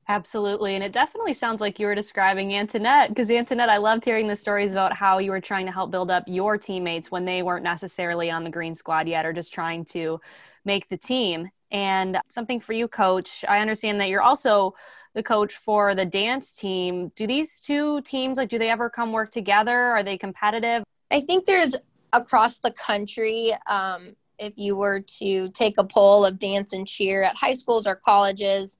Absolutely. 0.06 0.74
And 0.74 0.84
it 0.84 0.92
definitely 0.92 1.32
sounds 1.32 1.62
like 1.62 1.80
you 1.80 1.86
were 1.86 1.94
describing 1.94 2.54
Antoinette 2.54 3.08
because 3.08 3.30
Antoinette, 3.30 3.70
I 3.70 3.78
loved 3.78 4.04
hearing 4.04 4.28
the 4.28 4.36
stories 4.36 4.72
about 4.72 4.94
how 4.94 5.18
you 5.18 5.30
were 5.30 5.40
trying 5.40 5.64
to 5.64 5.72
help 5.72 5.90
build 5.90 6.10
up 6.10 6.24
your 6.26 6.58
teammates 6.58 7.10
when 7.10 7.24
they 7.24 7.42
weren't 7.42 7.64
necessarily 7.64 8.30
on 8.30 8.44
the 8.44 8.50
green 8.50 8.74
squad 8.74 9.08
yet 9.08 9.24
or 9.24 9.32
just 9.32 9.54
trying 9.54 9.84
to 9.86 10.20
make 10.66 10.88
the 10.90 10.98
team. 10.98 11.48
And 11.70 12.18
something 12.28 12.60
for 12.60 12.74
you, 12.74 12.86
coach, 12.86 13.44
I 13.48 13.60
understand 13.60 13.98
that 14.00 14.08
you're 14.08 14.22
also 14.22 14.74
the 15.14 15.22
coach 15.22 15.54
for 15.54 15.94
the 15.94 16.04
dance 16.04 16.52
team. 16.52 17.10
Do 17.16 17.26
these 17.26 17.60
two 17.60 18.02
teams, 18.02 18.36
like, 18.36 18.50
do 18.50 18.58
they 18.58 18.70
ever 18.70 18.90
come 18.90 19.10
work 19.10 19.30
together? 19.30 19.72
Are 19.72 20.02
they 20.02 20.18
competitive? 20.18 20.82
I 21.10 21.20
think 21.20 21.44
there's 21.44 21.76
across 22.12 22.58
the 22.58 22.70
country, 22.70 23.52
um, 23.66 24.16
if 24.38 24.52
you 24.56 24.76
were 24.76 25.00
to 25.00 25.48
take 25.50 25.78
a 25.78 25.84
poll 25.84 26.24
of 26.24 26.38
dance 26.38 26.72
and 26.72 26.86
cheer 26.86 27.22
at 27.22 27.36
high 27.36 27.52
schools 27.52 27.86
or 27.86 27.94
colleges, 27.94 28.78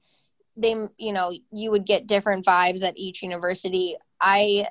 they, 0.57 0.75
you 0.97 1.13
know, 1.13 1.31
you 1.51 1.71
would 1.71 1.85
get 1.85 2.07
different 2.07 2.45
vibes 2.45 2.83
at 2.83 2.97
each 2.97 3.23
university. 3.23 3.95
I 4.19 4.67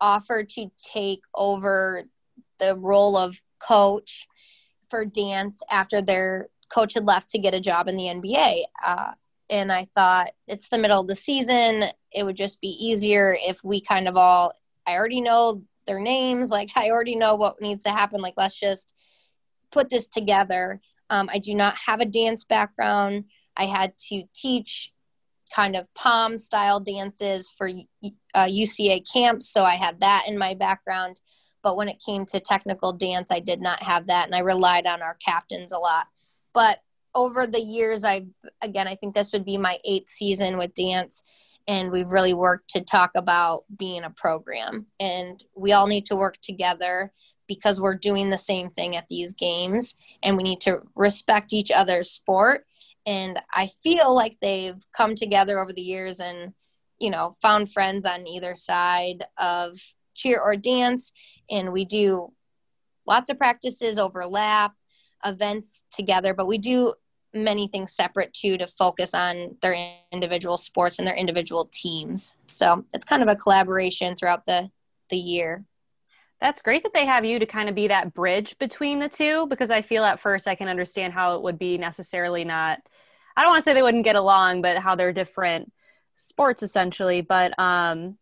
offered 0.00 0.48
to 0.50 0.70
take 0.92 1.22
over 1.34 2.04
the 2.58 2.76
role 2.76 3.16
of 3.16 3.40
coach 3.58 4.26
for 4.90 5.04
dance 5.04 5.62
after 5.70 6.02
their 6.02 6.48
coach 6.68 6.94
had 6.94 7.04
left 7.04 7.30
to 7.30 7.38
get 7.38 7.54
a 7.54 7.60
job 7.60 7.88
in 7.88 7.96
the 7.96 8.04
NBA. 8.04 8.62
Uh, 8.84 9.12
and 9.50 9.72
I 9.72 9.86
thought 9.94 10.30
it's 10.46 10.68
the 10.68 10.78
middle 10.78 11.00
of 11.00 11.06
the 11.06 11.14
season. 11.14 11.84
It 12.12 12.24
would 12.24 12.36
just 12.36 12.60
be 12.60 12.68
easier 12.68 13.36
if 13.40 13.62
we 13.62 13.80
kind 13.80 14.08
of 14.08 14.16
all, 14.16 14.52
I 14.86 14.94
already 14.94 15.20
know 15.20 15.62
their 15.86 16.00
names. 16.00 16.50
Like, 16.50 16.70
I 16.76 16.90
already 16.90 17.16
know 17.16 17.34
what 17.34 17.60
needs 17.60 17.82
to 17.84 17.90
happen. 17.90 18.20
Like, 18.20 18.34
let's 18.36 18.58
just 18.58 18.92
put 19.70 19.90
this 19.90 20.06
together. 20.06 20.80
Um, 21.10 21.28
I 21.32 21.38
do 21.38 21.54
not 21.54 21.76
have 21.86 22.00
a 22.00 22.06
dance 22.06 22.44
background. 22.44 23.24
I 23.56 23.66
had 23.66 23.96
to 24.08 24.24
teach 24.34 24.92
kind 25.54 25.76
of 25.76 25.92
pom 25.94 26.36
style 26.36 26.80
dances 26.80 27.50
for 27.56 27.68
uh, 28.34 28.46
UCA 28.46 29.04
camps. 29.10 29.48
So 29.48 29.64
I 29.64 29.74
had 29.74 30.00
that 30.00 30.24
in 30.26 30.38
my 30.38 30.54
background. 30.54 31.20
But 31.62 31.76
when 31.76 31.88
it 31.88 32.02
came 32.04 32.26
to 32.26 32.40
technical 32.40 32.92
dance, 32.92 33.30
I 33.30 33.40
did 33.40 33.60
not 33.60 33.82
have 33.82 34.08
that. 34.08 34.26
And 34.26 34.34
I 34.34 34.40
relied 34.40 34.86
on 34.86 35.02
our 35.02 35.16
captains 35.24 35.72
a 35.72 35.78
lot. 35.78 36.08
But 36.52 36.80
over 37.14 37.46
the 37.46 37.60
years, 37.60 38.04
I've, 38.04 38.26
again, 38.60 38.88
I 38.88 38.96
think 38.96 39.14
this 39.14 39.32
would 39.32 39.44
be 39.44 39.56
my 39.56 39.78
eighth 39.84 40.08
season 40.08 40.58
with 40.58 40.74
dance. 40.74 41.22
And 41.66 41.90
we've 41.90 42.08
really 42.08 42.34
worked 42.34 42.70
to 42.70 42.80
talk 42.80 43.12
about 43.16 43.64
being 43.74 44.04
a 44.04 44.10
program. 44.10 44.86
And 45.00 45.42
we 45.56 45.72
all 45.72 45.86
need 45.86 46.06
to 46.06 46.16
work 46.16 46.36
together 46.42 47.12
because 47.46 47.80
we're 47.80 47.96
doing 47.96 48.30
the 48.30 48.38
same 48.38 48.68
thing 48.68 48.96
at 48.96 49.08
these 49.08 49.32
games. 49.34 49.96
And 50.22 50.36
we 50.36 50.42
need 50.42 50.60
to 50.62 50.82
respect 50.94 51.52
each 51.52 51.70
other's 51.70 52.10
sport. 52.10 52.66
And 53.06 53.40
I 53.52 53.66
feel 53.66 54.14
like 54.14 54.38
they've 54.40 54.82
come 54.96 55.14
together 55.14 55.58
over 55.58 55.72
the 55.72 55.82
years 55.82 56.20
and, 56.20 56.54
you 56.98 57.10
know, 57.10 57.36
found 57.42 57.70
friends 57.72 58.06
on 58.06 58.26
either 58.26 58.54
side 58.54 59.24
of 59.38 59.78
cheer 60.14 60.40
or 60.40 60.56
dance. 60.56 61.12
And 61.50 61.72
we 61.72 61.84
do 61.84 62.32
lots 63.06 63.30
of 63.30 63.38
practices, 63.38 63.98
overlap 63.98 64.72
events 65.24 65.84
together, 65.90 66.34
but 66.34 66.46
we 66.46 66.58
do 66.58 66.94
many 67.34 67.66
things 67.66 67.92
separate 67.92 68.32
too 68.32 68.56
to 68.58 68.66
focus 68.66 69.14
on 69.14 69.56
their 69.60 69.76
individual 70.12 70.56
sports 70.56 70.98
and 70.98 71.06
their 71.06 71.16
individual 71.16 71.68
teams. 71.72 72.36
So 72.46 72.84
it's 72.94 73.04
kind 73.04 73.22
of 73.22 73.28
a 73.28 73.36
collaboration 73.36 74.14
throughout 74.14 74.46
the 74.46 74.70
the 75.10 75.18
year. 75.18 75.64
That's 76.40 76.62
great 76.62 76.82
that 76.82 76.92
they 76.92 77.06
have 77.06 77.24
you 77.24 77.38
to 77.38 77.46
kind 77.46 77.68
of 77.68 77.74
be 77.74 77.88
that 77.88 78.14
bridge 78.14 78.56
between 78.58 78.98
the 78.98 79.08
two 79.08 79.46
because 79.48 79.70
I 79.70 79.82
feel 79.82 80.04
at 80.04 80.20
first 80.20 80.46
I 80.46 80.54
can 80.54 80.68
understand 80.68 81.12
how 81.12 81.36
it 81.36 81.42
would 81.42 81.58
be 81.58 81.78
necessarily 81.78 82.44
not 82.44 82.80
I 83.36 83.42
don't 83.42 83.50
want 83.50 83.64
to 83.64 83.64
say 83.64 83.74
they 83.74 83.82
wouldn't 83.82 84.04
get 84.04 84.16
along, 84.16 84.62
but 84.62 84.78
how 84.78 84.94
they're 84.94 85.12
different 85.12 85.72
sports 86.16 86.62
essentially. 86.62 87.20
But 87.20 87.58
um 87.58 88.16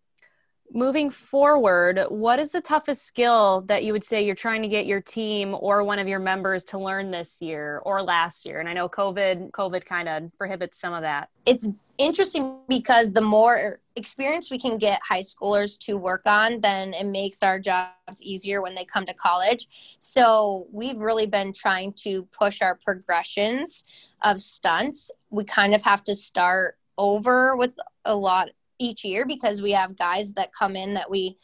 moving 0.75 1.11
forward, 1.11 2.01
what 2.09 2.39
is 2.39 2.53
the 2.53 2.61
toughest 2.61 3.05
skill 3.05 3.63
that 3.67 3.85
you 3.85 3.93
would 3.93 4.05
say 4.05 4.25
you're 4.25 4.35
trying 4.35 4.63
to 4.63 4.69
get 4.69 4.87
your 4.87 5.01
team 5.01 5.55
or 5.59 5.85
one 5.85 5.99
of 5.99 6.09
your 6.09 6.19
members 6.19 6.65
to 6.65 6.79
learn 6.79 7.11
this 7.11 7.43
year 7.43 7.81
or 7.85 8.03
last 8.03 8.47
year? 8.47 8.61
And 8.61 8.69
I 8.69 8.73
know 8.73 8.89
COVID, 8.89 9.51
COVID 9.51 9.85
kind 9.85 10.09
of 10.09 10.31
prohibits 10.39 10.81
some 10.81 10.95
of 10.95 11.03
that. 11.03 11.29
It's 11.45 11.69
interesting 11.99 12.59
because 12.69 13.13
the 13.13 13.21
more 13.21 13.81
experience 13.97 14.51
we 14.51 14.59
can 14.59 14.79
get 14.79 15.01
high 15.07 15.21
schoolers 15.21 15.79
to 15.81 15.97
work 15.97 16.23
on, 16.27 16.61
then 16.61 16.95
it 16.95 17.07
makes 17.07 17.43
our 17.43 17.61
jobs 17.61 18.23
easier 18.23 18.63
when 18.63 18.75
they 18.75 18.85
come 18.85 19.05
to 19.07 19.15
college. 19.15 19.69
So 19.99 20.67
we've 20.73 20.99
really 20.99 21.27
been 21.27 21.53
trying 21.53 21.93
to 22.05 22.25
push 22.37 22.63
our 22.63 22.77
progressions 22.77 23.85
of 24.23 24.41
stunts. 24.41 25.11
We 25.31 25.45
kind 25.45 25.75
of 25.75 25.83
have 25.85 26.03
to 26.05 26.15
start 26.15 26.79
over 26.97 27.57
with 27.57 27.73
a 28.05 28.15
lot 28.15 28.49
each 28.83 29.05
year 29.05 29.25
because 29.25 29.63
we 29.63 29.73
have 29.73 29.97
guys 29.97 30.33
that 30.35 30.53
come 30.53 30.77
in 30.77 30.95
that 30.95 31.11
we 31.11 31.39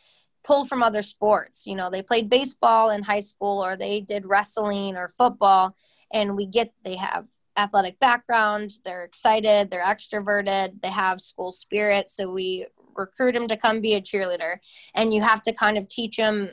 pull 0.45 0.65
from 0.65 0.83
other 0.83 1.03
sports. 1.03 1.67
You 1.67 1.77
know, 1.77 1.91
they 1.91 2.03
played 2.03 2.29
baseball 2.29 2.91
in 2.91 3.03
high 3.03 3.21
school 3.21 3.65
or 3.65 3.77
they 3.77 4.01
did 4.01 4.27
wrestling 4.27 4.97
or 4.97 5.09
football, 5.09 5.77
and 6.13 6.37
we 6.37 6.47
get 6.47 6.73
they 6.85 6.97
have 6.97 7.27
athletic 7.57 7.99
background, 7.99 8.79
they're 8.85 9.05
excited, 9.05 9.69
they're 9.69 9.85
extroverted, 9.85 10.81
they 10.81 10.91
have 10.91 11.21
school 11.21 11.51
spirit. 11.51 12.09
So 12.09 12.31
we 12.31 12.67
recruit 12.97 13.33
them 13.33 13.49
to 13.49 13.57
come 13.57 13.81
be 13.81 13.95
a 13.95 14.01
cheerleader, 14.01 14.57
and 14.95 15.13
you 15.13 15.23
have 15.23 15.43
to 15.43 15.53
kind 15.53 15.77
of 15.77 15.89
teach 15.89 16.17
them 16.17 16.51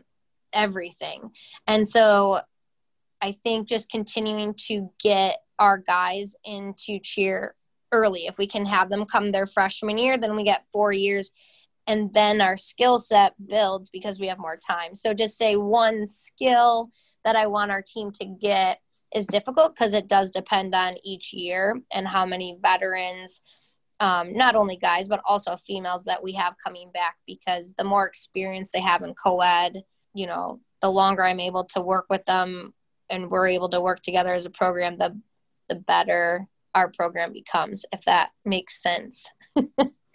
everything. 0.54 1.32
And 1.68 1.88
so 1.88 2.40
I 3.22 3.32
think 3.32 3.68
just 3.68 3.90
continuing 3.90 4.56
to 4.68 4.92
get 5.02 5.40
our 5.58 5.78
guys 5.78 6.36
into 6.44 7.00
cheer 7.00 7.56
early. 7.96 8.28
If 8.28 8.38
we 8.38 8.48
can 8.48 8.66
have 8.66 8.90
them 8.90 9.06
come 9.06 9.32
their 9.32 9.48
freshman 9.48 9.98
year, 9.98 10.18
then 10.18 10.36
we 10.36 10.44
get 10.44 10.66
four 10.72 10.92
years 10.92 11.32
and 11.88 12.12
then 12.14 12.42
our 12.42 12.58
skill 12.58 12.98
set 13.00 13.34
builds 13.48 13.90
because 13.90 14.20
we 14.20 14.28
have 14.28 14.40
more 14.40 14.58
time. 14.58 14.96
So 14.96 15.14
just 15.14 15.38
say 15.38 15.56
one 15.56 16.06
skill 16.06 16.90
that 17.24 17.36
I 17.36 17.48
want 17.48 17.72
our 17.72 17.82
team 17.82 18.12
to 18.14 18.26
get 18.26 18.80
is 19.14 19.28
difficult 19.28 19.76
because 19.76 19.94
it 19.94 20.08
does 20.08 20.32
depend 20.32 20.74
on 20.74 20.96
each 21.04 21.32
year 21.32 21.80
and 21.94 22.08
how 22.08 22.26
many 22.26 22.58
veterans, 22.62 23.42
um, 24.00 24.34
not 24.34 24.56
only 24.56 24.78
guys, 24.78 25.08
but 25.08 25.22
also 25.26 25.58
females 25.58 26.04
that 26.06 26.24
we 26.24 26.34
have 26.34 26.56
coming 26.64 26.90
back 26.94 27.16
because 27.26 27.74
the 27.78 27.84
more 27.84 28.06
experience 28.06 28.72
they 28.72 28.82
have 28.82 29.04
in 29.04 29.14
co 29.14 29.42
ed, 29.42 29.84
you 30.14 30.28
know, 30.28 30.60
the 30.82 30.90
longer 30.90 31.24
I'm 31.24 31.40
able 31.40 31.66
to 31.66 31.82
work 31.82 32.06
with 32.10 32.26
them 32.26 32.74
and 33.10 33.30
we're 33.30 33.48
able 33.48 33.70
to 33.70 33.82
work 33.82 34.02
together 34.02 34.34
as 34.34 34.46
a 34.46 34.50
program, 34.52 34.98
the 34.98 35.20
the 35.70 35.76
better 35.76 36.48
our 36.76 36.90
program 36.92 37.34
becomes, 37.34 37.86
if 37.92 38.06
that 38.06 38.30
makes 38.44 38.84
sense. 38.84 39.32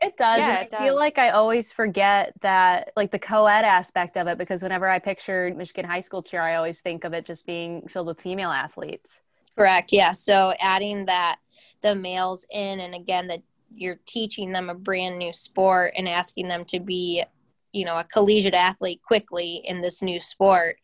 It 0.03 0.17
does. 0.17 0.39
Yeah, 0.39 0.61
it 0.61 0.73
I 0.73 0.85
feel 0.85 0.95
like 0.95 1.19
I 1.19 1.31
always 1.31 1.73
forget 1.73 2.33
that, 2.43 2.93
like 2.97 3.11
the 3.11 3.19
co 3.19 3.47
ed 3.47 3.65
aspect 3.65 4.17
of 4.17 4.29
it, 4.29 4.39
because 4.39 4.63
whenever 4.63 4.89
I 4.89 4.99
picture 4.99 5.53
Michigan 5.55 5.85
high 5.85 6.01
school 6.01 6.23
cheer, 6.23 6.41
I 6.41 6.55
always 6.55 6.81
think 6.81 7.05
of 7.05 7.13
it 7.13 7.27
just 7.27 7.45
being 7.45 7.87
filled 7.89 8.07
with 8.07 8.21
female 8.21 8.51
athletes. 8.51 9.19
Correct. 9.57 9.93
Yeah. 9.93 10.13
So 10.13 10.55
adding 10.61 11.07
that, 11.07 11.39
the 11.83 11.95
males 11.95 12.47
in, 12.51 12.81
and 12.81 12.95
again, 12.95 13.27
that 13.27 13.43
you're 13.75 14.01
teaching 14.07 14.53
them 14.53 14.71
a 14.71 14.75
brand 14.75 15.19
new 15.19 15.33
sport 15.33 15.93
and 15.97 16.09
asking 16.09 16.49
them 16.49 16.65
to 16.67 16.81
be, 16.81 17.25
you 17.73 17.85
know, 17.85 17.99
a 17.99 18.05
collegiate 18.05 18.55
athlete 18.55 19.03
quickly 19.03 19.63
in 19.65 19.81
this 19.81 20.01
new 20.03 20.19
sport 20.19 20.77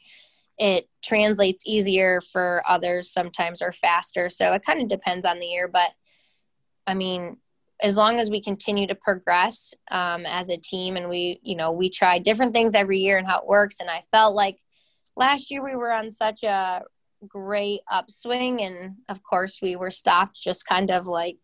it 0.59 0.89
translates 1.05 1.65
easier 1.67 2.21
for 2.21 2.63
others 2.67 3.11
sometimes 3.13 3.61
or 3.61 3.73
faster. 3.73 4.29
So 4.29 4.53
it 4.53 4.65
kind 4.65 4.81
of 4.81 4.89
depends 4.89 5.27
on 5.27 5.39
the 5.39 5.47
year. 5.47 5.69
But 5.69 5.93
I 6.87 6.95
mean, 6.95 7.39
as 7.83 7.97
long 7.97 8.19
as 8.19 8.31
we 8.31 8.41
continue 8.41 8.87
to 8.87 8.95
progress 8.95 9.75
um, 9.91 10.25
as 10.25 10.49
a 10.49 10.57
team 10.57 10.97
and 10.97 11.09
we, 11.09 11.41
you 11.43 11.57
know, 11.57 11.73
we 11.73 11.91
try 11.91 12.19
different 12.19 12.55
things 12.55 12.75
every 12.75 12.99
year 12.99 13.19
and 13.19 13.27
how 13.27 13.41
it 13.41 13.47
works. 13.47 13.81
And 13.81 13.91
I 13.91 14.03
felt 14.13 14.35
like 14.35 14.59
last 15.15 15.51
year 15.51 15.63
we 15.63 15.77
were 15.77 15.93
on 15.93 16.11
such 16.11 16.43
a 16.43 16.83
great 17.29 17.81
upswing. 17.91 18.63
And 18.63 18.97
of 19.09 19.23
course, 19.23 19.59
we 19.61 19.77
were 19.77 19.91
stopped 19.91 20.41
just 20.41 20.67
kind 20.67 20.91
of 20.91 21.07
like 21.07 21.37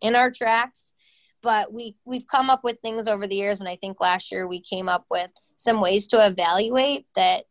in 0.00 0.14
our 0.14 0.30
tracks. 0.30 0.92
But 1.40 1.72
we, 1.72 1.96
we've 2.04 2.26
come 2.26 2.50
up 2.50 2.64
with 2.64 2.80
things 2.80 3.08
over 3.08 3.26
the 3.26 3.36
years. 3.36 3.60
And 3.60 3.68
I 3.68 3.76
think 3.76 4.00
last 4.00 4.30
year 4.30 4.46
we 4.46 4.60
came 4.60 4.88
up 4.88 5.06
with 5.10 5.30
some 5.56 5.80
ways 5.80 6.06
to 6.08 6.24
evaluate 6.26 7.06
that 7.14 7.44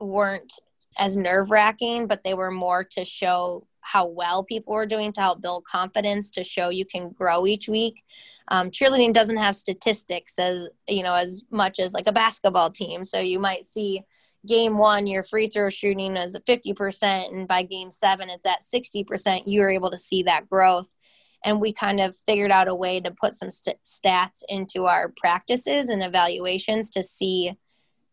weren't 0.00 0.52
as 0.98 1.16
nerve 1.16 1.50
wracking, 1.50 2.06
but 2.06 2.22
they 2.22 2.34
were 2.34 2.50
more 2.50 2.84
to 2.84 3.04
show 3.04 3.66
how 3.80 4.06
well 4.06 4.44
people 4.44 4.74
were 4.74 4.86
doing 4.86 5.12
to 5.12 5.20
help 5.20 5.40
build 5.40 5.64
confidence 5.64 6.30
to 6.30 6.44
show 6.44 6.68
you 6.68 6.84
can 6.84 7.10
grow 7.10 7.46
each 7.46 7.68
week. 7.68 8.02
Um, 8.48 8.70
cheerleading 8.70 9.12
doesn't 9.12 9.36
have 9.36 9.56
statistics 9.56 10.38
as 10.38 10.68
you 10.88 11.02
know 11.02 11.14
as 11.14 11.42
much 11.50 11.78
as 11.78 11.92
like 11.92 12.06
a 12.06 12.12
basketball 12.12 12.70
team. 12.70 13.04
So 13.04 13.20
you 13.20 13.38
might 13.38 13.64
see 13.64 14.02
game 14.46 14.78
one 14.78 15.06
your 15.06 15.22
free 15.22 15.46
throw 15.46 15.68
shooting 15.68 16.16
is 16.16 16.34
at 16.34 16.46
50% 16.46 17.30
and 17.30 17.46
by 17.46 17.62
game 17.62 17.90
seven 17.90 18.30
it's 18.30 18.46
at 18.46 18.62
60% 18.62 19.42
you're 19.44 19.68
able 19.68 19.90
to 19.90 19.98
see 19.98 20.22
that 20.24 20.48
growth. 20.48 20.88
And 21.44 21.60
we 21.60 21.72
kind 21.72 22.00
of 22.00 22.16
figured 22.16 22.50
out 22.50 22.68
a 22.68 22.74
way 22.74 23.00
to 23.00 23.10
put 23.10 23.32
some 23.32 23.50
st- 23.50 23.78
stats 23.84 24.42
into 24.48 24.84
our 24.84 25.12
practices 25.16 25.88
and 25.88 26.02
evaluations 26.02 26.90
to 26.90 27.02
see 27.02 27.54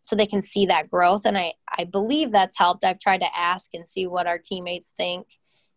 so 0.08 0.16
they 0.16 0.26
can 0.26 0.42
see 0.42 0.66
that 0.66 0.90
growth. 0.90 1.26
And 1.26 1.38
i 1.38 1.54
i 1.78 1.84
believe 1.84 2.32
that's 2.32 2.58
helped. 2.58 2.86
I've 2.86 3.00
tried 3.00 3.20
to 3.20 3.38
ask 3.38 3.72
and 3.74 3.86
see 3.86 4.08
what 4.08 4.26
our 4.26 4.38
teammates 4.40 4.94
think 4.98 5.28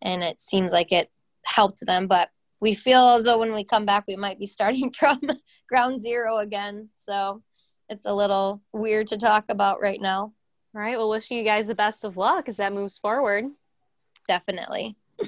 and 0.01 0.23
it 0.23 0.39
seems 0.39 0.73
like 0.73 0.93
it 0.93 1.11
helped 1.45 1.85
them. 1.85 2.07
But 2.07 2.31
we 2.61 2.75
feel 2.75 3.09
as 3.09 3.25
though 3.25 3.39
when 3.39 3.53
we 3.53 3.65
come 3.65 3.85
back 3.85 4.05
we 4.07 4.15
might 4.15 4.39
be 4.39 4.47
starting 4.47 4.93
from 4.99 5.21
ground 5.69 5.99
zero 6.01 6.39
again. 6.39 6.91
So 6.95 7.43
it's 7.89 8.07
a 8.07 8.15
little 8.15 8.63
weird 8.73 9.09
to 9.09 9.17
talk 9.17 9.47
about 9.49 9.81
right 9.81 10.01
now. 10.01 10.33
All 10.75 10.81
right. 10.81 10.97
Well 10.97 11.11
wishing 11.11 11.37
you 11.37 11.45
guys 11.45 11.67
the 11.67 11.75
best 11.75 12.05
of 12.05 12.17
luck 12.17 12.49
as 12.49 12.59
that 12.59 12.73
moves 12.73 12.99
forward. 12.99 13.47
Definitely. 14.29 14.95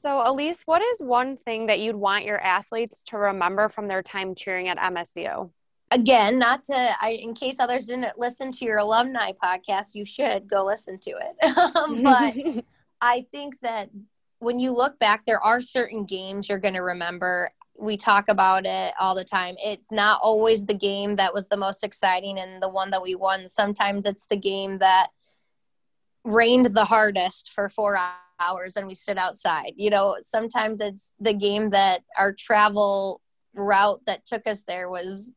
So, 0.00 0.22
Elise, 0.24 0.62
what 0.64 0.80
is 0.80 1.00
one 1.00 1.36
thing 1.38 1.66
that 1.66 1.80
you'd 1.80 1.96
want 1.96 2.24
your 2.24 2.40
athletes 2.40 3.02
to 3.08 3.18
remember 3.18 3.68
from 3.68 3.88
their 3.88 4.00
time 4.00 4.36
cheering 4.36 4.68
at 4.68 4.78
MSU? 4.78 5.50
Again, 5.90 6.38
not 6.38 6.64
to, 6.64 6.96
I, 7.00 7.18
in 7.20 7.32
case 7.32 7.58
others 7.60 7.86
didn't 7.86 8.18
listen 8.18 8.52
to 8.52 8.64
your 8.64 8.78
alumni 8.78 9.32
podcast, 9.32 9.94
you 9.94 10.04
should 10.04 10.48
go 10.48 10.64
listen 10.64 10.98
to 11.00 11.10
it. 11.10 11.36
Um, 11.74 12.02
but 12.02 12.34
I 13.00 13.26
think 13.32 13.60
that 13.62 13.90
when 14.38 14.58
you 14.58 14.72
look 14.72 14.98
back, 14.98 15.24
there 15.24 15.42
are 15.42 15.60
certain 15.60 16.04
games 16.04 16.48
you're 16.48 16.58
going 16.58 16.74
to 16.74 16.82
remember. 16.82 17.50
We 17.76 17.96
talk 17.96 18.28
about 18.28 18.66
it 18.66 18.92
all 19.00 19.14
the 19.14 19.24
time. 19.24 19.54
It's 19.58 19.90
not 19.90 20.20
always 20.22 20.66
the 20.66 20.74
game 20.74 21.16
that 21.16 21.32
was 21.32 21.46
the 21.46 21.56
most 21.56 21.84
exciting 21.84 22.38
and 22.38 22.62
the 22.62 22.68
one 22.68 22.90
that 22.90 23.02
we 23.02 23.14
won. 23.14 23.46
Sometimes 23.46 24.04
it's 24.04 24.26
the 24.26 24.36
game 24.36 24.78
that 24.78 25.08
rained 26.24 26.66
the 26.66 26.84
hardest 26.84 27.52
for 27.54 27.68
four 27.68 27.98
hours 28.40 28.76
and 28.76 28.86
we 28.86 28.94
stood 28.94 29.18
outside. 29.18 29.72
You 29.76 29.90
know, 29.90 30.16
sometimes 30.20 30.80
it's 30.80 31.12
the 31.18 31.32
game 31.32 31.70
that 31.70 32.02
our 32.16 32.32
travel 32.32 33.20
route 33.54 34.00
that 34.06 34.24
took 34.24 34.46
us 34.46 34.62
there 34.62 34.88
was 34.88 35.30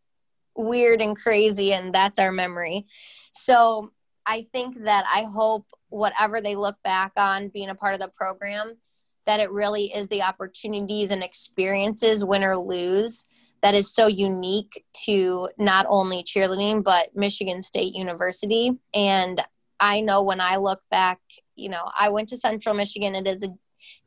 weird 0.56 1.02
and 1.02 1.16
crazy, 1.16 1.74
and 1.74 1.94
that's 1.94 2.20
our 2.20 2.32
memory. 2.32 2.86
So 3.34 3.92
I 4.26 4.48
think 4.52 4.84
that 4.84 5.06
I 5.08 5.24
hope 5.24 5.66
whatever 5.90 6.42
they 6.42 6.56
look 6.56 6.78
back 6.84 7.14
on 7.18 7.50
being 7.50 7.70
a 7.70 7.76
part 7.76 7.94
of 7.94 8.00
the 8.00 8.08
program, 8.08 8.78
that 9.26 9.40
it 9.40 9.52
really 9.52 9.86
is 9.94 10.08
the 10.08 10.24
opportunities 10.24 11.12
and 11.12 11.24
experiences, 11.24 12.24
win 12.24 12.44
or 12.44 12.58
lose, 12.58 13.26
that 13.62 13.76
is 13.76 13.94
so 13.94 14.08
unique 14.08 14.84
to 15.06 15.50
not 15.58 15.86
only 15.88 16.24
cheerleading, 16.24 16.84
but 16.84 17.16
Michigan 17.16 17.62
State 17.62 17.94
University. 17.94 18.72
And 18.94 19.40
I 19.80 20.02
know 20.02 20.24
when 20.24 20.42
I 20.42 20.56
look 20.56 20.82
back, 20.90 21.20
you 21.56 21.70
know, 21.70 21.92
I 22.00 22.10
went 22.10 22.30
to 22.30 22.38
Central 22.38 22.74
Michigan. 22.74 23.14
It 23.14 23.28
is 23.28 23.44
a 23.44 23.50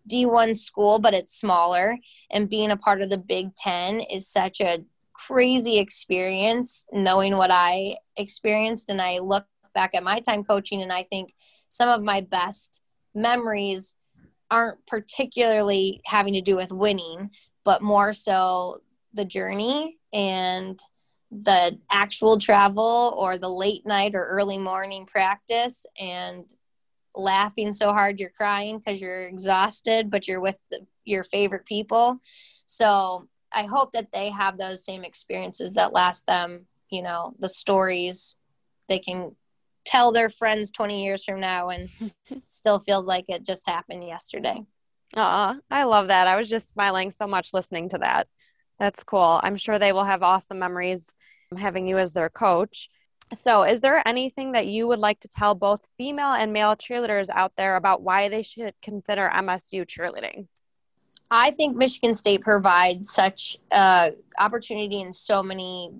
D1 0.08 0.56
school, 0.56 0.98
but 0.98 1.14
it's 1.14 1.38
smaller. 1.38 1.98
And 2.30 2.50
being 2.50 2.70
a 2.70 2.76
part 2.76 3.00
of 3.00 3.10
the 3.10 3.18
Big 3.18 3.54
Ten 3.54 4.00
is 4.00 4.28
such 4.28 4.60
a 4.60 4.84
crazy 5.14 5.78
experience, 5.78 6.84
knowing 6.92 7.36
what 7.36 7.50
I 7.52 7.96
experienced. 8.16 8.90
And 8.90 9.00
I 9.00 9.18
look 9.18 9.46
back 9.74 9.94
at 9.94 10.04
my 10.04 10.20
time 10.20 10.44
coaching, 10.44 10.82
and 10.82 10.92
I 10.92 11.04
think 11.04 11.34
some 11.68 11.88
of 11.88 12.02
my 12.02 12.20
best 12.20 12.80
memories 13.14 13.94
aren't 14.50 14.84
particularly 14.86 16.00
having 16.04 16.34
to 16.34 16.40
do 16.40 16.56
with 16.56 16.72
winning, 16.72 17.30
but 17.64 17.82
more 17.82 18.12
so 18.12 18.82
the 19.14 19.24
journey 19.24 19.98
and 20.12 20.80
the 21.30 21.78
actual 21.90 22.38
travel 22.38 23.14
or 23.16 23.38
the 23.38 23.48
late 23.48 23.84
night 23.86 24.14
or 24.14 24.24
early 24.24 24.58
morning 24.58 25.06
practice 25.06 25.84
and 25.98 26.44
laughing 27.16 27.72
so 27.72 27.92
hard 27.92 28.20
you're 28.20 28.30
crying 28.30 28.78
because 28.78 29.00
you're 29.00 29.26
exhausted 29.26 30.10
but 30.10 30.28
you're 30.28 30.40
with 30.40 30.58
the, 30.70 30.84
your 31.04 31.24
favorite 31.24 31.64
people 31.64 32.18
so 32.66 33.28
i 33.54 33.64
hope 33.64 33.92
that 33.92 34.12
they 34.12 34.30
have 34.30 34.58
those 34.58 34.84
same 34.84 35.04
experiences 35.04 35.72
that 35.72 35.92
last 35.92 36.26
them 36.26 36.66
you 36.90 37.02
know 37.02 37.34
the 37.38 37.48
stories 37.48 38.36
they 38.88 38.98
can 38.98 39.34
tell 39.84 40.12
their 40.12 40.28
friends 40.28 40.70
20 40.70 41.04
years 41.04 41.24
from 41.24 41.40
now 41.40 41.68
and 41.68 41.90
still 42.44 42.78
feels 42.78 43.06
like 43.06 43.24
it 43.28 43.44
just 43.44 43.66
happened 43.68 44.06
yesterday 44.06 44.64
Aw, 45.16 45.56
I 45.70 45.84
love 45.84 46.08
that. 46.08 46.26
I 46.26 46.36
was 46.36 46.48
just 46.48 46.72
smiling 46.72 47.12
so 47.12 47.26
much 47.26 47.54
listening 47.54 47.88
to 47.90 47.98
that. 47.98 48.26
That's 48.78 49.04
cool. 49.04 49.40
I'm 49.42 49.56
sure 49.56 49.78
they 49.78 49.92
will 49.92 50.04
have 50.04 50.22
awesome 50.22 50.58
memories 50.58 51.06
having 51.56 51.86
you 51.86 51.98
as 51.98 52.12
their 52.12 52.28
coach. 52.28 52.88
So, 53.44 53.62
is 53.62 53.80
there 53.80 54.06
anything 54.06 54.52
that 54.52 54.66
you 54.66 54.86
would 54.88 54.98
like 54.98 55.20
to 55.20 55.28
tell 55.28 55.54
both 55.54 55.80
female 55.96 56.32
and 56.32 56.52
male 56.52 56.76
cheerleaders 56.76 57.28
out 57.32 57.52
there 57.56 57.76
about 57.76 58.02
why 58.02 58.28
they 58.28 58.42
should 58.42 58.74
consider 58.82 59.30
MSU 59.34 59.86
cheerleading? 59.86 60.48
I 61.30 61.50
think 61.52 61.76
Michigan 61.76 62.14
State 62.14 62.42
provides 62.42 63.10
such 63.10 63.58
uh, 63.72 64.10
opportunity 64.38 65.00
in 65.00 65.12
so 65.12 65.42
many 65.42 65.90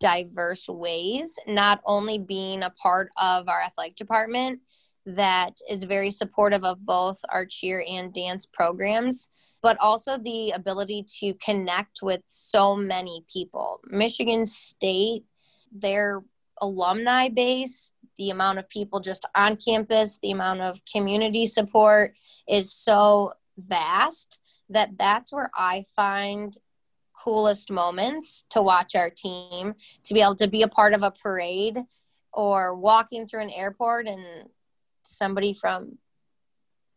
diverse 0.00 0.68
ways, 0.68 1.38
not 1.46 1.80
only 1.86 2.18
being 2.18 2.62
a 2.62 2.70
part 2.70 3.10
of 3.16 3.48
our 3.48 3.60
athletic 3.60 3.96
department 3.96 4.60
that 5.06 5.60
is 5.68 5.84
very 5.84 6.10
supportive 6.10 6.64
of 6.64 6.84
both 6.84 7.20
our 7.30 7.44
cheer 7.44 7.84
and 7.88 8.12
dance 8.12 8.46
programs, 8.46 9.28
but 9.62 9.76
also 9.80 10.18
the 10.18 10.50
ability 10.50 11.04
to 11.20 11.34
connect 11.34 12.02
with 12.02 12.22
so 12.26 12.74
many 12.74 13.24
people. 13.32 13.80
Michigan 13.86 14.44
State, 14.46 15.24
their 15.72 16.22
alumni 16.60 17.28
base, 17.28 17.90
the 18.16 18.30
amount 18.30 18.58
of 18.58 18.68
people 18.68 19.00
just 19.00 19.24
on 19.34 19.56
campus, 19.56 20.18
the 20.22 20.30
amount 20.30 20.60
of 20.60 20.80
community 20.90 21.46
support 21.46 22.14
is 22.48 22.72
so 22.72 23.32
vast 23.56 24.38
that 24.68 24.98
that's 24.98 25.32
where 25.32 25.50
I 25.54 25.84
find 25.94 26.56
coolest 27.12 27.70
moments 27.70 28.44
to 28.50 28.60
watch 28.60 28.94
our 28.94 29.10
team 29.10 29.74
to 30.02 30.14
be 30.14 30.20
able 30.20 30.34
to 30.34 30.48
be 30.48 30.62
a 30.62 30.68
part 30.68 30.94
of 30.94 31.02
a 31.02 31.10
parade 31.10 31.78
or 32.32 32.74
walking 32.74 33.26
through 33.26 33.42
an 33.42 33.50
airport 33.50 34.06
and 34.06 34.48
somebody 35.02 35.52
from 35.52 35.98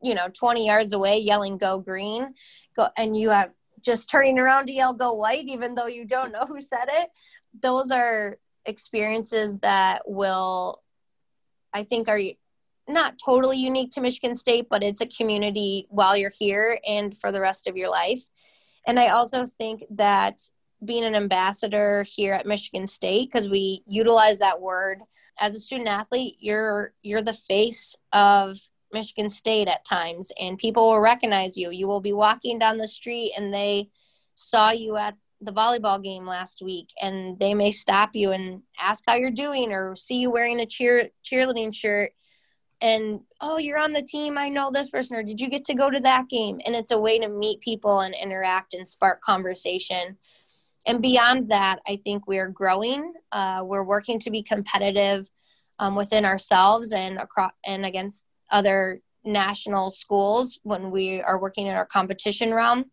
you 0.01 0.15
know 0.15 0.27
20 0.29 0.65
yards 0.65 0.93
away 0.93 1.19
yelling 1.19 1.57
go 1.57 1.79
green 1.79 2.33
go 2.75 2.87
and 2.97 3.15
you 3.15 3.29
have 3.29 3.51
just 3.81 4.09
turning 4.09 4.39
around 4.39 4.65
to 4.67 4.73
yell 4.73 4.93
go 4.93 5.13
white 5.13 5.45
even 5.47 5.75
though 5.75 5.87
you 5.87 6.05
don't 6.05 6.31
know 6.31 6.45
who 6.47 6.59
said 6.59 6.85
it. 6.89 7.09
Those 7.61 7.91
are 7.91 8.35
experiences 8.65 9.57
that 9.59 10.01
will 10.05 10.83
i 11.73 11.83
think 11.83 12.09
are 12.09 12.19
not 12.87 13.19
totally 13.23 13.57
unique 13.57 13.91
to 13.91 14.01
michigan 14.01 14.35
state 14.35 14.67
but 14.69 14.83
it's 14.83 15.01
a 15.01 15.07
community 15.07 15.87
while 15.89 16.15
you're 16.15 16.31
here 16.37 16.79
and 16.87 17.15
for 17.17 17.31
the 17.31 17.41
rest 17.41 17.67
of 17.67 17.75
your 17.77 17.89
life 17.89 18.21
and 18.85 18.99
i 18.99 19.07
also 19.07 19.45
think 19.45 19.83
that 19.89 20.39
being 20.85 21.03
an 21.03 21.15
ambassador 21.15 22.03
here 22.03 22.33
at 22.33 22.45
michigan 22.45 22.87
state 22.87 23.29
because 23.29 23.49
we 23.49 23.83
utilize 23.87 24.39
that 24.39 24.61
word 24.61 24.99
as 25.39 25.55
a 25.55 25.59
student 25.59 25.89
athlete 25.89 26.35
you're 26.39 26.93
you're 27.01 27.21
the 27.21 27.33
face 27.33 27.95
of 28.13 28.57
Michigan 28.93 29.29
State 29.29 29.67
at 29.67 29.85
times, 29.85 30.31
and 30.39 30.57
people 30.57 30.89
will 30.89 30.99
recognize 30.99 31.57
you. 31.57 31.71
You 31.71 31.87
will 31.87 32.01
be 32.01 32.13
walking 32.13 32.59
down 32.59 32.77
the 32.77 32.87
street 32.87 33.33
and 33.37 33.53
they 33.53 33.89
saw 34.33 34.71
you 34.71 34.97
at 34.97 35.15
the 35.41 35.53
volleyball 35.53 36.03
game 36.03 36.25
last 36.25 36.61
week, 36.63 36.89
and 37.01 37.37
they 37.39 37.53
may 37.53 37.71
stop 37.71 38.11
you 38.15 38.31
and 38.31 38.63
ask 38.79 39.03
how 39.07 39.15
you're 39.15 39.31
doing 39.31 39.71
or 39.71 39.95
see 39.95 40.19
you 40.19 40.31
wearing 40.31 40.59
a 40.59 40.65
cheer 40.65 41.09
cheerleading 41.23 41.73
shirt. 41.73 42.11
And 42.79 43.21
oh, 43.41 43.57
you're 43.57 43.79
on 43.79 43.93
the 43.93 44.03
team. 44.03 44.37
I 44.37 44.49
know 44.49 44.71
this 44.71 44.89
person, 44.89 45.17
or 45.17 45.23
did 45.23 45.41
you 45.41 45.49
get 45.49 45.65
to 45.65 45.73
go 45.73 45.89
to 45.89 45.99
that 46.01 46.29
game? 46.29 46.59
And 46.65 46.75
it's 46.75 46.91
a 46.91 46.99
way 46.99 47.17
to 47.19 47.27
meet 47.27 47.59
people 47.59 48.01
and 48.01 48.13
interact 48.13 48.73
and 48.73 48.87
spark 48.87 49.21
conversation. 49.21 50.17
And 50.85 51.01
beyond 51.01 51.49
that, 51.49 51.79
I 51.87 51.99
think 52.03 52.27
we're 52.27 52.49
growing. 52.49 53.13
Uh, 53.31 53.61
we're 53.63 53.83
working 53.83 54.19
to 54.19 54.31
be 54.31 54.43
competitive 54.43 55.29
um, 55.79 55.95
within 55.95 56.23
ourselves 56.23 56.93
and 56.93 57.17
across 57.17 57.51
and 57.65 57.85
against 57.85 58.23
other 58.51 59.01
national 59.23 59.89
schools 59.89 60.59
when 60.63 60.91
we 60.91 61.21
are 61.21 61.39
working 61.39 61.67
in 61.67 61.73
our 61.73 61.85
competition 61.85 62.53
realm. 62.53 62.85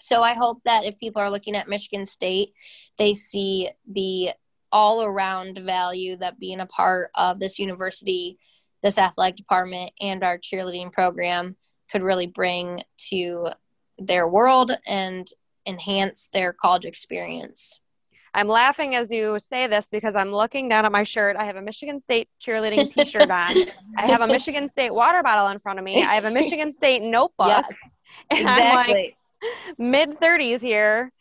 So 0.00 0.22
I 0.22 0.34
hope 0.34 0.58
that 0.64 0.84
if 0.84 0.98
people 0.98 1.22
are 1.22 1.30
looking 1.30 1.54
at 1.54 1.68
Michigan 1.68 2.06
State, 2.06 2.54
they 2.98 3.14
see 3.14 3.70
the 3.88 4.30
all 4.72 5.04
around 5.04 5.58
value 5.58 6.16
that 6.16 6.40
being 6.40 6.58
a 6.58 6.66
part 6.66 7.10
of 7.14 7.38
this 7.38 7.58
university, 7.58 8.38
this 8.82 8.98
athletic 8.98 9.36
department, 9.36 9.92
and 10.00 10.22
our 10.24 10.38
cheerleading 10.38 10.92
program 10.92 11.56
could 11.90 12.02
really 12.02 12.26
bring 12.26 12.82
to 13.10 13.48
their 13.98 14.26
world 14.26 14.72
and 14.86 15.28
enhance 15.66 16.28
their 16.32 16.52
college 16.52 16.84
experience. 16.84 17.78
I'm 18.34 18.48
laughing 18.48 18.94
as 18.94 19.10
you 19.10 19.38
say 19.38 19.66
this 19.66 19.88
because 19.90 20.16
I'm 20.16 20.32
looking 20.32 20.68
down 20.68 20.86
at 20.86 20.92
my 20.92 21.04
shirt. 21.04 21.36
I 21.36 21.44
have 21.44 21.56
a 21.56 21.62
Michigan 21.62 22.00
State 22.00 22.28
cheerleading 22.40 22.92
t 22.92 23.04
shirt 23.04 23.22
on. 23.30 23.54
I 23.96 24.06
have 24.06 24.22
a 24.22 24.26
Michigan 24.26 24.70
State 24.70 24.92
water 24.92 25.22
bottle 25.22 25.48
in 25.48 25.58
front 25.58 25.78
of 25.78 25.84
me. 25.84 26.02
I 26.02 26.14
have 26.14 26.24
a 26.24 26.30
Michigan 26.40 26.72
State 26.74 27.02
notebook. 27.02 27.48
Yes, 27.48 27.76
and 28.30 28.40
exactly. 28.40 29.16
I'm 29.42 29.48
like 29.68 29.78
mid 29.78 30.20
30s 30.20 30.60
here. 30.60 31.12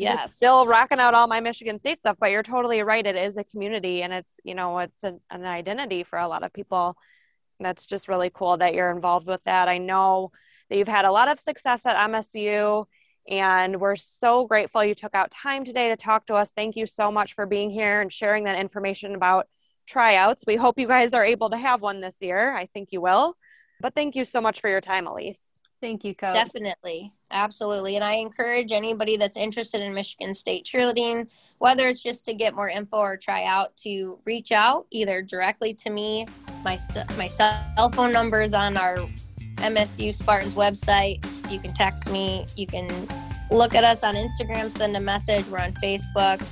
Yes. 0.00 0.34
Still 0.36 0.66
rocking 0.66 1.00
out 1.00 1.14
all 1.14 1.26
my 1.26 1.40
Michigan 1.40 1.78
State 1.78 2.00
stuff, 2.00 2.16
but 2.20 2.30
you're 2.30 2.42
totally 2.42 2.82
right. 2.82 3.06
It 3.06 3.16
is 3.16 3.36
a 3.36 3.44
community 3.44 4.02
and 4.02 4.12
it's, 4.12 4.34
you 4.44 4.54
know, 4.54 4.78
it's 4.80 5.02
an, 5.02 5.20
an 5.30 5.44
identity 5.44 6.04
for 6.04 6.18
a 6.18 6.28
lot 6.28 6.42
of 6.42 6.52
people. 6.52 6.96
That's 7.60 7.86
just 7.86 8.08
really 8.08 8.30
cool 8.32 8.56
that 8.58 8.74
you're 8.74 8.90
involved 8.90 9.26
with 9.26 9.42
that. 9.44 9.68
I 9.68 9.78
know 9.78 10.32
that 10.68 10.76
you've 10.78 10.88
had 10.88 11.04
a 11.04 11.12
lot 11.12 11.28
of 11.28 11.38
success 11.40 11.86
at 11.86 11.96
MSU 11.96 12.86
And 13.28 13.80
we're 13.80 13.96
so 13.96 14.46
grateful 14.46 14.84
you 14.84 14.94
took 14.94 15.14
out 15.14 15.30
time 15.30 15.64
today 15.64 15.88
to 15.90 15.96
talk 15.96 16.26
to 16.26 16.34
us. 16.34 16.50
Thank 16.56 16.76
you 16.76 16.86
so 16.86 17.12
much 17.12 17.34
for 17.34 17.46
being 17.46 17.70
here 17.70 18.00
and 18.00 18.12
sharing 18.12 18.44
that 18.44 18.58
information 18.58 19.14
about 19.14 19.46
tryouts. 19.86 20.44
We 20.46 20.56
hope 20.56 20.78
you 20.78 20.88
guys 20.88 21.14
are 21.14 21.24
able 21.24 21.50
to 21.50 21.56
have 21.56 21.82
one 21.82 22.00
this 22.00 22.16
year. 22.20 22.54
I 22.56 22.66
think 22.66 22.88
you 22.92 23.00
will. 23.00 23.36
But 23.80 23.94
thank 23.94 24.16
you 24.16 24.24
so 24.24 24.40
much 24.40 24.60
for 24.60 24.68
your 24.68 24.80
time, 24.80 25.06
Elise. 25.06 25.51
Thank 25.82 26.04
you, 26.04 26.14
Coach. 26.14 26.32
Definitely. 26.32 27.12
Absolutely. 27.32 27.96
And 27.96 28.04
I 28.04 28.12
encourage 28.12 28.70
anybody 28.70 29.16
that's 29.16 29.36
interested 29.36 29.82
in 29.82 29.92
Michigan 29.92 30.32
State 30.32 30.64
cheerleading, 30.64 31.26
whether 31.58 31.88
it's 31.88 32.00
just 32.00 32.24
to 32.26 32.34
get 32.34 32.54
more 32.54 32.68
info 32.68 32.98
or 32.98 33.16
try 33.16 33.44
out, 33.44 33.76
to 33.78 34.20
reach 34.24 34.52
out 34.52 34.86
either 34.92 35.22
directly 35.22 35.74
to 35.74 35.90
me. 35.90 36.28
My, 36.62 36.78
my 37.18 37.26
cell 37.26 37.90
phone 37.92 38.12
number 38.12 38.42
is 38.42 38.54
on 38.54 38.76
our 38.76 38.98
MSU 39.56 40.14
Spartans 40.14 40.54
website. 40.54 41.26
You 41.50 41.58
can 41.58 41.74
text 41.74 42.08
me. 42.12 42.46
You 42.56 42.68
can 42.68 42.88
look 43.50 43.74
at 43.74 43.82
us 43.82 44.04
on 44.04 44.14
Instagram, 44.14 44.70
send 44.70 44.96
a 44.96 45.00
message. 45.00 45.44
We're 45.48 45.58
on 45.58 45.72
Facebook, 45.74 46.46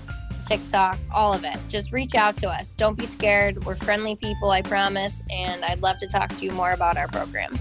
TikTok, 0.46 0.98
all 1.14 1.32
of 1.32 1.44
it. 1.44 1.56
Just 1.68 1.92
reach 1.92 2.16
out 2.16 2.36
to 2.38 2.48
us. 2.48 2.74
Don't 2.74 2.98
be 2.98 3.06
scared. 3.06 3.64
We're 3.64 3.76
friendly 3.76 4.16
people, 4.16 4.50
I 4.50 4.62
promise. 4.62 5.22
And 5.32 5.64
I'd 5.64 5.82
love 5.82 5.98
to 5.98 6.08
talk 6.08 6.30
to 6.30 6.44
you 6.44 6.50
more 6.50 6.72
about 6.72 6.96
our 6.96 7.06
program. 7.06 7.56